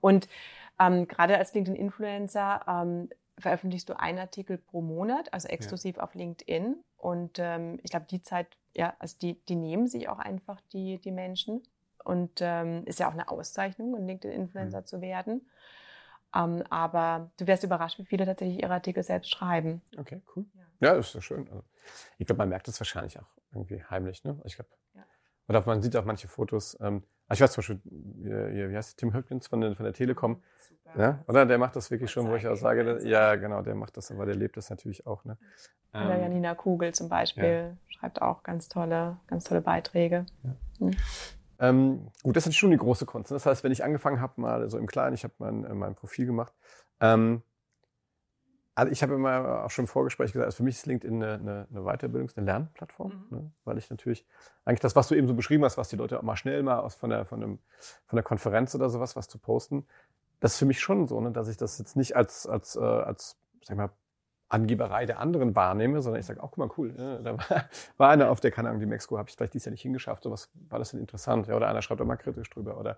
Und 0.01 0.27
ähm, 0.81 1.07
gerade 1.07 1.37
als 1.37 1.53
LinkedIn-Influencer 1.53 2.65
ähm, 2.67 3.09
veröffentlichst 3.37 3.89
du 3.89 3.99
einen 3.99 4.19
Artikel 4.19 4.57
pro 4.57 4.81
Monat, 4.81 5.33
also 5.33 5.47
exklusiv 5.47 5.97
ja. 5.97 6.03
auf 6.03 6.15
LinkedIn. 6.15 6.83
Und 6.97 7.39
ähm, 7.39 7.79
ich 7.83 7.91
glaube, 7.91 8.05
die 8.09 8.21
Zeit 8.21 8.47
ja, 8.75 8.95
also 8.99 9.17
die, 9.21 9.39
die 9.45 9.55
nehmen 9.55 9.87
sich 9.87 10.09
auch 10.09 10.19
einfach 10.19 10.59
die, 10.73 10.99
die 10.99 11.11
Menschen. 11.11 11.63
Und 12.03 12.39
ähm, 12.41 12.83
ist 12.85 12.99
ja 12.99 13.07
auch 13.07 13.13
eine 13.13 13.29
Auszeichnung, 13.29 13.95
ein 13.95 14.07
LinkedIn-Influencer 14.07 14.81
mhm. 14.81 14.85
zu 14.85 15.01
werden. 15.01 15.47
Ähm, 16.33 16.63
aber 16.69 17.29
du 17.37 17.45
wirst 17.45 17.63
überrascht, 17.63 17.99
wie 17.99 18.05
viele 18.05 18.25
tatsächlich 18.25 18.63
ihre 18.63 18.73
Artikel 18.73 19.03
selbst 19.03 19.29
schreiben. 19.29 19.81
Okay, 19.97 20.21
cool. 20.35 20.45
Ja, 20.79 20.87
ja 20.87 20.95
das 20.95 21.09
ist 21.09 21.15
ja 21.15 21.21
schön. 21.21 21.47
Also, 21.49 21.63
ich 22.17 22.25
glaube, 22.25 22.39
man 22.39 22.49
merkt 22.49 22.67
das 22.67 22.79
wahrscheinlich 22.79 23.19
auch 23.19 23.27
irgendwie 23.53 23.83
heimlich. 23.83 24.23
Ne? 24.23 24.39
Ich 24.45 24.55
glaube, 24.55 24.71
ja. 24.95 25.03
oder 25.47 25.63
man 25.63 25.83
sieht 25.83 25.95
auch 25.95 26.05
manche 26.05 26.27
Fotos. 26.27 26.75
Also 27.31 27.45
ich 27.45 27.47
weiß 27.47 27.53
zum 27.53 27.61
Beispiel, 27.61 27.79
wie, 27.85 28.71
wie 28.71 28.75
heißt 28.75 28.97
Tim 28.97 29.13
Höckens 29.13 29.47
von 29.47 29.61
der, 29.61 29.73
von 29.73 29.85
der 29.85 29.93
Telekom. 29.93 30.43
Ja? 30.97 31.23
Oder 31.27 31.45
der 31.45 31.57
macht 31.57 31.77
das 31.77 31.89
wirklich 31.89 32.11
schon, 32.11 32.27
wo 32.29 32.35
ich 32.35 32.45
auch 32.45 32.57
sage, 32.57 33.07
ja, 33.07 33.35
genau, 33.35 33.61
der 33.61 33.73
macht 33.73 33.95
das, 33.95 34.11
aber 34.11 34.25
der 34.25 34.35
lebt 34.35 34.57
das 34.57 34.69
natürlich 34.69 35.07
auch. 35.07 35.23
Ne? 35.23 35.37
Oder 35.93 36.15
ähm, 36.15 36.21
Janina 36.23 36.55
Kugel 36.55 36.93
zum 36.93 37.07
Beispiel 37.07 37.43
ja. 37.43 37.77
schreibt 37.87 38.21
auch 38.21 38.43
ganz 38.43 38.67
tolle, 38.67 39.15
ganz 39.27 39.45
tolle 39.45 39.61
Beiträge. 39.61 40.25
Ja. 40.43 40.55
Hm. 40.79 40.91
Ähm, 41.59 42.07
gut, 42.21 42.35
das 42.35 42.47
ist 42.47 42.57
schon 42.57 42.71
die 42.71 42.77
große 42.77 43.05
Kunst. 43.05 43.31
Das 43.31 43.45
heißt, 43.45 43.63
wenn 43.63 43.71
ich 43.71 43.85
angefangen 43.85 44.19
habe, 44.19 44.41
mal 44.41 44.69
so 44.69 44.77
im 44.77 44.87
Kleinen, 44.87 45.13
ich 45.13 45.23
habe 45.23 45.33
mein, 45.37 45.63
äh, 45.63 45.73
mein 45.73 45.95
Profil 45.95 46.25
gemacht. 46.25 46.53
Ähm, 46.99 47.43
also 48.81 48.91
ich 48.91 49.03
habe 49.03 49.13
immer 49.13 49.63
auch 49.63 49.69
schon 49.69 49.83
im 49.83 49.87
Vorgespräch 49.87 50.33
gesagt, 50.33 50.45
also 50.45 50.57
für 50.57 50.63
mich 50.63 50.77
ist 50.77 50.87
LinkedIn 50.87 51.21
eine, 51.21 51.33
eine, 51.35 51.67
eine 51.69 51.81
Weiterbildungs-, 51.81 52.35
eine 52.35 52.47
Lernplattform, 52.47 53.27
mhm. 53.29 53.37
ne? 53.37 53.51
weil 53.63 53.77
ich 53.77 53.91
natürlich 53.91 54.25
eigentlich 54.65 54.79
das, 54.79 54.95
was 54.95 55.07
du 55.07 55.13
eben 55.13 55.27
so 55.27 55.35
beschrieben 55.35 55.63
hast, 55.63 55.77
was 55.77 55.89
die 55.89 55.97
Leute 55.97 56.17
auch 56.17 56.23
mal 56.23 56.35
schnell 56.35 56.63
mal 56.63 56.79
aus 56.79 56.95
von 56.95 57.11
der, 57.11 57.25
von, 57.25 57.43
einem, 57.43 57.59
von 58.07 58.17
der 58.17 58.23
Konferenz 58.23 58.73
oder 58.73 58.89
sowas, 58.89 59.15
was 59.15 59.27
zu 59.27 59.37
posten, 59.37 59.85
das 60.39 60.53
ist 60.53 60.57
für 60.57 60.65
mich 60.65 60.79
schon 60.79 61.07
so, 61.07 61.21
ne, 61.21 61.31
dass 61.31 61.47
ich 61.47 61.57
das 61.57 61.77
jetzt 61.77 61.95
nicht 61.95 62.15
als, 62.15 62.47
als, 62.47 62.75
äh, 62.75 62.79
als 62.79 63.37
sag 63.61 63.75
ich 63.75 63.77
mal, 63.77 63.91
Angeberei 64.51 65.05
der 65.05 65.19
anderen 65.19 65.55
wahrnehme, 65.55 66.01
sondern 66.01 66.19
ich 66.19 66.25
sage, 66.25 66.41
oh, 66.43 66.47
guck 66.47 66.57
mal, 66.57 66.69
cool, 66.77 66.93
ja, 66.97 67.19
da 67.19 67.37
war, 67.37 67.65
war 67.97 68.09
einer 68.09 68.29
auf 68.29 68.41
der, 68.41 68.51
keine 68.51 68.67
Ahnung, 68.67 68.81
die 68.81 68.85
Mexiko 68.85 69.17
habe 69.17 69.29
ich 69.29 69.35
vielleicht 69.35 69.53
dies 69.53 69.63
Jahr 69.63 69.71
nicht 69.71 69.81
hingeschafft, 69.81 70.23
so 70.23 70.31
was 70.31 70.51
war 70.69 70.77
das 70.77 70.91
denn 70.91 70.99
interessant, 70.99 71.47
ja, 71.47 71.55
oder 71.55 71.69
einer 71.69 71.81
schreibt 71.81 72.03
mal 72.03 72.17
kritisch 72.17 72.49
drüber, 72.49 72.77
oder, 72.77 72.97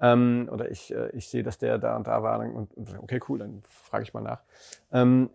ähm, 0.00 0.48
oder 0.52 0.70
ich, 0.70 0.94
äh, 0.94 1.10
ich 1.10 1.28
sehe, 1.28 1.42
dass 1.42 1.58
der 1.58 1.78
da 1.78 1.96
und 1.96 2.06
da 2.06 2.22
war 2.22 2.38
und, 2.38 2.72
und 2.74 2.98
okay, 3.00 3.20
cool, 3.28 3.40
dann 3.40 3.62
frage 3.68 4.04
ich 4.04 4.14
mal 4.14 4.20
nach. 4.20 4.42
Ähm, 4.92 5.30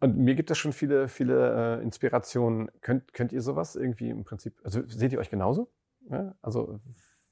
und 0.00 0.18
mir 0.18 0.34
gibt 0.34 0.50
es 0.50 0.58
schon 0.58 0.72
viele, 0.72 1.08
viele 1.08 1.78
äh, 1.78 1.82
Inspirationen. 1.82 2.70
Könnt, 2.80 3.14
könnt 3.14 3.32
ihr 3.32 3.40
sowas 3.40 3.76
irgendwie 3.76 4.10
im 4.10 4.24
Prinzip, 4.24 4.54
also 4.62 4.82
seht 4.86 5.12
ihr 5.12 5.18
euch 5.18 5.30
genauso? 5.30 5.68
Ja? 6.10 6.34
Also, 6.42 6.80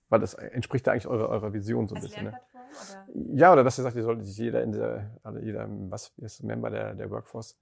weil 0.09 0.21
das 0.21 0.35
entspricht 0.35 0.87
da 0.87 0.93
eigentlich 0.93 1.07
eurer, 1.07 1.29
eurer 1.29 1.53
Vision 1.53 1.87
so 1.89 1.95
ein 1.95 2.01
bisschen. 2.01 2.25
Ne? 2.25 2.41
Oder? 2.75 3.07
Ja, 3.35 3.53
oder 3.53 3.65
dass 3.65 3.79
ihr 3.79 3.83
sagt, 3.83 3.97
ihr 3.97 4.03
solltet 4.03 4.27
sich 4.27 4.37
jeder 4.37 4.63
in 4.63 4.73
der, 4.73 5.19
also 5.23 5.39
jeder, 5.39 5.67
was 5.69 6.13
ist 6.19 6.43
Member 6.43 6.71
der, 6.71 6.95
der 6.95 7.11
Workforce, 7.11 7.59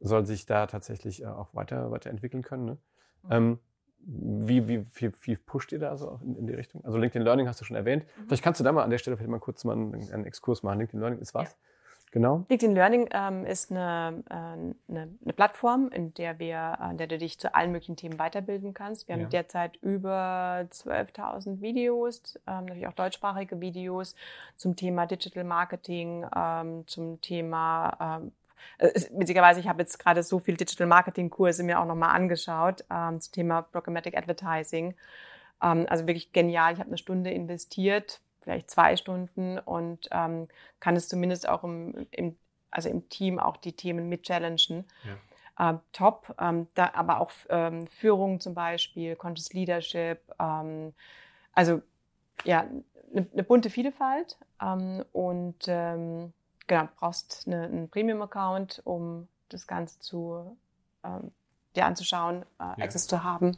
soll 0.00 0.26
sich 0.26 0.46
da 0.46 0.66
tatsächlich 0.66 1.22
äh, 1.22 1.26
auch 1.26 1.54
weiter, 1.54 1.90
weiterentwickeln 1.90 2.42
können. 2.42 2.64
Ne? 2.64 2.78
Mhm. 3.22 3.30
Ähm, 3.30 3.58
wie, 4.04 4.66
wie, 4.66 4.86
wie, 4.94 5.12
wie 5.22 5.36
pusht 5.36 5.70
ihr 5.72 5.78
da 5.78 5.96
so 5.96 6.18
in, 6.24 6.36
in, 6.36 6.46
die 6.46 6.54
Richtung? 6.54 6.84
Also 6.84 6.98
LinkedIn 6.98 7.22
Learning 7.22 7.46
hast 7.46 7.60
du 7.60 7.64
schon 7.64 7.76
erwähnt. 7.76 8.04
Mhm. 8.04 8.26
Vielleicht 8.26 8.42
kannst 8.42 8.58
du 8.58 8.64
da 8.64 8.72
mal 8.72 8.82
an 8.82 8.90
der 8.90 8.98
Stelle 8.98 9.16
vielleicht 9.16 9.30
mal 9.30 9.38
kurz 9.38 9.64
mal 9.64 9.74
einen, 9.74 9.94
einen 9.94 10.24
Exkurs 10.24 10.62
machen. 10.62 10.78
LinkedIn 10.78 11.00
Learning 11.00 11.20
ist 11.20 11.34
was? 11.34 11.52
Ja. 11.52 11.56
Genau. 12.12 12.44
LinkedIn 12.50 12.74
Learning 12.74 13.08
ähm, 13.12 13.46
ist 13.46 13.70
eine, 13.70 14.22
äh, 14.28 14.34
eine, 14.34 14.78
eine, 15.22 15.32
Plattform, 15.32 15.88
in 15.88 16.12
der 16.12 16.38
wir, 16.38 16.78
in 16.90 16.98
der 16.98 17.06
du 17.06 17.16
dich 17.16 17.38
zu 17.38 17.54
allen 17.54 17.72
möglichen 17.72 17.96
Themen 17.96 18.18
weiterbilden 18.18 18.74
kannst. 18.74 19.08
Wir 19.08 19.16
ja. 19.16 19.22
haben 19.22 19.30
derzeit 19.30 19.76
über 19.78 20.66
12.000 20.70 21.62
Videos, 21.62 22.38
ähm, 22.46 22.66
natürlich 22.66 22.86
auch 22.86 22.92
deutschsprachige 22.92 23.62
Videos 23.62 24.14
zum 24.58 24.76
Thema 24.76 25.06
Digital 25.06 25.44
Marketing, 25.44 26.26
ähm, 26.36 26.86
zum 26.86 27.18
Thema 27.22 28.20
ähm, 28.20 28.32
äh, 28.76 28.90
witzigerweise, 29.12 29.60
ich 29.60 29.68
habe 29.68 29.80
jetzt 29.80 29.98
gerade 29.98 30.22
so 30.22 30.38
viel 30.38 30.58
Digital 30.58 30.86
Marketing 30.86 31.30
Kurse 31.30 31.62
mir 31.62 31.80
auch 31.80 31.86
nochmal 31.86 32.14
angeschaut 32.14 32.84
ähm, 32.90 33.22
zum 33.22 33.32
Thema 33.32 33.62
Programmatic 33.62 34.18
Advertising. 34.18 34.94
Ähm, 35.62 35.86
also 35.88 36.06
wirklich 36.06 36.32
genial. 36.32 36.74
Ich 36.74 36.78
habe 36.78 36.88
eine 36.88 36.98
Stunde 36.98 37.30
investiert 37.30 38.20
vielleicht 38.42 38.70
zwei 38.70 38.96
Stunden 38.96 39.58
und 39.58 40.08
ähm, 40.10 40.48
kann 40.80 40.96
es 40.96 41.08
zumindest 41.08 41.48
auch 41.48 41.64
im, 41.64 42.06
im, 42.10 42.36
also 42.70 42.88
im 42.88 43.08
Team 43.08 43.38
auch 43.38 43.56
die 43.56 43.72
Themen 43.72 44.08
mit 44.08 44.24
challengen. 44.24 44.84
Ja. 45.04 45.70
Ähm, 45.70 45.80
top, 45.92 46.34
ähm, 46.40 46.66
da, 46.74 46.90
aber 46.94 47.20
auch 47.20 47.30
ähm, 47.48 47.86
Führung 47.86 48.40
zum 48.40 48.54
Beispiel, 48.54 49.16
Conscious 49.16 49.52
Leadership, 49.52 50.20
ähm, 50.40 50.94
also 51.52 51.82
ja, 52.44 52.66
eine, 53.14 53.26
eine 53.32 53.42
bunte 53.42 53.70
Vielfalt 53.70 54.38
ähm, 54.60 55.04
und 55.12 55.58
genau, 55.64 56.88
brauchst 56.96 57.46
eine, 57.46 57.64
einen 57.64 57.90
Premium-Account, 57.90 58.80
um 58.84 59.28
das 59.50 59.66
Ganze 59.66 59.98
zu 60.00 60.56
dir 61.74 61.86
anzuschauen, 61.86 62.42
äh, 62.58 62.64
ja. 62.64 62.76
Access 62.78 63.06
zu 63.06 63.22
haben. 63.22 63.56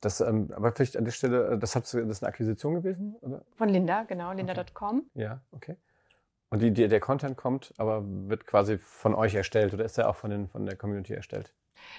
Das, 0.00 0.20
ähm, 0.20 0.50
aber 0.54 0.72
vielleicht 0.72 0.96
an 0.96 1.04
der 1.04 1.12
Stelle, 1.12 1.52
äh, 1.52 1.58
das, 1.58 1.76
hat, 1.76 1.84
das 1.84 1.94
ist 1.94 2.22
eine 2.22 2.28
Akquisition 2.28 2.74
gewesen? 2.74 3.16
Oder? 3.20 3.42
Von 3.56 3.68
Linda, 3.68 4.04
genau, 4.04 4.32
linda.com. 4.32 4.98
Okay. 4.98 5.22
Ja, 5.22 5.40
okay. 5.52 5.76
Und 6.48 6.62
die, 6.62 6.72
die, 6.72 6.88
der 6.88 7.00
Content 7.00 7.36
kommt, 7.36 7.72
aber 7.76 8.02
wird 8.04 8.46
quasi 8.46 8.78
von 8.78 9.14
euch 9.14 9.34
erstellt 9.34 9.72
oder 9.72 9.84
ist 9.84 9.98
der 9.98 10.08
auch 10.08 10.16
von, 10.16 10.30
den, 10.30 10.48
von 10.48 10.66
der 10.66 10.76
Community 10.76 11.14
erstellt? 11.14 11.52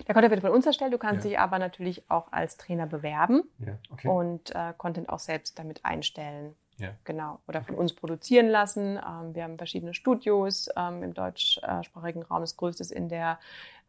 Der 0.07 0.13
Content 0.13 0.31
wird 0.31 0.41
von 0.41 0.51
uns 0.51 0.65
erstellt, 0.65 0.93
du 0.93 0.97
kannst 0.97 1.23
ja. 1.23 1.29
dich 1.29 1.39
aber 1.39 1.57
natürlich 1.57 2.09
auch 2.09 2.31
als 2.31 2.57
Trainer 2.57 2.85
bewerben 2.85 3.43
ja, 3.59 3.77
okay. 3.89 4.07
und 4.07 4.53
äh, 4.53 4.73
Content 4.77 5.09
auch 5.09 5.19
selbst 5.19 5.57
damit 5.57 5.85
einstellen. 5.85 6.55
Ja. 6.77 6.95
Genau. 7.03 7.39
Oder 7.47 7.61
von 7.61 7.75
uns 7.75 7.93
produzieren 7.93 8.49
lassen. 8.49 8.97
Ähm, 8.97 9.35
wir 9.35 9.43
haben 9.43 9.57
verschiedene 9.57 9.93
Studios 9.93 10.67
ähm, 10.75 11.03
im 11.03 11.13
deutschsprachigen 11.13 12.23
Raum. 12.23 12.41
Das 12.41 12.57
größte 12.57 12.81
ist 12.81 12.91
in 12.91 13.07
der, 13.07 13.39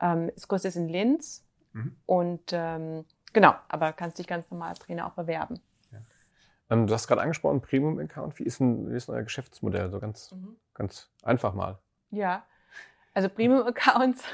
ähm, 0.01 0.31
das 0.35 0.47
größte 0.47 0.69
ist 0.69 0.77
in 0.77 0.89
Linz. 0.89 1.43
Mhm. 1.73 1.97
Und 2.05 2.53
ähm, 2.53 3.07
Genau, 3.33 3.55
aber 3.69 3.93
kannst 3.93 4.19
dich 4.19 4.27
ganz 4.27 4.51
normal 4.51 4.71
als 4.71 4.79
Trainer 4.79 5.07
auch 5.07 5.13
bewerben. 5.13 5.61
Ja. 5.91 5.99
Ähm, 6.71 6.87
du 6.87 6.95
hast 6.95 7.09
gerade 7.09 7.23
angesprochen, 7.23 7.61
Premium-Account. 7.61 8.39
Wie, 8.39 8.45
ist 8.45 8.61
denn, 8.61 8.91
wie 8.91 8.97
ist 8.97 9.09
denn 9.09 9.15
euer 9.15 9.23
Geschäftsmodell? 9.23 9.91
So 9.91 10.01
ganz, 10.01 10.33
mhm. 10.33 10.57
ganz 10.75 11.11
einfach 11.23 11.55
mal. 11.55 11.79
Ja, 12.11 12.45
also 13.15 13.29
Premium-Accounts, 13.29 14.25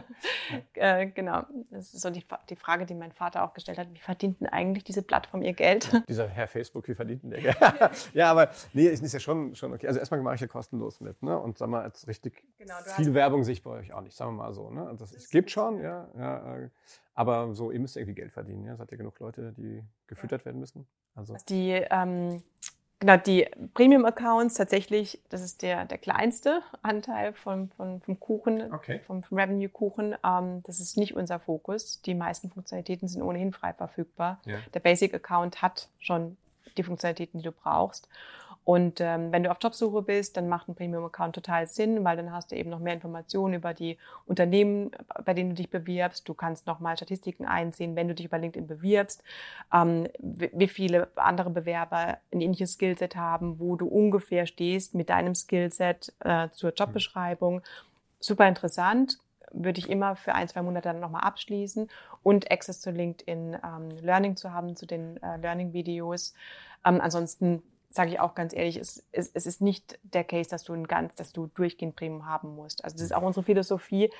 äh, 0.72 1.06
genau, 1.08 1.42
das 1.70 1.92
ist 1.92 2.00
so 2.00 2.08
die, 2.08 2.24
die, 2.48 2.56
Frage, 2.56 2.86
die 2.86 2.94
mein 2.94 3.12
Vater 3.12 3.44
auch 3.44 3.52
gestellt 3.52 3.76
hat. 3.76 3.92
Wie 3.92 3.98
verdient 3.98 4.40
denn 4.40 4.48
eigentlich 4.48 4.84
diese 4.84 5.02
Plattform 5.02 5.42
ihr 5.42 5.52
Geld? 5.52 5.92
Dieser 6.08 6.26
Herr 6.26 6.48
Facebook, 6.48 6.88
wie 6.88 6.94
verdient 6.94 7.24
denn 7.24 7.30
der 7.30 7.42
Geld? 7.42 7.58
ja, 8.14 8.30
aber 8.30 8.48
nee, 8.72 8.86
ist 8.86 9.12
ja 9.12 9.20
schon, 9.20 9.54
schon 9.54 9.74
okay. 9.74 9.86
Also 9.86 10.00
erstmal 10.00 10.22
mache 10.22 10.36
ich 10.36 10.40
ja 10.40 10.46
kostenlos 10.46 11.00
mit, 11.00 11.22
ne? 11.22 11.38
Und 11.38 11.58
sag 11.58 11.68
mal, 11.68 11.82
als 11.82 12.06
richtig 12.06 12.42
genau, 12.56 12.76
viel 12.96 13.12
Werbung 13.12 13.44
sehe 13.44 13.52
ich 13.52 13.62
bei 13.62 13.70
euch 13.70 13.92
auch 13.92 14.00
nicht, 14.00 14.16
sagen 14.16 14.32
wir 14.32 14.44
mal 14.44 14.54
so. 14.54 14.70
Ne? 14.70 14.86
Also 14.86 15.04
das, 15.04 15.12
es 15.12 15.28
gibt 15.28 15.50
schon, 15.50 15.82
ja, 15.82 16.08
ja, 16.16 16.56
äh, 16.56 16.70
aber 17.16 17.54
so, 17.54 17.72
ihr 17.72 17.80
müsst 17.80 17.96
irgendwie 17.96 18.14
Geld 18.14 18.32
verdienen, 18.32 18.64
ja. 18.64 18.76
Seid 18.76 18.92
ihr 18.92 18.98
genug 18.98 19.18
Leute, 19.18 19.52
die 19.56 19.82
gefüttert 20.06 20.42
ja. 20.42 20.46
werden 20.46 20.60
müssen? 20.60 20.86
Also 21.14 21.36
die 21.48 21.72
ähm, 21.90 22.42
Genau, 22.98 23.18
die 23.18 23.46
Premium-Accounts 23.74 24.54
tatsächlich, 24.54 25.20
das 25.28 25.42
ist 25.42 25.60
der, 25.60 25.84
der 25.84 25.98
kleinste 25.98 26.62
Anteil 26.80 27.34
vom, 27.34 27.68
vom, 27.72 28.00
vom 28.00 28.18
Kuchen, 28.18 28.72
okay. 28.72 29.00
vom, 29.00 29.22
vom 29.22 29.36
Revenue-Kuchen. 29.36 30.14
Ähm, 30.24 30.62
das 30.62 30.80
ist 30.80 30.96
nicht 30.96 31.14
unser 31.14 31.38
Fokus. 31.38 32.00
Die 32.02 32.14
meisten 32.14 32.48
Funktionalitäten 32.48 33.06
sind 33.06 33.20
ohnehin 33.20 33.52
frei 33.52 33.74
verfügbar. 33.74 34.40
Ja. 34.46 34.56
Der 34.72 34.80
Basic-Account 34.80 35.60
hat 35.60 35.90
schon 35.98 36.38
die 36.78 36.82
Funktionalitäten, 36.82 37.40
die 37.40 37.44
du 37.44 37.52
brauchst. 37.52 38.08
Und 38.66 39.00
ähm, 39.00 39.30
wenn 39.30 39.44
du 39.44 39.50
auf 39.52 39.58
Jobsuche 39.62 40.02
bist, 40.02 40.36
dann 40.36 40.48
macht 40.48 40.66
ein 40.66 40.74
Premium-Account 40.74 41.36
total 41.36 41.68
Sinn, 41.68 42.02
weil 42.02 42.16
dann 42.16 42.32
hast 42.32 42.50
du 42.50 42.56
eben 42.56 42.68
noch 42.68 42.80
mehr 42.80 42.94
Informationen 42.94 43.54
über 43.54 43.72
die 43.72 43.96
Unternehmen, 44.26 44.90
bei 45.24 45.34
denen 45.34 45.50
du 45.50 45.54
dich 45.54 45.70
bewirbst. 45.70 46.28
Du 46.28 46.34
kannst 46.34 46.66
noch 46.66 46.80
mal 46.80 46.96
Statistiken 46.96 47.46
einsehen, 47.46 47.94
wenn 47.94 48.08
du 48.08 48.14
dich 48.16 48.26
über 48.26 48.38
LinkedIn 48.38 48.66
bewirbst, 48.66 49.22
ähm, 49.72 50.08
wie 50.18 50.66
viele 50.66 51.06
andere 51.14 51.50
Bewerber 51.50 52.18
ein 52.32 52.40
ähnliches 52.40 52.72
Skillset 52.72 53.14
haben, 53.14 53.60
wo 53.60 53.76
du 53.76 53.86
ungefähr 53.86 54.46
stehst 54.46 54.96
mit 54.96 55.10
deinem 55.10 55.36
Skillset 55.36 56.12
äh, 56.24 56.48
zur 56.50 56.74
Jobbeschreibung. 56.74 57.62
Super 58.18 58.48
interessant, 58.48 59.18
würde 59.52 59.78
ich 59.78 59.88
immer 59.88 60.16
für 60.16 60.34
ein, 60.34 60.48
zwei 60.48 60.62
Monate 60.62 60.88
dann 60.88 60.98
nochmal 60.98 61.22
abschließen 61.22 61.88
und 62.24 62.50
Access 62.50 62.80
zu 62.80 62.90
LinkedIn 62.90 63.58
ähm, 63.64 63.90
Learning 64.02 64.34
zu 64.34 64.52
haben, 64.52 64.74
zu 64.74 64.86
den 64.86 65.22
äh, 65.22 65.36
Learning-Videos. 65.36 66.34
Ähm, 66.84 67.00
ansonsten 67.00 67.62
sage 67.96 68.10
ich 68.10 68.20
auch 68.20 68.34
ganz 68.34 68.54
ehrlich, 68.54 68.76
es, 68.76 69.04
es, 69.12 69.30
es 69.32 69.46
ist 69.46 69.60
nicht 69.60 69.98
der 70.02 70.24
Case, 70.24 70.48
dass 70.48 70.64
du 70.64 70.74
ein 70.74 70.86
ganz, 70.86 71.14
dass 71.14 71.32
du 71.32 71.48
durchgehend 71.48 71.96
Premium 71.96 72.26
haben 72.26 72.54
musst. 72.54 72.84
Also 72.84 72.96
das 72.96 73.02
ist 73.02 73.12
auch 73.12 73.22
unsere 73.22 73.44
Philosophie. 73.44 74.10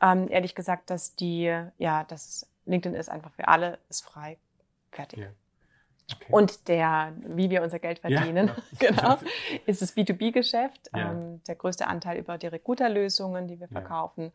Ähm, 0.00 0.28
ehrlich 0.28 0.54
gesagt, 0.54 0.90
dass 0.90 1.14
die, 1.14 1.44
ja, 1.78 2.04
dass 2.04 2.48
LinkedIn 2.66 2.98
ist 2.98 3.08
einfach 3.08 3.32
für 3.32 3.48
alle, 3.48 3.78
ist 3.88 4.04
frei, 4.04 4.36
fertig. 4.90 5.20
Yeah. 5.20 5.32
Okay. 6.14 6.26
Und 6.30 6.68
der, 6.68 7.14
wie 7.24 7.48
wir 7.48 7.62
unser 7.62 7.78
Geld 7.78 8.00
verdienen, 8.00 8.50
ja, 8.80 8.90
genau, 8.90 9.18
ist 9.66 9.80
das 9.80 9.96
B2B-Geschäft. 9.96 10.90
Ja. 10.94 11.12
Ähm, 11.12 11.40
der 11.46 11.54
größte 11.54 11.86
Anteil 11.86 12.18
über 12.18 12.36
die 12.38 12.48
Recruiter-Lösungen, 12.48 13.48
die 13.48 13.60
wir 13.60 13.68
verkaufen. 13.68 14.24
Ja. 14.24 14.30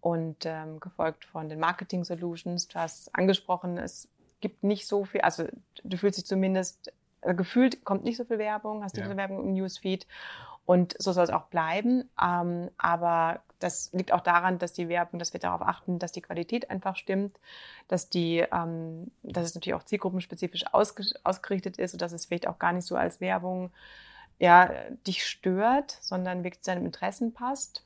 Und 0.00 0.44
ähm, 0.44 0.78
gefolgt 0.78 1.24
von 1.24 1.48
den 1.48 1.58
Marketing 1.58 2.04
Solutions. 2.04 2.68
Du 2.68 2.78
hast 2.78 3.12
angesprochen, 3.14 3.78
es 3.78 4.08
gibt 4.40 4.62
nicht 4.62 4.86
so 4.86 5.04
viel, 5.04 5.22
also 5.22 5.46
du 5.82 5.96
fühlst 5.96 6.18
dich 6.18 6.26
zumindest 6.26 6.92
gefühlt 7.22 7.84
kommt 7.84 8.04
nicht 8.04 8.16
so 8.16 8.24
viel 8.24 8.38
Werbung, 8.38 8.82
hast 8.82 8.94
nicht 8.94 9.02
ja. 9.02 9.06
so 9.06 9.10
viel 9.10 9.18
Werbung 9.18 9.40
im 9.40 9.54
Newsfeed. 9.54 10.06
Und 10.64 10.96
so 10.98 11.12
soll 11.12 11.24
es 11.24 11.30
auch 11.30 11.44
bleiben. 11.44 12.10
Ähm, 12.20 12.70
aber 12.76 13.40
das 13.60 13.92
liegt 13.92 14.12
auch 14.12 14.20
daran, 14.20 14.58
dass 14.58 14.72
die 14.72 14.88
Werbung, 14.88 15.18
dass 15.18 15.32
wir 15.32 15.40
darauf 15.40 15.62
achten, 15.62 15.98
dass 15.98 16.12
die 16.12 16.20
Qualität 16.20 16.70
einfach 16.70 16.96
stimmt, 16.96 17.38
dass 17.88 18.08
die, 18.08 18.44
ähm, 18.52 19.10
dass 19.22 19.44
es 19.44 19.54
natürlich 19.54 19.74
auch 19.74 19.84
zielgruppenspezifisch 19.84 20.64
ausge 20.72 21.04
ausgerichtet 21.24 21.78
ist 21.78 21.94
und 21.94 22.02
dass 22.02 22.12
es 22.12 22.26
vielleicht 22.26 22.48
auch 22.48 22.58
gar 22.58 22.72
nicht 22.72 22.84
so 22.84 22.96
als 22.96 23.20
Werbung 23.20 23.70
ja, 24.38 24.70
dich 25.06 25.26
stört, 25.26 25.96
sondern 26.00 26.44
wirklich 26.44 26.62
zu 26.62 26.70
deinen 26.72 26.84
Interessen 26.84 27.32
passt. 27.32 27.84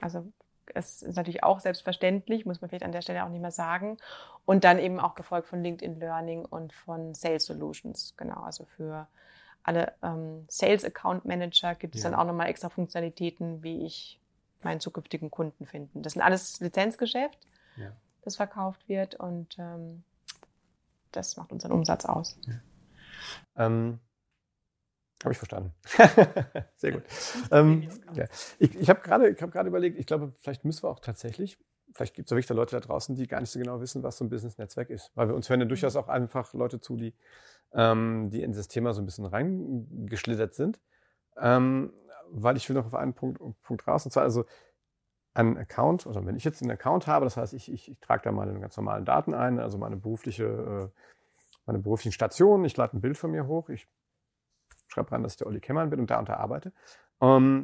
Also 0.00 0.26
es 0.66 1.02
ist 1.02 1.16
natürlich 1.16 1.42
auch 1.42 1.60
selbstverständlich, 1.60 2.46
muss 2.46 2.60
man 2.60 2.68
vielleicht 2.70 2.84
an 2.84 2.92
der 2.92 3.02
Stelle 3.02 3.24
auch 3.24 3.28
nicht 3.28 3.40
mehr 3.40 3.50
sagen. 3.50 3.98
Und 4.44 4.64
dann 4.64 4.78
eben 4.78 5.00
auch 5.00 5.14
gefolgt 5.14 5.48
von 5.48 5.62
LinkedIn 5.62 6.00
Learning 6.00 6.44
und 6.44 6.72
von 6.72 7.14
Sales 7.14 7.46
Solutions. 7.46 8.14
Genau, 8.16 8.42
also 8.42 8.64
für 8.64 9.06
alle 9.62 9.92
ähm, 10.02 10.44
Sales 10.48 10.84
Account 10.84 11.24
Manager 11.24 11.74
gibt 11.74 11.94
es 11.94 12.02
ja. 12.02 12.10
dann 12.10 12.18
auch 12.18 12.24
nochmal 12.24 12.48
extra 12.48 12.68
Funktionalitäten, 12.68 13.62
wie 13.62 13.86
ich 13.86 14.20
meinen 14.62 14.80
zukünftigen 14.80 15.30
Kunden 15.30 15.66
finden. 15.66 16.02
Das 16.02 16.14
sind 16.14 16.22
alles 16.22 16.60
Lizenzgeschäft, 16.60 17.38
ja. 17.76 17.92
das 18.22 18.36
verkauft 18.36 18.88
wird 18.88 19.14
und 19.14 19.56
ähm, 19.58 20.04
das 21.12 21.36
macht 21.36 21.52
unseren 21.52 21.72
Umsatz 21.72 22.04
aus. 22.04 22.38
Ja. 22.46 23.66
Ähm, 23.66 24.00
habe 25.24 25.32
ich 25.32 25.38
verstanden. 25.38 25.72
Sehr 26.76 26.92
gut. 26.92 27.02
ähm, 27.50 27.88
ja. 28.14 28.24
Ich, 28.58 28.74
ich 28.74 28.90
habe 28.90 29.00
gerade 29.00 29.34
hab 29.34 29.66
überlegt, 29.66 29.98
ich 29.98 30.06
glaube, 30.06 30.32
vielleicht 30.40 30.64
müssen 30.64 30.82
wir 30.84 30.90
auch 30.90 31.00
tatsächlich, 31.00 31.58
vielleicht 31.94 32.14
gibt 32.14 32.26
es 32.26 32.30
ja 32.30 32.36
wirklich 32.36 32.48
Leute 32.50 32.76
da 32.76 32.80
draußen, 32.80 33.14
die 33.14 33.26
gar 33.26 33.40
nicht 33.40 33.50
so 33.50 33.58
genau 33.58 33.80
wissen, 33.80 34.02
was 34.02 34.16
so 34.16 34.24
ein 34.24 34.30
Business-Netzwerk 34.30 34.90
ist. 34.90 35.10
Weil 35.14 35.28
wir 35.28 35.34
uns 35.34 35.48
hören 35.48 35.60
ja 35.60 35.66
durchaus 35.66 35.96
auch 35.96 36.08
einfach 36.08 36.52
Leute 36.54 36.80
zu, 36.80 36.96
die, 36.96 37.14
ähm, 37.74 38.30
die 38.30 38.42
in 38.42 38.52
dieses 38.52 38.68
Thema 38.68 38.92
so 38.92 39.02
ein 39.02 39.06
bisschen 39.06 39.26
reingeschlittert 39.26 40.54
sind. 40.54 40.80
Ähm, 41.36 41.92
weil 42.30 42.56
ich 42.56 42.68
will 42.68 42.74
noch 42.74 42.86
auf 42.86 42.94
einen 42.94 43.14
Punkt, 43.14 43.40
Punkt 43.62 43.86
raus. 43.86 44.04
Und 44.04 44.12
zwar 44.12 44.22
also 44.22 44.44
ein 45.34 45.56
Account, 45.56 46.06
oder 46.06 46.24
wenn 46.26 46.36
ich 46.36 46.44
jetzt 46.44 46.62
einen 46.62 46.70
Account 46.70 47.06
habe, 47.06 47.24
das 47.24 47.36
heißt, 47.36 47.54
ich, 47.54 47.70
ich, 47.72 47.90
ich 47.90 48.00
trage 48.00 48.22
da 48.24 48.32
meine 48.32 48.58
ganz 48.60 48.76
normalen 48.76 49.04
Daten 49.04 49.34
ein, 49.34 49.58
also 49.58 49.78
meine 49.78 49.96
berufliche, 49.96 50.44
äh, 50.44 51.00
meine 51.64 51.78
beruflichen 51.78 52.12
Stationen, 52.12 52.64
ich 52.64 52.76
lade 52.76 52.96
ein 52.96 53.00
Bild 53.00 53.16
von 53.16 53.30
mir 53.30 53.46
hoch, 53.46 53.68
ich 53.68 53.86
schreibe 54.92 55.12
rein, 55.12 55.22
dass 55.22 55.32
ich 55.32 55.38
der 55.38 55.46
Olli 55.46 55.60
Kemmern 55.60 55.90
bin 55.90 56.00
und 56.00 56.10
da 56.10 56.18
unter 56.18 56.38
arbeite. 56.38 56.72
Um, 57.18 57.28
ähm, 57.28 57.62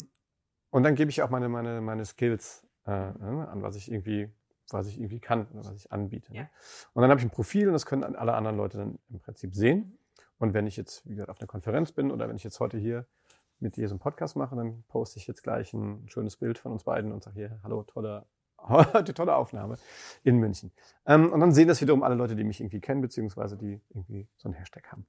und 0.71 0.83
dann 0.83 0.95
gebe 0.95 1.11
ich 1.11 1.23
auch 1.23 1.31
meine, 1.31 1.49
meine, 1.49 1.81
meine 1.81 2.05
Skills 2.05 2.67
äh, 2.85 2.91
ne, 2.91 3.49
an, 3.51 3.63
was 3.63 3.77
ich 3.77 3.91
irgendwie, 3.91 4.31
was 4.71 4.87
ich 4.87 4.99
irgendwie 4.99 5.21
kann 5.21 5.47
oder 5.49 5.65
was 5.65 5.77
ich 5.77 5.93
anbiete. 5.93 6.33
Ne? 6.33 6.39
Ja. 6.41 6.51
Und 6.93 7.03
dann 7.03 7.11
habe 7.11 7.21
ich 7.21 7.27
ein 7.27 7.31
Profil 7.31 7.69
und 7.69 7.73
das 7.73 7.87
können 7.87 8.17
alle 8.17 8.35
anderen 8.35 8.57
Leute 8.57 8.79
dann 8.79 8.99
im 9.09 9.21
Prinzip 9.21 9.55
sehen. 9.55 9.99
Und 10.39 10.55
wenn 10.55 10.67
ich 10.67 10.77
jetzt, 10.77 11.07
wie 11.07 11.11
gesagt, 11.11 11.31
auf 11.31 11.41
einer 11.41 11.49
Konferenz 11.49 11.93
bin 11.93 12.11
oder 12.11 12.29
wenn 12.29 12.37
ich 12.37 12.45
jetzt 12.45 12.61
heute 12.61 12.79
hier 12.79 13.07
mit 13.61 13.77
dir 13.77 13.89
so 13.89 13.95
einen 13.95 14.01
Podcast 14.01 14.37
mache, 14.37 14.55
dann 14.55 14.85
poste 14.89 15.19
ich 15.19 15.27
jetzt 15.27 15.43
gleich 15.43 15.73
ein 15.73 16.09
schönes 16.09 16.37
Bild 16.37 16.59
von 16.59 16.73
uns 16.73 16.85
beiden 16.85 17.13
und 17.13 17.23
sage 17.23 17.37
hier, 17.37 17.61
hallo, 17.63 17.83
tolle, 17.83 18.27
heute 18.69 19.15
tolle 19.15 19.35
Aufnahme 19.37 19.77
in 20.25 20.37
München. 20.37 20.73
Ähm, 21.07 21.33
und 21.33 21.41
dann 21.41 21.53
sehen 21.53 21.69
das 21.69 21.81
wiederum 21.81 22.03
alle 22.03 22.15
Leute, 22.15 22.37
die 22.37 22.45
mich 22.45 22.61
irgendwie 22.61 22.81
kennen, 22.81 23.01
beziehungsweise 23.01 23.57
die 23.57 23.81
irgendwie 23.91 24.29
so 24.37 24.49
einen 24.49 24.55
Hashtag 24.55 24.91
haben. 24.93 25.07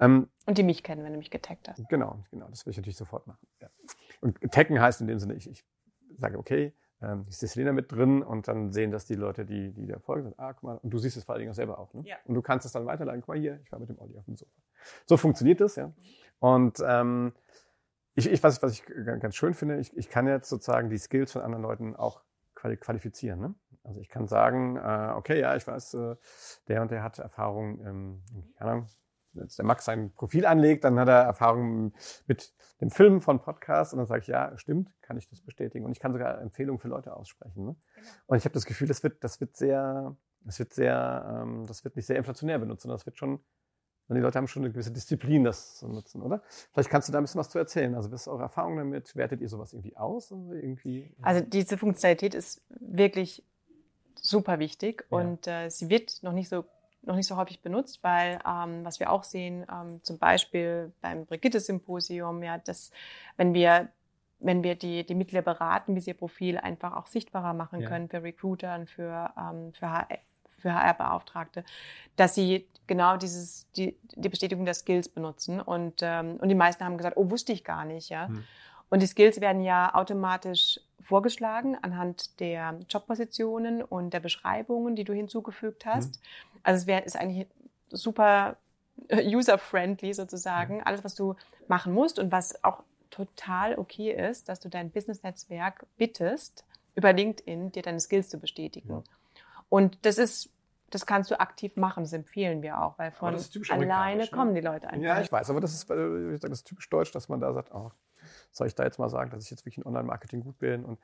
Ähm, 0.00 0.28
und 0.46 0.58
die 0.58 0.62
mich 0.62 0.82
kennen, 0.82 1.04
wenn 1.04 1.12
du 1.12 1.18
mich 1.18 1.30
getaggt 1.30 1.68
hast. 1.68 1.88
Genau, 1.88 2.24
genau, 2.30 2.48
das 2.48 2.66
will 2.66 2.70
ich 2.72 2.76
natürlich 2.76 2.96
sofort 2.96 3.26
machen. 3.26 3.46
Ja. 3.60 3.68
Und 4.20 4.38
taggen 4.52 4.80
heißt 4.80 5.00
in 5.00 5.06
dem 5.06 5.18
Sinne, 5.18 5.34
ich, 5.34 5.48
ich 5.50 5.64
sage, 6.16 6.38
okay, 6.38 6.74
ähm, 7.00 7.24
ist 7.28 7.42
die 7.42 7.46
Selena 7.46 7.72
mit 7.72 7.92
drin 7.92 8.22
und 8.22 8.48
dann 8.48 8.72
sehen 8.72 8.90
das 8.90 9.06
die 9.06 9.14
Leute, 9.14 9.44
die, 9.44 9.72
die 9.72 9.86
da 9.86 9.98
folgen, 9.98 10.24
sind, 10.24 10.38
ah, 10.38 10.52
guck 10.52 10.62
mal, 10.64 10.78
und 10.78 10.90
du 10.90 10.98
siehst 10.98 11.16
es 11.16 11.24
vor 11.24 11.34
allen 11.34 11.40
Dingen 11.40 11.52
auch 11.52 11.56
selber 11.56 11.78
auch. 11.78 11.94
Ne? 11.94 12.02
Ja. 12.04 12.16
Und 12.24 12.34
du 12.34 12.42
kannst 12.42 12.66
es 12.66 12.72
dann 12.72 12.86
weiterleiten, 12.86 13.20
guck 13.20 13.28
mal 13.28 13.38
hier, 13.38 13.60
ich 13.62 13.70
war 13.70 13.78
mit 13.78 13.88
dem 13.88 13.98
Olli 13.98 14.18
auf 14.18 14.24
dem 14.24 14.36
Sofa. 14.36 14.50
So 15.06 15.16
funktioniert 15.16 15.60
das, 15.60 15.76
ja. 15.76 15.92
Und 16.40 16.82
ähm, 16.84 17.32
ich, 18.14 18.30
ich, 18.30 18.42
was, 18.42 18.62
was 18.62 18.72
ich 18.72 18.84
ganz 18.84 19.36
schön 19.36 19.54
finde, 19.54 19.78
ich, 19.78 19.96
ich 19.96 20.08
kann 20.08 20.26
jetzt 20.26 20.48
sozusagen 20.48 20.90
die 20.90 20.98
Skills 20.98 21.32
von 21.32 21.42
anderen 21.42 21.62
Leuten 21.62 21.94
auch 21.94 22.20
qualifizieren. 22.58 23.40
Ne? 23.40 23.54
Also 23.84 24.00
ich 24.00 24.08
kann 24.08 24.26
sagen, 24.26 24.76
äh, 24.76 25.12
okay, 25.14 25.40
ja, 25.40 25.56
ich 25.56 25.66
weiß, 25.66 25.94
äh, 25.94 26.16
der 26.68 26.82
und 26.82 26.90
der 26.90 27.02
hat 27.02 27.18
Erfahrung, 27.18 27.80
ähm, 27.80 28.22
keine 28.56 28.70
Ahnung, 28.70 28.86
jetzt 29.34 29.58
der 29.58 29.64
Max 29.64 29.84
sein 29.84 30.12
Profil 30.12 30.46
anlegt, 30.46 30.84
dann 30.84 30.98
hat 30.98 31.08
er 31.08 31.22
Erfahrung 31.22 31.92
mit 32.26 32.52
dem 32.80 32.90
Filmen 32.90 33.20
von 33.20 33.40
Podcasts 33.40 33.92
und 33.92 33.98
dann 33.98 34.06
sage 34.06 34.20
ich, 34.20 34.26
ja, 34.26 34.56
stimmt, 34.56 34.90
kann 35.02 35.16
ich 35.16 35.28
das 35.28 35.40
bestätigen. 35.40 35.84
Und 35.84 35.92
ich 35.92 36.00
kann 36.00 36.12
sogar 36.12 36.40
Empfehlungen 36.40 36.78
für 36.78 36.88
Leute 36.88 37.14
aussprechen. 37.16 37.64
Ne? 37.64 37.76
Genau. 37.94 38.06
Und 38.26 38.36
ich 38.38 38.44
habe 38.44 38.54
das 38.54 38.66
Gefühl, 38.66 38.88
das 38.88 39.02
wird, 39.02 39.22
das 39.24 39.40
wird 39.40 39.56
sehr, 39.56 40.16
das 40.40 40.58
wird 40.58 40.72
sehr, 40.72 41.42
ähm, 41.42 41.66
das 41.66 41.84
wird 41.84 41.96
nicht 41.96 42.06
sehr 42.06 42.16
inflationär 42.16 42.58
benutzt, 42.58 42.82
sondern 42.82 42.98
das 42.98 43.06
wird 43.06 43.18
schon, 43.18 43.40
und 44.08 44.16
die 44.16 44.22
Leute 44.22 44.38
haben 44.38 44.48
schon 44.48 44.64
eine 44.64 44.72
gewisse 44.72 44.90
Disziplin, 44.90 45.44
das 45.44 45.76
zu 45.76 45.88
nutzen, 45.88 46.22
oder? 46.22 46.42
Vielleicht 46.72 46.88
kannst 46.88 47.08
du 47.08 47.12
da 47.12 47.18
ein 47.18 47.24
bisschen 47.24 47.38
was 47.38 47.50
zu 47.50 47.58
erzählen. 47.58 47.94
Also, 47.94 48.10
was 48.10 48.22
ist 48.22 48.28
eure 48.28 48.42
Erfahrung 48.42 48.76
damit? 48.76 49.14
Wertet 49.16 49.40
ihr 49.40 49.48
sowas 49.48 49.72
irgendwie 49.74 49.96
aus? 49.96 50.32
Also, 50.32 50.52
irgendwie, 50.52 51.10
also 51.20 51.42
diese 51.42 51.76
Funktionalität 51.76 52.34
ist 52.34 52.62
wirklich 52.80 53.44
super 54.20 54.58
wichtig 54.58 55.04
ja. 55.10 55.18
und 55.18 55.46
äh, 55.46 55.68
sie 55.68 55.90
wird 55.90 56.22
noch 56.22 56.32
nicht 56.32 56.48
so 56.48 56.64
noch 57.02 57.14
nicht 57.14 57.28
so 57.28 57.36
häufig 57.36 57.60
benutzt, 57.62 58.00
weil 58.02 58.40
ähm, 58.46 58.84
was 58.84 58.98
wir 58.98 59.12
auch 59.12 59.22
sehen, 59.22 59.64
ähm, 59.72 60.00
zum 60.02 60.18
Beispiel 60.18 60.92
beim 61.00 61.26
Brigitte-Symposium, 61.26 62.42
ja, 62.42 62.58
dass 62.58 62.90
wenn 63.36 63.54
wir 63.54 63.88
wenn 64.40 64.62
wir 64.62 64.76
die, 64.76 65.04
die 65.04 65.14
Mitglieder 65.14 65.42
beraten, 65.42 65.96
wie 65.96 66.00
sie 66.00 66.10
ihr 66.10 66.16
Profil 66.16 66.58
einfach 66.58 66.94
auch 66.94 67.06
sichtbarer 67.06 67.54
machen 67.54 67.80
ja. 67.80 67.88
können 67.88 68.08
für 68.08 68.22
Recruiter 68.22 68.76
und 68.76 68.88
für, 68.88 69.32
ähm, 69.36 69.72
für, 69.72 69.90
HR, 69.90 70.06
für 70.58 70.74
HR-Beauftragte, 70.74 71.64
dass 72.16 72.34
sie 72.34 72.66
genau 72.86 73.16
dieses, 73.16 73.70
die, 73.72 73.96
die 74.16 74.28
Bestätigung 74.28 74.64
der 74.64 74.74
Skills 74.74 75.08
benutzen. 75.08 75.60
Und, 75.60 76.00
ähm, 76.02 76.36
und 76.40 76.48
die 76.48 76.54
meisten 76.54 76.84
haben 76.84 76.96
gesagt, 76.96 77.16
oh, 77.16 77.30
wusste 77.30 77.52
ich 77.52 77.64
gar 77.64 77.84
nicht, 77.84 78.08
ja. 78.08 78.28
Hm. 78.28 78.44
Und 78.90 79.02
die 79.02 79.06
Skills 79.06 79.40
werden 79.40 79.62
ja 79.62 79.94
automatisch 79.94 80.80
vorgeschlagen 81.00 81.76
anhand 81.80 82.40
der 82.40 82.78
Jobpositionen 82.88 83.82
und 83.82 84.10
der 84.12 84.20
Beschreibungen, 84.20 84.96
die 84.96 85.04
du 85.04 85.12
hinzugefügt 85.12 85.86
hast. 85.86 86.16
Mhm. 86.16 86.60
Also 86.62 86.82
es 86.82 86.86
wär, 86.86 87.04
ist 87.06 87.16
eigentlich 87.16 87.46
super 87.90 88.56
user-friendly 89.12 90.12
sozusagen. 90.12 90.76
Mhm. 90.76 90.82
Alles, 90.84 91.04
was 91.04 91.14
du 91.14 91.34
machen 91.66 91.92
musst 91.92 92.18
und 92.18 92.32
was 92.32 92.62
auch 92.64 92.82
total 93.10 93.78
okay 93.78 94.12
ist, 94.12 94.48
dass 94.48 94.60
du 94.60 94.68
dein 94.68 94.90
Business-Netzwerk 94.90 95.86
bittest, 95.96 96.64
über 96.94 97.12
LinkedIn 97.12 97.72
dir 97.72 97.82
deine 97.82 98.00
Skills 98.00 98.28
zu 98.28 98.38
bestätigen. 98.38 98.88
Ja. 98.90 99.02
Und 99.68 100.04
das 100.06 100.18
ist 100.18 100.50
das 100.90 101.04
kannst 101.04 101.30
du 101.30 101.38
aktiv 101.38 101.76
machen, 101.76 102.02
das 102.02 102.12
empfehlen 102.12 102.62
wir 102.62 102.80
auch, 102.80 102.98
weil 102.98 103.12
von 103.12 103.36
alleine 103.68 104.22
ne? 104.22 104.28
kommen 104.30 104.54
die 104.54 104.60
Leute 104.60 104.88
einfach. 104.88 105.04
Ja, 105.04 105.20
ich 105.20 105.30
weiß, 105.30 105.50
aber 105.50 105.60
das 105.60 105.74
ist, 105.74 105.90
das 105.90 106.50
ist 106.50 106.64
typisch 106.64 106.88
deutsch, 106.88 107.12
dass 107.12 107.28
man 107.28 107.40
da 107.40 107.52
sagt, 107.52 107.72
oh, 107.74 107.92
soll 108.52 108.66
ich 108.66 108.74
da 108.74 108.84
jetzt 108.84 108.98
mal 108.98 109.10
sagen, 109.10 109.30
dass 109.30 109.44
ich 109.44 109.50
jetzt 109.50 109.66
wirklich 109.66 109.78
in 109.78 109.84
Online-Marketing 109.84 110.40
gut 110.40 110.58
bin? 110.58 110.84
Und 110.84 110.98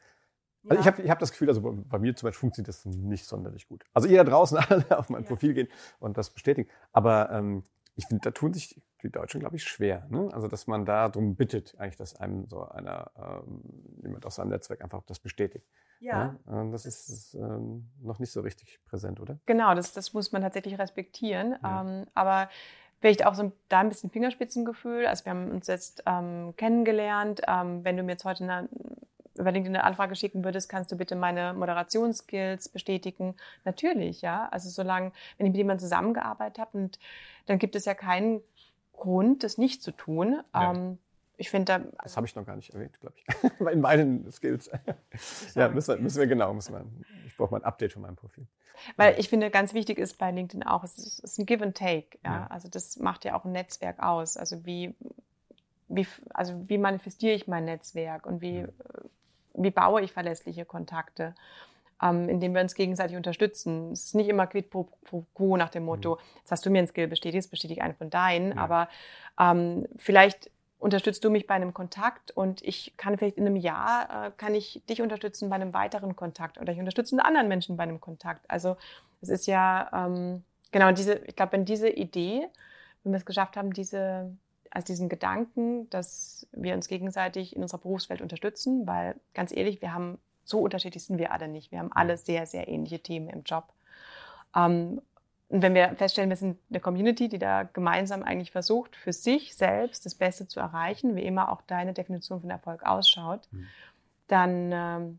also 0.66 0.76
ja. 0.76 0.80
ich 0.80 0.86
habe 0.86 1.02
ich 1.02 1.10
hab 1.10 1.18
das 1.18 1.30
Gefühl, 1.32 1.48
also 1.48 1.60
bei 1.60 1.98
mir 1.98 2.16
zum 2.16 2.28
Beispiel 2.28 2.40
funktioniert 2.40 2.68
das 2.68 2.86
nicht 2.86 3.26
sonderlich 3.26 3.68
gut. 3.68 3.84
Also 3.92 4.08
ihr 4.08 4.16
da 4.16 4.24
draußen 4.24 4.56
alle 4.68 4.98
auf 4.98 5.10
mein 5.10 5.22
ja. 5.22 5.28
Profil 5.28 5.52
gehen 5.52 5.68
und 5.98 6.16
das 6.16 6.30
bestätigen. 6.30 6.70
Aber 6.92 7.30
ähm, 7.30 7.64
ich 7.96 8.06
finde, 8.06 8.22
da 8.22 8.30
tun 8.30 8.54
sich 8.54 8.80
die 9.04 9.12
Deutschen, 9.12 9.40
glaube 9.40 9.56
ich, 9.56 9.64
schwer. 9.64 10.06
Ne? 10.10 10.28
Also 10.32 10.48
dass 10.48 10.66
man 10.66 10.84
da 10.84 11.08
darum 11.08 11.36
bittet, 11.36 11.74
eigentlich, 11.78 11.96
dass 11.96 12.16
einem 12.16 12.46
so 12.46 12.68
einer, 12.68 13.10
ähm, 13.16 13.62
jemand 14.02 14.26
aus 14.26 14.36
seinem 14.36 14.48
Netzwerk 14.48 14.82
einfach 14.82 15.02
das 15.06 15.20
bestätigt. 15.20 15.66
Ja. 16.00 16.36
ja? 16.46 16.64
Das 16.70 16.86
ist, 16.86 17.08
ist 17.08 17.34
ähm, 17.34 17.90
noch 18.00 18.18
nicht 18.18 18.32
so 18.32 18.40
richtig 18.40 18.80
präsent, 18.84 19.20
oder? 19.20 19.38
Genau, 19.46 19.74
das, 19.74 19.92
das 19.92 20.12
muss 20.12 20.32
man 20.32 20.42
tatsächlich 20.42 20.78
respektieren. 20.78 21.56
Ja. 21.62 21.82
Ähm, 21.82 22.06
aber 22.14 22.48
vielleicht 23.00 23.26
auch 23.26 23.34
so 23.34 23.52
da 23.68 23.80
ein 23.80 23.88
bisschen 23.88 24.10
Fingerspitzengefühl. 24.10 25.06
Also 25.06 25.24
wir 25.24 25.30
haben 25.30 25.50
uns 25.50 25.66
jetzt 25.66 26.02
ähm, 26.06 26.54
kennengelernt. 26.56 27.42
Ähm, 27.46 27.84
wenn 27.84 27.96
du 27.96 28.02
mir 28.02 28.12
jetzt 28.12 28.24
heute 28.24 28.44
eine, 28.44 28.68
über 29.34 29.52
LinkedIn 29.52 29.76
eine 29.76 29.84
Anfrage 29.84 30.16
schicken 30.16 30.44
würdest, 30.44 30.68
kannst 30.68 30.90
du 30.90 30.96
bitte 30.96 31.16
meine 31.16 31.54
Moderationsskills 31.54 32.68
bestätigen. 32.68 33.34
Natürlich, 33.64 34.22
ja. 34.22 34.48
Also 34.50 34.70
solange, 34.70 35.12
wenn 35.36 35.46
ich 35.46 35.52
mit 35.52 35.58
jemandem 35.58 35.80
zusammengearbeitet 35.80 36.58
habe 36.58 36.78
und 36.78 36.98
dann 37.46 37.58
gibt 37.58 37.76
es 37.76 37.84
ja 37.84 37.94
keinen 37.94 38.40
Grund, 38.96 39.42
das 39.42 39.58
nicht 39.58 39.82
zu 39.82 39.90
tun. 39.90 40.40
Ja. 40.54 40.72
Ähm, 40.72 40.98
ich 41.36 41.50
finde 41.50 41.64
da. 41.64 41.78
Das 42.02 42.16
habe 42.16 42.26
ich 42.26 42.36
noch 42.36 42.46
gar 42.46 42.56
nicht 42.56 42.72
erwähnt, 42.74 42.98
glaube 43.00 43.16
ich. 43.16 43.60
In 43.72 43.80
meinen 43.80 44.30
Skills. 44.30 44.70
ja, 45.54 45.68
müssen 45.68 45.94
wir, 45.94 46.00
müssen 46.00 46.18
wir 46.18 46.26
genau. 46.26 46.52
Müssen 46.54 46.74
wir, 46.74 46.84
ich 47.26 47.36
brauche 47.36 47.50
mal 47.50 47.58
ein 47.58 47.64
Update 47.64 47.92
von 47.92 48.02
meinem 48.02 48.16
Profil. 48.16 48.46
Weil 48.96 49.18
ich 49.18 49.28
finde, 49.28 49.50
ganz 49.50 49.74
wichtig 49.74 49.98
ist 49.98 50.18
bei 50.18 50.30
LinkedIn 50.30 50.64
auch, 50.64 50.84
es 50.84 50.98
ist, 50.98 51.24
es 51.24 51.32
ist 51.32 51.38
ein 51.38 51.46
Give 51.46 51.64
and 51.64 51.76
Take. 51.76 52.18
Ja? 52.24 52.32
ja? 52.32 52.46
Also 52.48 52.68
das 52.68 52.98
macht 52.98 53.24
ja 53.24 53.34
auch 53.34 53.44
ein 53.44 53.52
Netzwerk 53.52 54.02
aus. 54.02 54.36
Also 54.36 54.64
wie, 54.64 54.94
wie, 55.88 56.06
also 56.30 56.68
wie 56.68 56.78
manifestiere 56.78 57.34
ich 57.34 57.46
mein 57.46 57.64
Netzwerk 57.64 58.26
und 58.26 58.40
wie, 58.40 58.60
ja. 58.60 58.68
wie 59.54 59.70
baue 59.70 60.02
ich 60.02 60.12
verlässliche 60.12 60.64
Kontakte? 60.64 61.34
Ähm, 62.04 62.28
indem 62.28 62.54
wir 62.54 62.60
uns 62.60 62.74
gegenseitig 62.74 63.16
unterstützen. 63.16 63.92
Es 63.92 64.04
ist 64.04 64.14
nicht 64.14 64.28
immer 64.28 64.46
quid 64.46 64.68
pro, 64.68 64.88
quo 65.34 65.56
nach 65.56 65.70
dem 65.70 65.84
Motto, 65.84 66.16
mhm. 66.16 66.20
jetzt 66.40 66.50
hast 66.50 66.66
du 66.66 66.70
mir 66.70 66.80
ein 66.80 66.86
Skill 66.86 67.08
bestätigt, 67.08 67.36
jetzt 67.36 67.50
bestätige 67.50 67.80
ich 67.80 67.82
einen 67.82 67.94
von 67.94 68.10
deinen, 68.10 68.52
ja. 68.52 68.58
aber 68.58 68.88
ähm, 69.40 69.86
vielleicht 69.96 70.50
unterstützt 70.78 71.24
du 71.24 71.30
mich 71.30 71.46
bei 71.46 71.54
einem 71.54 71.72
Kontakt 71.72 72.30
und 72.30 72.62
ich 72.62 72.92
kann 72.98 73.16
vielleicht 73.16 73.38
in 73.38 73.46
einem 73.46 73.56
Jahr, 73.56 74.26
äh, 74.26 74.30
kann 74.36 74.54
ich 74.54 74.82
dich 74.90 75.00
unterstützen 75.00 75.48
bei 75.48 75.54
einem 75.54 75.72
weiteren 75.72 76.14
Kontakt 76.14 76.60
oder 76.60 76.74
ich 76.74 76.78
unterstütze 76.78 77.14
einen 77.14 77.24
anderen 77.24 77.48
Menschen 77.48 77.78
bei 77.78 77.84
einem 77.84 78.02
Kontakt. 78.02 78.44
Also 78.48 78.76
es 79.22 79.30
ist 79.30 79.46
ja, 79.46 79.88
ähm, 79.94 80.44
genau, 80.72 80.92
diese, 80.92 81.14
ich 81.26 81.36
glaube, 81.36 81.52
wenn 81.52 81.64
diese 81.64 81.88
Idee, 81.88 82.48
wenn 83.02 83.12
wir 83.12 83.16
es 83.16 83.24
geschafft 83.24 83.56
haben, 83.56 83.72
diese 83.72 84.30
als 84.70 84.84
diesen 84.84 85.08
Gedanken, 85.08 85.88
dass 85.88 86.46
wir 86.52 86.74
uns 86.74 86.88
gegenseitig 86.88 87.54
in 87.54 87.62
unserer 87.62 87.80
Berufswelt 87.80 88.20
unterstützen, 88.20 88.86
weil 88.86 89.14
ganz 89.32 89.56
ehrlich, 89.56 89.80
wir 89.80 89.94
haben 89.94 90.18
so 90.44 90.60
unterschiedlich 90.60 91.04
sind 91.04 91.18
wir 91.18 91.32
alle 91.32 91.48
nicht. 91.48 91.72
Wir 91.72 91.78
haben 91.78 91.92
alle 91.92 92.16
sehr, 92.16 92.46
sehr 92.46 92.68
ähnliche 92.68 93.00
Themen 93.00 93.28
im 93.28 93.42
Job. 93.42 93.72
Ähm, 94.54 95.00
und 95.48 95.62
wenn 95.62 95.74
wir 95.74 95.94
feststellen, 95.96 96.30
wir 96.30 96.36
sind 96.36 96.58
eine 96.70 96.80
Community, 96.80 97.28
die 97.28 97.38
da 97.38 97.62
gemeinsam 97.64 98.22
eigentlich 98.22 98.50
versucht, 98.50 98.96
für 98.96 99.12
sich 99.12 99.54
selbst 99.54 100.04
das 100.06 100.14
Beste 100.14 100.48
zu 100.48 100.58
erreichen, 100.58 101.16
wie 101.16 101.22
immer 101.22 101.52
auch 101.52 101.62
deine 101.62 101.92
Definition 101.92 102.40
von 102.40 102.50
Erfolg 102.50 102.82
ausschaut, 102.84 103.46
mhm. 103.52 103.66
dann, 104.26 104.70
ähm, 104.72 105.18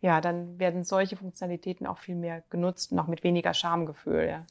ja, 0.00 0.20
dann 0.20 0.58
werden 0.58 0.84
solche 0.84 1.16
Funktionalitäten 1.16 1.86
auch 1.86 1.98
viel 1.98 2.14
mehr 2.14 2.42
genutzt 2.50 2.92
und 2.92 2.98
auch 2.98 3.06
mit 3.06 3.24
weniger 3.24 3.54
Schamgefühl. 3.54 4.22
Ja. 4.22 4.28
ja. 4.28 4.44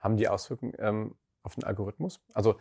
Haben 0.00 0.16
die 0.18 0.28
Auswirkungen 0.28 0.74
ähm, 0.78 1.14
auf 1.42 1.54
den 1.54 1.64
Algorithmus? 1.64 2.20
Also, 2.34 2.56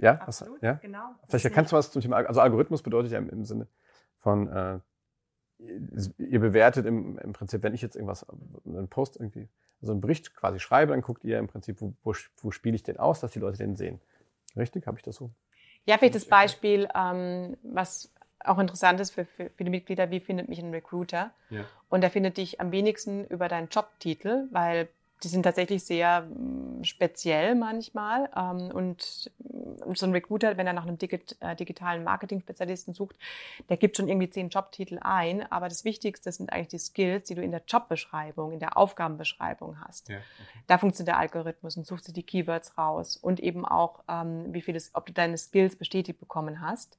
ja, 0.00 0.14
Absolut, 0.14 0.62
was, 0.62 0.62
ja? 0.62 0.72
genau. 0.74 1.10
Vielleicht 1.28 1.52
kannst 1.52 1.72
du 1.72 1.76
was 1.76 1.90
zum 1.90 2.00
Thema, 2.00 2.16
also 2.16 2.40
Algorithmus 2.40 2.82
bedeutet 2.82 3.12
ja 3.12 3.18
im, 3.18 3.28
im 3.28 3.44
Sinne 3.44 3.66
von, 4.20 4.48
äh, 4.48 4.78
ihr 5.58 6.40
bewertet 6.40 6.86
im, 6.86 7.18
im 7.18 7.32
Prinzip, 7.32 7.62
wenn 7.62 7.74
ich 7.74 7.82
jetzt 7.82 7.96
irgendwas, 7.96 8.26
einen 8.64 8.88
Post 8.88 9.16
irgendwie, 9.16 9.48
also 9.80 9.92
einen 9.92 10.00
Bericht 10.00 10.34
quasi 10.34 10.58
schreibe, 10.60 10.92
dann 10.92 11.02
guckt 11.02 11.24
ihr 11.24 11.38
im 11.38 11.48
Prinzip, 11.48 11.80
wo, 11.80 11.94
wo, 12.02 12.14
wo 12.38 12.50
spiele 12.50 12.76
ich 12.76 12.82
den 12.82 12.98
aus, 12.98 13.20
dass 13.20 13.32
die 13.32 13.38
Leute 13.38 13.58
den 13.58 13.76
sehen. 13.76 14.00
Richtig? 14.56 14.86
Habe 14.86 14.98
ich 14.98 15.02
das 15.02 15.16
so? 15.16 15.30
Ja, 15.84 15.98
vielleicht 15.98 16.16
das 16.16 16.24
Beispiel, 16.26 16.88
ähm, 16.94 17.56
was 17.62 18.12
auch 18.40 18.58
interessant 18.58 19.00
ist 19.00 19.12
für, 19.12 19.24
für 19.24 19.50
viele 19.56 19.70
Mitglieder, 19.70 20.10
wie 20.10 20.20
findet 20.20 20.48
mich 20.48 20.58
ein 20.58 20.70
Recruiter? 20.70 21.32
Ja. 21.50 21.64
Und 21.88 22.02
er 22.02 22.10
findet 22.10 22.36
dich 22.36 22.60
am 22.60 22.72
wenigsten 22.72 23.24
über 23.26 23.48
deinen 23.48 23.68
Jobtitel, 23.68 24.48
weil 24.50 24.88
die 25.26 25.30
sind 25.30 25.42
tatsächlich 25.42 25.82
sehr 25.84 26.22
mm, 26.22 26.84
speziell 26.84 27.56
manchmal. 27.56 28.30
Ähm, 28.36 28.70
und 28.70 29.30
mm, 29.38 29.94
so 29.94 30.06
ein 30.06 30.12
Recruiter, 30.12 30.56
wenn 30.56 30.68
er 30.68 30.72
nach 30.72 30.86
einem 30.86 30.96
äh, 31.40 31.56
digitalen 31.56 32.04
Marketing-Spezialisten 32.04 32.94
sucht, 32.94 33.16
der 33.68 33.76
gibt 33.76 33.96
schon 33.96 34.06
irgendwie 34.06 34.30
zehn 34.30 34.50
Jobtitel 34.50 35.00
ein. 35.00 35.50
Aber 35.50 35.68
das 35.68 35.84
Wichtigste 35.84 36.30
sind 36.30 36.52
eigentlich 36.52 36.68
die 36.68 36.78
Skills, 36.78 37.24
die 37.24 37.34
du 37.34 37.42
in 37.42 37.50
der 37.50 37.62
Jobbeschreibung, 37.66 38.52
in 38.52 38.60
der 38.60 38.76
Aufgabenbeschreibung 38.76 39.80
hast. 39.80 40.08
Ja, 40.08 40.16
okay. 40.16 40.60
Da 40.68 40.78
funktioniert 40.78 41.08
der 41.08 41.18
Algorithmus 41.18 41.76
und 41.76 41.86
suchst 41.86 42.06
du 42.06 42.12
die 42.12 42.22
Keywords 42.22 42.78
raus 42.78 43.16
und 43.16 43.40
eben 43.40 43.64
auch, 43.64 44.04
ähm, 44.08 44.54
wie 44.54 44.62
viel 44.62 44.76
ob 44.92 45.06
du 45.06 45.12
deine 45.12 45.38
Skills 45.38 45.74
bestätigt 45.74 46.20
bekommen 46.20 46.60
hast. 46.60 46.98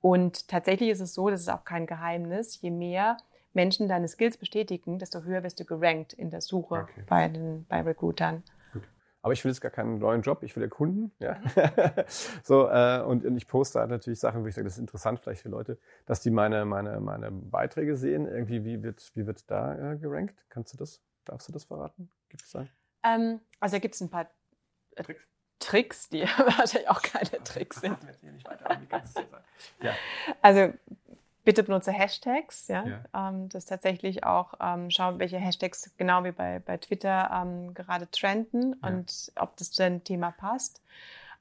Und 0.00 0.46
tatsächlich 0.46 0.90
ist 0.90 1.00
es 1.00 1.14
so, 1.14 1.28
das 1.28 1.40
ist 1.40 1.48
auch 1.48 1.64
kein 1.64 1.86
Geheimnis, 1.86 2.60
je 2.60 2.70
mehr 2.70 3.16
Menschen 3.54 3.88
deine 3.88 4.08
Skills 4.08 4.36
bestätigen, 4.36 4.98
desto 4.98 5.22
höher 5.22 5.42
wirst 5.42 5.60
du 5.60 5.64
gerankt 5.64 6.12
in 6.12 6.30
der 6.30 6.40
Suche 6.40 6.74
okay. 6.74 7.04
bei, 7.06 7.28
den, 7.28 7.66
bei 7.68 7.80
Recruitern. 7.80 8.42
Aber 9.24 9.32
ich 9.32 9.42
will 9.42 9.50
jetzt 9.50 9.62
gar 9.62 9.70
keinen 9.70 10.00
neuen 10.00 10.20
Job, 10.20 10.42
ich 10.42 10.54
will 10.54 10.62
ja 10.62 10.68
Kunden. 10.68 11.10
Ja. 11.18 11.40
so, 12.42 12.68
äh, 12.68 13.00
und, 13.00 13.24
und 13.24 13.38
ich 13.38 13.48
poste 13.48 13.80
halt 13.80 13.88
natürlich 13.88 14.20
Sachen, 14.20 14.42
wo 14.42 14.46
ich 14.46 14.54
sage, 14.54 14.66
das 14.66 14.74
ist 14.74 14.80
interessant 14.80 15.18
vielleicht 15.18 15.40
für 15.40 15.48
Leute, 15.48 15.78
dass 16.04 16.20
die 16.20 16.30
meine, 16.30 16.66
meine, 16.66 17.00
meine 17.00 17.30
Beiträge 17.30 17.96
sehen. 17.96 18.26
Irgendwie, 18.26 18.66
wie 18.66 18.82
wird, 18.82 19.10
wie 19.14 19.26
wird 19.26 19.50
da 19.50 19.92
äh, 19.92 19.96
gerankt? 19.96 20.44
Kannst 20.50 20.74
du 20.74 20.76
das, 20.76 21.00
darfst 21.24 21.48
du 21.48 21.52
das 21.52 21.64
verraten? 21.64 22.10
Gibt 22.28 22.42
es 22.42 22.50
da? 22.50 22.66
Ähm, 23.02 23.40
also 23.60 23.76
da 23.76 23.80
gibt 23.80 23.94
es 23.94 24.02
ein 24.02 24.10
paar 24.10 24.28
äh, 24.96 25.02
Tricks. 25.02 25.26
Tricks, 25.58 26.08
die 26.10 26.22
wahrscheinlich 26.36 26.90
auch 26.90 27.00
keine 27.00 27.30
Tricks 27.44 27.80
sind. 27.80 27.96
Ja. 29.80 29.94
Also 30.42 30.74
Bitte 31.44 31.62
benutze 31.62 31.92
Hashtags, 31.92 32.68
ja. 32.68 32.84
ja. 32.86 33.28
Ähm, 33.28 33.48
das 33.50 33.66
tatsächlich 33.66 34.24
auch 34.24 34.54
ähm, 34.60 34.90
schauen, 34.90 35.18
welche 35.18 35.36
Hashtags 35.36 35.90
genau 35.98 36.24
wie 36.24 36.32
bei, 36.32 36.60
bei 36.60 36.78
Twitter 36.78 37.30
ähm, 37.32 37.74
gerade 37.74 38.10
trenden 38.10 38.76
ja. 38.82 38.88
und 38.88 39.32
ob 39.36 39.56
das 39.56 39.70
zu 39.70 39.82
deinem 39.82 40.02
Thema 40.04 40.30
passt. 40.32 40.80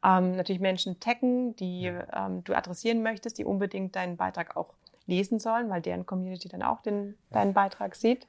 Ähm, 0.04 0.36
natürlich 0.36 0.62
Menschen 0.62 1.00
taggen, 1.00 1.56
die 1.56 1.84
ja. 1.84 2.28
ähm, 2.28 2.44
du 2.44 2.54
adressieren 2.54 3.02
möchtest, 3.02 3.38
die 3.38 3.46
unbedingt 3.46 3.96
deinen 3.96 4.18
Beitrag 4.18 4.58
auch 4.58 4.74
lesen 5.06 5.40
sollen, 5.40 5.70
weil 5.70 5.82
deren 5.82 6.06
Community 6.06 6.50
dann 6.50 6.64
auch 6.64 6.82
den, 6.82 7.18
deinen 7.32 7.54
Beitrag 7.54 7.96
sieht. 7.96 8.28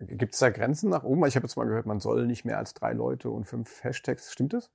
Gibt 0.00 0.34
es 0.34 0.40
da 0.40 0.50
Grenzen 0.50 0.90
nach 0.90 1.02
oben? 1.02 1.26
Ich 1.26 1.34
habe 1.34 1.46
jetzt 1.46 1.56
mal 1.56 1.66
gehört, 1.66 1.86
man 1.86 1.98
soll 1.98 2.26
nicht 2.26 2.44
mehr 2.44 2.58
als 2.58 2.74
drei 2.74 2.92
Leute 2.92 3.30
und 3.30 3.46
fünf 3.46 3.82
Hashtags. 3.82 4.32
Stimmt 4.32 4.52
das? 4.52 4.70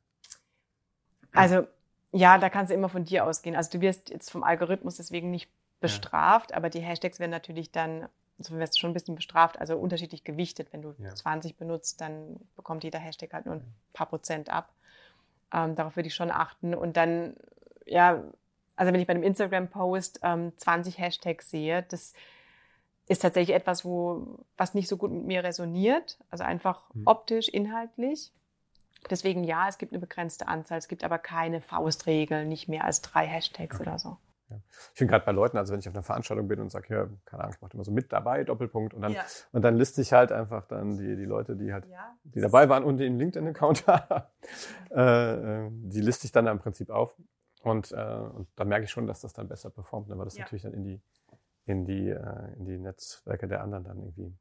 Also 1.32 1.66
ja, 2.12 2.38
da 2.38 2.50
kannst 2.50 2.70
du 2.70 2.76
immer 2.76 2.89
von 2.89 3.06
dir 3.06 3.26
ausgehen. 3.26 3.56
Also 3.56 3.72
du 3.72 3.82
wirst 3.82 4.10
jetzt 4.10 4.30
vom 4.30 4.44
Algorithmus 4.44 4.98
deswegen 4.98 5.32
nicht 5.32 5.50
bestraft, 5.84 6.51
ja. 6.51 6.57
aber 6.57 6.69
die 6.69 6.79
Hashtags 6.79 7.19
werden 7.19 7.31
natürlich 7.31 7.71
dann, 7.71 8.07
so 8.39 8.57
wirst 8.57 8.75
du 8.75 8.79
schon 8.79 8.91
ein 8.91 8.93
bisschen 8.93 9.15
bestraft, 9.15 9.59
also 9.59 9.77
unterschiedlich 9.77 10.23
gewichtet. 10.23 10.71
Wenn 10.71 10.81
du 10.81 10.95
ja. 10.97 11.13
20 11.13 11.57
benutzt, 11.57 12.01
dann 12.01 12.39
bekommt 12.55 12.84
jeder 12.84 12.99
Hashtag 12.99 13.34
halt 13.34 13.45
nur 13.45 13.55
ein 13.55 13.75
paar 13.93 14.07
Prozent 14.07 14.49
ab. 14.49 14.73
Ähm, 15.53 15.75
darauf 15.75 15.95
würde 15.95 16.07
ich 16.07 16.15
schon 16.15 16.31
achten. 16.31 16.73
Und 16.73 16.97
dann, 16.97 17.36
ja, 17.86 18.23
also 18.75 18.91
wenn 18.91 18.99
ich 18.99 19.07
bei 19.07 19.13
einem 19.13 19.23
Instagram-Post 19.23 20.21
ähm, 20.23 20.53
20 20.57 20.97
Hashtags 20.97 21.49
sehe, 21.49 21.84
das 21.84 22.13
ist 23.07 23.21
tatsächlich 23.21 23.55
etwas, 23.55 23.86
wo, 23.86 24.39
was 24.57 24.73
nicht 24.73 24.88
so 24.88 24.97
gut 24.97 25.11
mit 25.11 25.25
mir 25.25 25.43
resoniert. 25.43 26.17
Also 26.29 26.43
einfach 26.43 26.93
mhm. 26.93 27.03
optisch, 27.05 27.49
inhaltlich. 27.49 28.31
Deswegen 29.09 29.43
ja, 29.43 29.67
es 29.67 29.77
gibt 29.77 29.91
eine 29.91 29.99
begrenzte 29.99 30.47
Anzahl, 30.47 30.77
es 30.77 30.88
gibt 30.88 31.03
aber 31.03 31.19
keine 31.19 31.59
Faustregel, 31.59 32.45
nicht 32.45 32.69
mehr 32.69 32.86
als 32.86 33.01
drei 33.01 33.27
Hashtags 33.27 33.75
okay. 33.75 33.89
oder 33.89 33.99
so. 33.99 34.17
Ja. 34.54 34.62
Ich 34.93 34.97
finde 34.97 35.12
gerade 35.12 35.26
bei 35.26 35.32
Leuten, 35.32 35.58
also 35.58 35.74
wenn 35.74 35.80
ich 35.80 35.88
auf 35.88 35.95
einer 35.95 36.04
Veranstaltung 36.04 36.47
bin 36.47 36.60
und 36.60 36.72
sage, 36.72 36.93
ja, 36.93 37.08
keine 37.26 37.43
Ahnung, 37.43 37.56
ich 37.56 37.62
mache 37.62 37.74
immer 37.74 37.84
so 37.84 37.91
mit 37.91 38.12
dabei, 38.12 38.43
Doppelpunkt, 38.43 38.93
und 38.93 39.01
dann, 39.01 39.14
ja. 39.14 39.24
und 39.51 39.64
dann 39.64 39.78
liste 39.78 40.01
ich 40.01 40.14
halt 40.14 40.32
einfach 40.32 40.66
dann 40.68 40.97
die, 40.97 41.16
die 41.16 41.26
Leute, 41.26 41.56
die 41.56 41.74
halt, 41.74 41.86
ja. 41.88 42.16
die 42.24 42.41
dabei 42.41 42.70
waren 42.70 42.84
und 42.84 42.97
den 42.97 43.18
LinkedIn-Account 43.18 43.88
haben, 43.88 44.26
äh, 44.91 45.66
äh, 45.66 45.70
die 45.72 46.01
liste 46.01 46.26
ich 46.26 46.32
dann 46.32 46.47
im 46.47 46.60
Prinzip 46.60 46.89
auf. 46.89 47.16
Und, 47.62 47.91
äh, 47.91 47.95
und 47.95 48.47
da 48.56 48.66
merke 48.66 48.86
ich 48.86 48.91
schon, 48.91 49.08
dass 49.08 49.22
das 49.22 49.34
dann 49.34 49.47
besser 49.47 49.70
performt, 49.70 50.10
ne, 50.10 50.18
weil 50.18 50.26
das 50.26 50.38
natürlich 50.38 50.64
dann 50.64 50.74
in 50.74 50.84
die, 50.84 51.01
in 51.66 51.86
die, 51.86 52.10
äh, 52.10 52.54
in 52.58 52.66
die 52.66 52.78
Netzwerke 52.78 53.47
der 53.47 53.62
anderen 53.62 53.86
dann 53.86 53.97
irgendwie 53.99 54.36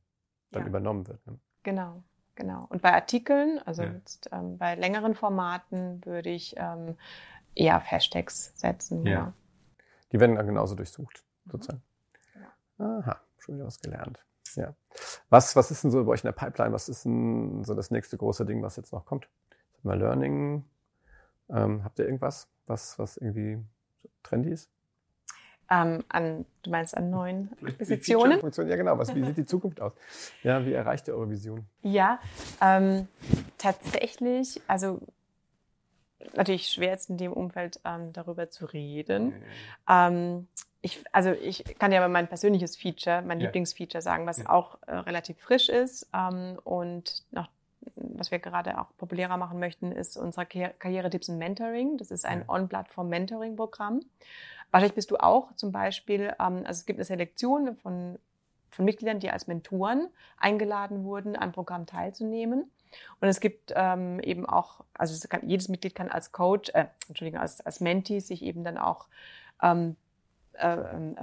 dann 0.51 0.67
übernommen 0.67 1.07
wird. 1.07 1.25
Ne? 1.27 1.39
Genau. 1.63 2.03
Genau. 2.35 2.67
Und 2.71 2.83
bei 2.83 2.93
Artikeln, 2.93 3.61
also 3.65 3.83
jetzt 3.83 4.31
ähm, 4.33 4.57
bei 4.57 4.75
längeren 4.75 5.15
Formaten, 5.15 6.05
würde 6.05 6.31
ich 6.31 6.55
ähm, 6.57 6.97
eher 7.55 7.77
auf 7.77 7.91
Hashtags 7.91 8.59
setzen. 8.59 9.05
Ja. 9.07 9.35
Die 10.13 10.21
werden 10.21 10.37
dann 10.37 10.47
genauso 10.47 10.75
durchsucht, 10.75 11.25
mhm. 11.45 11.51
sozusagen. 11.51 11.83
Aha, 12.79 13.21
schon 13.39 13.57
wieder 13.57 13.67
was 13.67 13.81
gelernt. 13.81 14.25
Ja. 14.55 14.75
Was, 15.31 15.57
was 15.57 15.71
ist 15.71 15.85
denn 15.85 15.91
so 15.91 16.05
bei 16.05 16.13
euch 16.13 16.25
in 16.25 16.29
der 16.29 16.33
Pipeline? 16.33 16.73
Was 16.73 16.89
ist 16.89 17.05
denn 17.05 17.65
so 17.65 17.75
das 17.75 17.91
nächste 17.91 18.17
große 18.17 18.45
Ding, 18.45 18.63
was 18.63 18.77
jetzt 18.77 18.93
noch 18.93 19.07
kommt? 19.07 19.29
Mal 19.83 19.99
Learning. 19.99 20.65
Ähm, 21.49 21.85
habt 21.85 21.99
ihr 21.99 22.05
irgendwas, 22.05 22.49
was, 22.67 22.99
was 22.99 23.17
irgendwie 23.17 23.59
trendy 24.23 24.51
ist? 24.51 24.71
Ähm, 25.71 26.05
an, 26.09 26.45
du 26.63 26.71
meinst 26.71 26.97
an 26.97 27.11
neuen 27.11 27.51
Akquisitionen? 27.67 28.41
Ja, 28.41 28.77
genau. 28.77 28.99
Was, 28.99 29.15
wie 29.15 29.25
sieht 29.25 29.39
die 29.39 29.47
Zukunft 29.47 29.81
aus? 29.81 29.93
Ja, 30.43 30.65
wie 30.67 30.73
erreicht 30.73 31.09
ihr 31.09 31.15
eure 31.15 31.31
Vision? 31.31 31.67
Ja, 31.83 32.19
ähm, 32.61 33.09
tatsächlich, 33.59 34.61
also 34.67 35.01
natürlich 36.35 36.69
schwer 36.69 36.91
jetzt 36.91 37.11
in 37.11 37.17
dem 37.17 37.33
Umfeld 37.33 37.81
ähm, 37.85 38.13
darüber 38.13 38.51
zu 38.51 38.67
reden. 38.67 39.35
Ähm, 39.89 40.49
ich, 40.81 41.05
also 41.13 41.31
ich 41.31 41.65
kann 41.79 41.93
ja 41.93 42.01
aber 42.01 42.09
mein 42.09 42.29
persönliches 42.29 42.77
Feature, 42.77 43.23
mein 43.23 43.41
ja. 43.41 43.47
Lieblingsfeature 43.47 44.03
sagen, 44.03 44.27
was 44.27 44.39
ja. 44.39 44.51
auch 44.51 44.79
äh, 44.87 44.95
relativ 44.95 45.39
frisch 45.39 45.69
ist 45.69 46.09
ähm, 46.13 46.59
und 46.65 47.23
noch 47.31 47.49
was 47.97 48.31
wir 48.31 48.39
gerade 48.39 48.79
auch 48.81 48.87
populärer 48.97 49.37
machen 49.37 49.59
möchten, 49.59 49.93
ist 49.93 50.17
unser 50.17 50.45
Karriere-Tipps 50.45 51.29
und 51.29 51.39
Mentoring. 51.39 51.99
Das 51.99 52.11
ist 52.11 52.25
ein 52.25 52.41
ja. 52.41 52.45
On-Plattform-Mentoring-Programm. 52.49 54.03
Wahrscheinlich 54.71 54.95
bist 54.95 55.11
du 55.11 55.17
auch 55.17 55.55
zum 55.57 55.73
Beispiel, 55.73 56.35
ähm, 56.41 56.59
also 56.65 56.81
es 56.81 56.87
gibt 56.87 56.99
eine 56.99 57.05
Selektion 57.05 57.77
von, 57.77 58.19
von 58.71 58.85
Mitgliedern, 58.85 59.21
die 59.21 59.31
als 59.31 59.47
Mentoren 59.47 60.09
eingeladen 60.39 61.05
wurden, 61.05 61.37
am 61.37 61.53
Programm 61.53 61.87
teilzunehmen. 61.87 62.71
Und 63.21 63.29
es 63.29 63.41
gibt 63.41 63.73
ähm, 63.75 64.21
eben 64.21 64.47
auch, 64.47 64.85
also 64.95 65.29
kann, 65.29 65.49
jedes 65.49 65.69
Mitglied 65.69 65.95
kann 65.95 66.09
als 66.09 66.33
Coach, 66.33 66.71
äh, 66.75 66.87
Entschuldigung, 67.09 67.41
als, 67.41 67.61
als 67.61 67.81
Mentee 67.81 68.21
sich 68.21 68.43
eben 68.43 68.65
dann 68.65 68.79
auch, 68.79 69.07
ähm, 69.63 69.97
äh, 70.55 70.77
äh, 70.77 71.15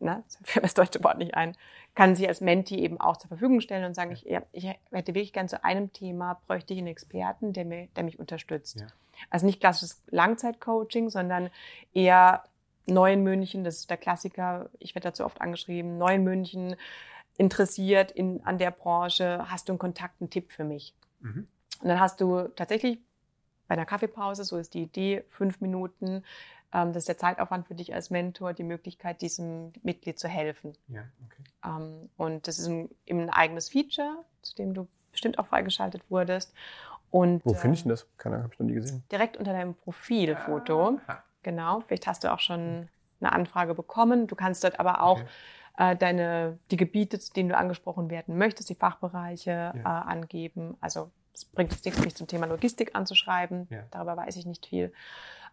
na, 0.00 0.22
fällt 0.44 0.64
das 0.64 0.74
deutsche 0.74 1.02
Wort 1.04 1.18
nicht 1.18 1.34
ein, 1.34 1.56
kann 1.94 2.16
sich 2.16 2.26
als 2.26 2.40
Mentee 2.40 2.76
eben 2.76 3.00
auch 3.00 3.16
zur 3.16 3.28
Verfügung 3.28 3.60
stellen 3.60 3.84
und 3.84 3.94
sagen, 3.94 4.12
ich, 4.12 4.22
ja, 4.22 4.42
ich 4.52 4.66
hätte 4.90 5.14
wirklich 5.14 5.32
gern 5.32 5.48
zu 5.48 5.62
einem 5.62 5.92
Thema, 5.92 6.40
bräuchte 6.46 6.72
ich 6.72 6.78
einen 6.78 6.88
Experten, 6.88 7.52
der, 7.52 7.64
mir, 7.64 7.88
der 7.96 8.04
mich 8.04 8.18
unterstützt. 8.18 8.80
Ja. 8.80 8.86
Also 9.30 9.46
nicht 9.46 9.60
klassisches 9.60 10.02
Langzeitcoaching, 10.10 11.10
sondern 11.10 11.50
eher 11.92 12.44
Neuen 12.86 13.22
München, 13.22 13.62
das 13.62 13.76
ist 13.78 13.90
der 13.90 13.96
Klassiker, 13.96 14.68
ich 14.80 14.94
werde 14.94 15.08
dazu 15.08 15.24
oft 15.24 15.40
angeschrieben, 15.40 15.98
Neuen 15.98 16.24
München, 16.24 16.74
interessiert 17.38 18.10
in, 18.10 18.44
an 18.44 18.58
der 18.58 18.70
Branche, 18.70 19.44
hast 19.48 19.68
du 19.68 19.72
einen 19.72 19.78
Kontakt, 19.78 20.20
einen 20.20 20.30
Tipp 20.30 20.52
für 20.52 20.64
mich? 20.64 20.94
Mhm. 21.20 21.46
Und 21.80 21.88
dann 21.88 22.00
hast 22.00 22.20
du 22.20 22.48
tatsächlich 22.56 22.98
bei 23.68 23.74
einer 23.74 23.86
Kaffeepause, 23.86 24.44
so 24.44 24.58
ist 24.58 24.74
die 24.74 24.82
Idee, 24.82 25.24
fünf 25.30 25.60
Minuten, 25.60 26.24
ähm, 26.72 26.92
das 26.92 27.02
ist 27.02 27.08
der 27.08 27.18
Zeitaufwand 27.18 27.66
für 27.66 27.74
dich 27.74 27.94
als 27.94 28.10
Mentor, 28.10 28.52
die 28.52 28.64
Möglichkeit, 28.64 29.22
diesem 29.22 29.72
Mitglied 29.82 30.18
zu 30.18 30.28
helfen. 30.28 30.74
Ja, 30.88 31.02
okay. 31.24 31.42
Ähm, 31.64 32.10
und 32.16 32.46
das 32.46 32.58
ist 32.58 32.66
ein, 32.66 32.88
eben 33.06 33.20
ein 33.20 33.30
eigenes 33.30 33.68
Feature, 33.68 34.24
zu 34.42 34.54
dem 34.56 34.74
du 34.74 34.88
bestimmt 35.10 35.38
auch 35.38 35.46
freigeschaltet 35.46 36.02
wurdest. 36.10 36.54
Und, 37.10 37.44
Wo 37.44 37.52
finde 37.52 37.74
ich 37.76 37.82
denn 37.82 37.90
das? 37.90 38.06
Keine 38.16 38.36
Ahnung, 38.36 38.44
habe 38.44 38.54
ich 38.54 38.60
noch 38.60 38.66
nie 38.66 38.74
gesehen. 38.74 39.04
Direkt 39.12 39.36
unter 39.36 39.52
deinem 39.52 39.74
Profilfoto. 39.74 40.98
Ah, 41.06 41.22
Genau, 41.42 41.80
vielleicht 41.80 42.06
hast 42.06 42.24
du 42.24 42.32
auch 42.32 42.38
schon 42.38 42.88
eine 43.20 43.32
Anfrage 43.32 43.74
bekommen. 43.74 44.26
Du 44.26 44.36
kannst 44.36 44.64
dort 44.64 44.78
aber 44.80 45.02
auch 45.02 45.18
okay. 45.18 45.28
Äh, 45.76 45.96
deine, 45.96 46.58
die 46.70 46.76
Gebiete, 46.76 47.18
zu 47.18 47.32
denen 47.32 47.48
du 47.48 47.56
angesprochen 47.56 48.10
werden 48.10 48.36
möchtest, 48.36 48.70
die 48.70 48.74
Fachbereiche 48.74 49.50
ja. 49.50 49.72
äh, 49.74 50.10
angeben. 50.10 50.76
Also 50.80 51.10
es 51.34 51.44
bringt 51.44 51.72
jetzt 51.72 51.84
nichts, 51.84 52.00
mich 52.00 52.14
zum 52.14 52.26
Thema 52.26 52.46
Logistik 52.46 52.94
anzuschreiben. 52.94 53.66
Ja. 53.70 53.84
Darüber 53.90 54.16
weiß 54.16 54.36
ich 54.36 54.46
nicht 54.46 54.66
viel. 54.66 54.92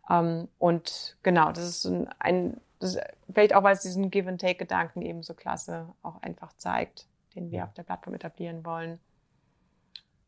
Ähm, 0.10 0.48
und 0.58 1.18
genau, 1.24 1.52
das 1.52 1.64
ist 1.64 1.86
ein, 1.86 2.10
ein 2.20 2.62
das 2.80 2.96
ist 2.96 3.02
vielleicht 3.32 3.54
auch, 3.54 3.64
weil 3.64 3.74
es 3.74 3.82
diesen 3.82 4.10
Give-and-Take-Gedanken 4.10 5.02
eben 5.02 5.22
so 5.22 5.34
klasse 5.34 5.88
auch 6.02 6.22
einfach 6.22 6.54
zeigt, 6.54 7.08
den 7.36 7.52
wir 7.52 7.60
ja. 7.60 7.64
auf 7.66 7.74
der 7.74 7.84
Plattform 7.84 8.14
etablieren 8.14 8.66
wollen. 8.66 9.00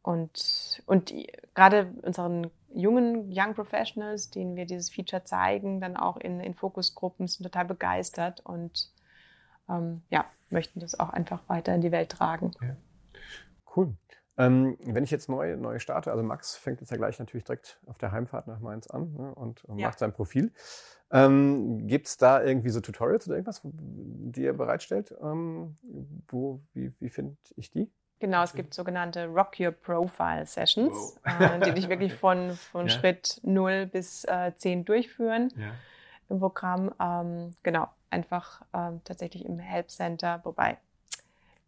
Und, 0.04 0.82
und 0.86 1.12
die, 1.12 1.32
gerade 1.54 1.94
unseren 2.02 2.50
jungen 2.74 3.32
Young 3.32 3.54
Professionals, 3.54 4.32
denen 4.32 4.56
wir 4.56 4.66
dieses 4.66 4.90
Feature 4.90 5.24
zeigen, 5.24 5.80
dann 5.80 5.96
auch 5.96 6.18
in, 6.18 6.40
in 6.40 6.56
Fokusgruppen, 6.56 7.28
sind 7.28 7.44
total 7.44 7.66
begeistert 7.66 8.42
und 8.42 8.90
ähm, 9.72 10.02
ja, 10.10 10.26
möchten 10.50 10.80
das 10.80 11.00
auch 11.00 11.10
einfach 11.10 11.42
weiter 11.48 11.74
in 11.74 11.82
die 11.82 11.92
Welt 11.92 12.10
tragen. 12.10 12.52
Ja. 12.62 12.76
Cool. 13.76 13.96
Ähm, 14.38 14.78
wenn 14.82 15.04
ich 15.04 15.12
jetzt 15.12 15.30
neu, 15.30 15.56
neu 15.58 15.80
starte, 15.80 16.12
also 16.12 16.24
Max 16.24 16.56
fängt 16.56 16.80
jetzt 16.82 16.90
ja 16.90 16.98
gleich 16.98 17.20
natürlich 17.20 17.44
direkt 17.44 17.80
auf 17.86 17.98
der 17.98 18.12
Heimfahrt 18.12 18.48
nach 18.48 18.60
Mainz 18.60 18.88
an 18.88 19.14
ne, 19.14 19.36
und, 19.36 19.64
und 19.66 19.78
ja. 19.78 19.88
macht 19.88 20.00
sein 20.00 20.14
Profil. 20.14 20.52
Ähm, 21.12 21.88
Gibt 21.88 22.08
es 22.08 22.18
da 22.18 22.42
irgendwie 22.42 22.70
so 22.70 22.80
Tutorials 22.80 23.28
oder 23.28 23.36
irgendwas, 23.36 23.62
die 23.64 24.44
ihr 24.44 24.54
bereitstellt? 24.54 25.14
Ähm, 25.22 25.76
wo, 26.30 26.62
wie, 26.74 26.92
wie 27.00 27.10
finde 27.10 27.36
ich 27.58 27.72
die? 27.72 27.92
Genau, 28.20 28.44
es 28.44 28.54
gibt 28.54 28.74
sogenannte 28.74 29.26
Rock 29.26 29.60
Your 29.60 29.72
Profile 29.72 30.46
Sessions, 30.46 30.94
wow. 31.24 31.42
äh, 31.42 31.60
die 31.60 31.74
dich 31.74 31.90
wirklich 31.90 32.14
von, 32.20 32.52
von 32.52 32.88
ja. 32.88 32.94
Schritt 32.94 33.42
0 33.44 33.88
bis 33.88 34.24
äh, 34.26 34.54
10 34.56 34.86
durchführen 34.86 35.50
ja. 35.58 35.72
Im 36.32 36.40
Programm. 36.40 36.92
Ähm, 37.00 37.52
genau, 37.64 37.88
einfach 38.10 38.62
ähm, 38.74 39.02
tatsächlich 39.04 39.46
im 39.46 39.60
Help 39.60 39.92
Center, 39.92 40.42
wobei 40.44 40.78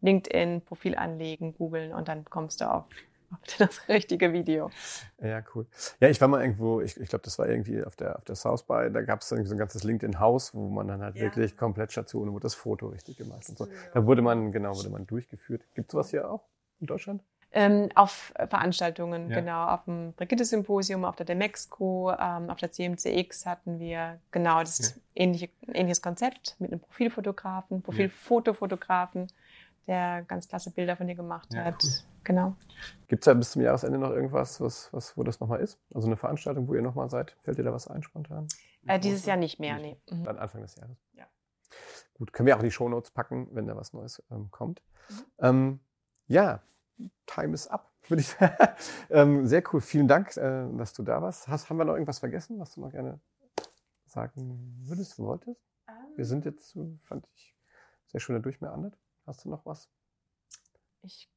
LinkedIn, 0.02 0.62
Profil 0.62 0.96
anlegen, 0.96 1.56
googeln 1.56 1.94
und 1.94 2.08
dann 2.08 2.26
kommst 2.26 2.62
du 2.62 2.70
auf 2.70 2.86
das 3.58 3.88
richtige 3.88 4.34
Video. 4.34 4.70
Ja, 5.22 5.44
cool. 5.56 5.66
Ja, 6.00 6.10
ich 6.10 6.20
war 6.22 6.28
mal 6.28 6.42
irgendwo, 6.42 6.82
ich, 6.82 7.00
ich 7.00 7.10
glaube, 7.10 7.24
das 7.24 7.40
war 7.40 7.48
irgendwie 7.48 7.84
auf 7.84 7.96
der, 7.96 8.18
auf 8.18 8.24
der 8.26 8.36
South 8.36 8.64
by, 8.64 8.90
da 8.92 9.02
gab 9.02 9.22
es 9.22 9.30
so 9.30 9.36
ein 9.36 9.58
ganzes 9.58 9.84
LinkedIn-Haus, 9.84 10.54
wo 10.54 10.70
man 10.70 10.88
dann 10.88 11.02
halt 11.02 11.16
ja. 11.16 11.24
wirklich 11.24 11.58
komplett 11.58 11.92
Stationen, 11.92 12.34
wo 12.34 12.40
das 12.40 12.54
Foto 12.54 12.88
richtig 12.88 13.18
gemacht 13.18 13.48
und 13.50 13.58
so. 13.58 13.68
Da 13.94 14.06
wurde 14.06 14.22
man, 14.22 14.52
genau, 14.52 14.76
wurde 14.76 14.90
man 14.90 15.08
durchgeführt. 15.08 15.64
Gibt 15.74 15.90
es 15.90 15.92
sowas 15.94 16.10
hier 16.10 16.30
auch 16.30 16.44
in 16.80 16.88
Deutschland? 16.88 17.24
Ähm, 17.56 17.90
auf 17.94 18.34
Veranstaltungen, 18.50 19.30
ja. 19.30 19.40
genau, 19.40 19.68
auf 19.68 19.84
dem 19.86 20.14
Brigitte-Symposium, 20.14 21.06
auf 21.06 21.16
der 21.16 21.28
Demexco, 21.28 22.12
ähm, 22.12 22.50
auf 22.50 22.58
der 22.58 22.72
CMCX 22.72 23.46
hatten 23.46 23.80
wir 23.80 24.20
genau 24.32 24.62
das 24.62 24.96
ja. 24.96 25.02
ähnliche, 25.14 25.50
ähnliches 25.68 26.02
Konzept 26.02 26.56
mit 26.58 26.72
einem 26.72 26.80
Profilfotografen, 26.80 27.84
Profilfotofotografen, 27.84 29.28
der 29.86 30.24
ganz 30.24 30.48
klasse 30.48 30.72
Bilder 30.72 30.96
von 30.96 31.08
dir 31.08 31.14
gemacht 31.14 31.54
ja, 31.54 31.66
hat. 31.66 31.84
Cool. 31.84 31.92
Genau. 32.24 32.56
Gibt 33.08 33.22
es 33.22 33.28
ja 33.28 33.34
bis 33.34 33.52
zum 33.52 33.62
Jahresende 33.62 34.00
noch 34.00 34.12
irgendwas, 34.12 34.60
was, 34.60 34.92
was, 34.92 35.16
wo 35.16 35.24
das 35.24 35.40
nochmal 35.40 35.60
ist? 35.60 35.80
Also 35.94 36.08
eine 36.08 36.18
Veranstaltung, 36.18 36.68
wo 36.68 36.74
ihr 36.74 36.82
nochmal 36.82 37.10
seid? 37.10 37.36
Fällt 37.44 37.60
dir 37.60 37.64
da 37.64 37.74
was 37.74 37.88
ein 37.88 38.02
spontan? 38.02 38.48
Äh, 38.88 39.00
dieses 39.00 39.26
Jahr 39.26 39.38
nicht 39.38 39.60
mehr, 39.60 39.78
nicht. 39.78 40.00
nee. 40.10 40.18
Mhm. 40.18 40.24
Dann 40.24 40.38
Anfang 40.38 40.62
des 40.62 40.76
Jahres. 40.76 40.98
Ja. 41.14 41.26
Gut, 42.16 42.34
können 42.34 42.48
wir 42.48 42.56
auch 42.56 42.62
in 42.62 42.66
die 42.66 42.72
Shownotes 42.72 43.12
packen, 43.12 43.48
wenn 43.52 43.68
da 43.68 43.76
was 43.76 43.94
Neues 43.94 44.24
ähm, 44.32 44.50
kommt. 44.52 44.82
Mhm. 45.10 45.16
Ähm, 45.40 45.80
ja, 46.28 46.64
Time 47.26 47.54
is 47.54 47.68
up, 47.68 47.92
würde 48.08 48.22
ich 48.22 48.28
sagen. 48.40 48.56
ähm, 49.10 49.48
sehr 49.48 49.64
cool. 49.72 49.82
Vielen 49.82 50.08
Dank, 50.08 50.36
äh, 50.38 50.68
dass 50.78 50.94
du 50.94 51.04
da 51.04 51.22
warst. 51.22 51.48
Hast, 51.48 51.70
haben 51.70 51.78
wir 51.78 51.86
noch 51.86 51.94
irgendwas 51.94 52.20
vergessen, 52.20 52.60
was 52.60 52.74
du 52.76 52.82
noch 52.82 52.92
gerne 52.92 53.20
sagen 54.06 54.76
würdest, 54.84 55.18
wolltest? 55.18 55.60
Wir 56.16 56.26
sind 56.26 56.46
jetzt, 56.46 56.78
fand 57.02 57.28
ich, 57.36 57.56
sehr 58.08 58.20
schön 58.20 58.42
durchmeandert. 58.42 58.98
Hast 59.26 59.46
du 59.46 59.50
noch 59.50 59.66
was? 59.66 59.90
Ich 61.02 61.33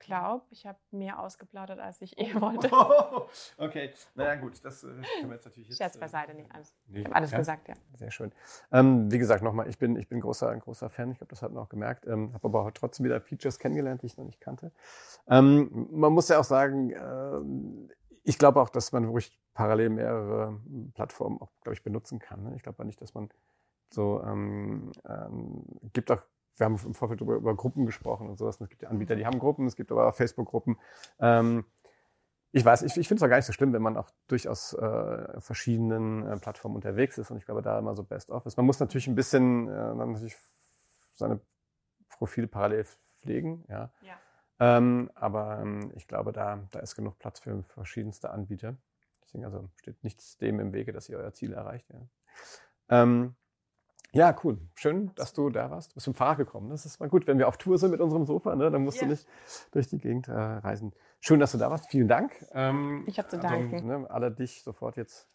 glaube, 0.00 0.44
ich 0.50 0.66
habe 0.66 0.78
mehr 0.90 1.20
ausgeplaudert, 1.20 1.78
als 1.78 2.00
ich 2.02 2.18
eh 2.18 2.34
wollte. 2.40 2.70
okay, 3.58 3.92
naja 4.14 4.34
gut, 4.34 4.64
das 4.64 4.82
äh, 4.82 4.88
können 4.88 5.28
wir 5.28 5.34
jetzt 5.34 5.44
natürlich 5.44 5.68
jetzt... 5.68 5.78
Scherz 5.78 5.96
äh, 5.96 6.00
beiseite, 6.00 6.34
nicht 6.34 6.52
alles. 6.52 6.74
Nee, 6.88 7.00
ich 7.00 7.04
habe 7.06 7.14
alles 7.14 7.30
ja? 7.30 7.38
gesagt, 7.38 7.68
ja. 7.68 7.74
Sehr 7.94 8.10
schön. 8.10 8.32
Ähm, 8.72 9.10
wie 9.12 9.18
gesagt, 9.18 9.42
nochmal, 9.44 9.68
ich 9.68 9.78
bin, 9.78 9.96
ich 9.96 10.08
bin 10.08 10.20
großer, 10.20 10.50
ein 10.50 10.60
großer 10.60 10.88
Fan, 10.88 11.12
ich 11.12 11.18
glaube, 11.18 11.30
das 11.30 11.42
hat 11.42 11.52
man 11.52 11.62
auch 11.62 11.68
gemerkt, 11.68 12.06
ähm, 12.06 12.32
habe 12.34 12.48
aber 12.48 12.62
auch 12.62 12.70
trotzdem 12.72 13.04
wieder 13.04 13.20
Features 13.20 13.58
kennengelernt, 13.58 14.02
die 14.02 14.06
ich 14.06 14.16
noch 14.16 14.24
nicht 14.24 14.40
kannte. 14.40 14.72
Ähm, 15.28 15.88
man 15.92 16.12
muss 16.12 16.28
ja 16.28 16.40
auch 16.40 16.44
sagen, 16.44 16.90
äh, 16.90 18.00
ich 18.24 18.38
glaube 18.38 18.60
auch, 18.60 18.68
dass 18.68 18.92
man 18.92 19.04
ruhig 19.04 19.38
parallel 19.54 19.90
mehrere 19.90 20.60
Plattformen 20.94 21.40
auch, 21.40 21.50
glaube 21.62 21.74
ich, 21.74 21.82
benutzen 21.82 22.18
kann. 22.18 22.42
Ne? 22.42 22.54
Ich 22.56 22.62
glaube 22.62 22.84
nicht, 22.84 23.00
dass 23.00 23.14
man 23.14 23.28
so, 23.92 24.22
ähm, 24.24 24.92
ähm, 25.08 25.64
gibt 25.92 26.10
auch 26.10 26.22
wir 26.60 26.66
haben 26.66 26.78
im 26.84 26.94
Vorfeld 26.94 27.20
über, 27.20 27.34
über 27.34 27.56
Gruppen 27.56 27.86
gesprochen 27.86 28.28
und 28.28 28.38
sowas. 28.38 28.60
Und 28.60 28.64
es 28.64 28.70
gibt 28.70 28.82
ja 28.82 28.88
Anbieter, 28.88 29.16
die 29.16 29.26
haben 29.26 29.38
Gruppen, 29.38 29.66
es 29.66 29.76
gibt 29.76 29.90
aber 29.90 30.08
auch 30.08 30.14
Facebook-Gruppen. 30.14 30.78
Ähm, 31.18 31.64
ich 32.52 32.64
weiß, 32.64 32.82
ich, 32.82 32.96
ich 32.96 33.08
finde 33.08 33.20
es 33.20 33.22
auch 33.24 33.28
gar 33.28 33.36
nicht 33.36 33.46
so 33.46 33.52
schlimm, 33.52 33.72
wenn 33.72 33.82
man 33.82 33.96
auch 33.96 34.10
durchaus 34.26 34.74
äh, 34.74 35.40
verschiedenen 35.40 36.26
äh, 36.26 36.36
Plattformen 36.36 36.76
unterwegs 36.76 37.16
ist 37.16 37.30
und 37.30 37.38
ich 37.38 37.44
glaube, 37.44 37.62
da 37.62 37.78
immer 37.78 37.94
so 37.94 38.02
best 38.02 38.30
of 38.30 38.44
ist. 38.44 38.56
Man 38.56 38.66
muss 38.66 38.80
natürlich 38.80 39.06
ein 39.06 39.14
bisschen 39.14 39.68
äh, 39.68 39.72
dann 39.72 40.12
natürlich 40.12 40.36
seine 41.14 41.40
Profile 42.08 42.48
parallel 42.48 42.84
pflegen, 43.20 43.64
ja. 43.68 43.90
ja. 44.02 44.18
Ähm, 44.58 45.10
aber 45.14 45.60
ähm, 45.60 45.92
ich 45.94 46.06
glaube, 46.06 46.32
da, 46.32 46.58
da 46.70 46.80
ist 46.80 46.96
genug 46.96 47.18
Platz 47.18 47.40
für 47.40 47.62
verschiedenste 47.62 48.30
Anbieter. 48.30 48.76
Deswegen 49.22 49.44
also 49.44 49.70
steht 49.76 50.02
nichts 50.02 50.36
dem 50.36 50.58
im 50.58 50.72
Wege, 50.72 50.92
dass 50.92 51.08
ihr 51.08 51.18
euer 51.18 51.32
Ziel 51.32 51.52
erreicht. 51.52 51.88
Ja. 51.88 52.00
Ähm, 53.02 53.36
ja, 54.12 54.36
cool. 54.42 54.58
Schön, 54.74 55.12
dass 55.14 55.32
du 55.32 55.50
da 55.50 55.70
warst. 55.70 55.92
Du 55.92 55.94
bist 55.94 56.06
im 56.06 56.14
Fahrrad 56.14 56.38
gekommen. 56.38 56.70
Das 56.70 56.84
ist 56.84 56.98
mal 57.00 57.08
gut, 57.08 57.26
wenn 57.26 57.38
wir 57.38 57.48
auf 57.48 57.56
Tour 57.56 57.78
sind 57.78 57.90
mit 57.90 58.00
unserem 58.00 58.24
Sofa, 58.26 58.56
ne? 58.56 58.70
dann 58.70 58.82
musst 58.82 58.98
ja. 59.00 59.04
du 59.04 59.10
nicht 59.10 59.26
durch 59.72 59.88
die 59.88 59.98
Gegend 59.98 60.28
äh, 60.28 60.32
reisen. 60.32 60.92
Schön, 61.20 61.38
dass 61.38 61.52
du 61.52 61.58
da 61.58 61.70
warst. 61.70 61.90
Vielen 61.90 62.08
Dank. 62.08 62.44
Ähm, 62.52 63.04
ich 63.06 63.18
habe 63.18 63.28
zu 63.28 63.36
also, 63.36 63.48
danken. 63.48 63.74
Also, 63.74 63.86
ne, 63.86 64.10
alle 64.10 64.32
dich 64.32 64.62
sofort 64.62 64.96
jetzt 64.96 65.28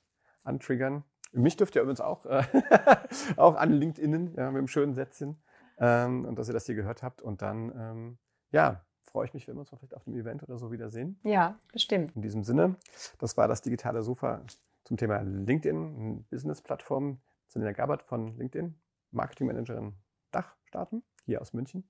antriggern. 0.44 1.04
Mich 1.32 1.58
dürft 1.58 1.76
ihr 1.76 1.82
übrigens 1.82 2.02
auch, 2.02 2.26
äh, 2.26 2.44
auch 3.38 3.56
an 3.56 3.72
LinkedIn 3.72 4.34
ja, 4.36 4.52
mit 4.52 4.60
einem 4.60 4.68
schönen 4.68 4.94
Sätzchen. 4.94 5.42
Ähm, 5.78 6.26
und 6.26 6.40
dass 6.40 6.48
ihr 6.48 6.54
das 6.54 6.66
hier 6.66 6.76
gehört 6.76 7.04
habt. 7.04 7.22
Und 7.22 7.42
dann, 7.42 7.72
ähm, 7.78 8.18
ja, 8.52 8.86
freue 9.04 9.26
ich 9.26 9.34
mich, 9.34 9.48
wenn 9.48 9.56
wir 9.56 9.62
uns 9.62 9.70
vielleicht 9.70 9.96
auf 9.96 10.04
dem 10.04 10.16
Event 10.16 10.44
oder 10.44 10.58
so 10.58 10.72
wiedersehen. 10.72 11.20
Ja, 11.24 11.60
bestimmt. 11.72 12.16
In 12.16 12.22
diesem 12.22 12.44
Sinne, 12.44 12.76
das 13.20 13.38
war 13.38 13.48
das 13.48 13.62
digitale 13.62 14.04
Sofa 14.04 14.42
zum 14.84 14.98
Thema 14.98 15.22
LinkedIn, 15.22 16.26
Business-Plattform. 16.30 17.20
Selina 17.56 17.72
Gabert 17.72 18.04
von 18.04 18.38
LinkedIn, 18.38 18.76
Marketingmanagerin 19.12 19.94
Dach 20.32 20.58
starten, 20.66 21.04
hier 21.26 21.40
aus 21.40 21.54
München. 21.54 21.90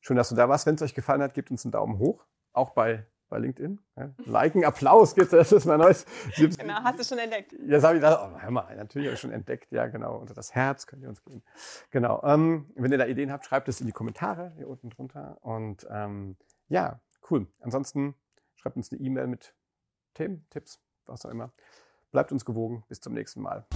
Schön, 0.00 0.16
dass 0.16 0.30
du 0.30 0.34
da 0.34 0.48
warst. 0.48 0.66
Wenn 0.66 0.74
es 0.74 0.82
euch 0.82 0.94
gefallen 0.94 1.22
hat, 1.22 1.32
gebt 1.32 1.52
uns 1.52 1.64
einen 1.64 1.70
Daumen 1.70 1.98
hoch, 1.98 2.26
auch 2.52 2.70
bei, 2.70 3.06
bei 3.28 3.38
LinkedIn. 3.38 3.80
Ja. 3.96 4.10
Liken, 4.24 4.64
Applaus 4.64 5.14
gibt 5.14 5.32
das 5.32 5.52
ist 5.52 5.64
mein 5.64 5.78
neues. 5.78 6.06
Genau, 6.36 6.74
hast 6.82 6.98
du 6.98 7.04
schon 7.04 7.18
entdeckt. 7.18 7.54
Jetzt 7.68 7.84
habe 7.84 7.94
ich 7.94 8.00
das, 8.00 8.18
oh, 8.18 8.36
hör 8.36 8.50
mal, 8.50 8.74
natürlich 8.74 9.06
habe 9.06 9.14
ich 9.14 9.20
schon 9.20 9.30
entdeckt, 9.30 9.70
ja 9.70 9.86
genau, 9.86 10.16
unter 10.16 10.34
das 10.34 10.56
Herz 10.56 10.88
könnt 10.88 11.04
ihr 11.04 11.08
uns 11.08 11.22
geben. 11.22 11.44
Genau, 11.92 12.20
ähm, 12.24 12.72
wenn 12.74 12.90
ihr 12.90 12.98
da 12.98 13.06
Ideen 13.06 13.30
habt, 13.30 13.46
schreibt 13.46 13.68
es 13.68 13.80
in 13.80 13.86
die 13.86 13.92
Kommentare 13.92 14.54
hier 14.56 14.66
unten 14.66 14.90
drunter 14.90 15.38
und 15.40 15.86
ähm, 15.88 16.36
ja, 16.66 17.00
cool. 17.30 17.46
Ansonsten 17.60 18.16
schreibt 18.56 18.76
uns 18.76 18.90
eine 18.90 19.00
E-Mail 19.00 19.28
mit 19.28 19.54
Themen, 20.14 20.48
Tipps, 20.50 20.80
was 21.04 21.24
auch 21.24 21.30
immer. 21.30 21.52
Bleibt 22.10 22.32
uns 22.32 22.44
gewogen. 22.44 22.82
Bis 22.88 23.00
zum 23.00 23.14
nächsten 23.14 23.40
Mal. 23.40 23.66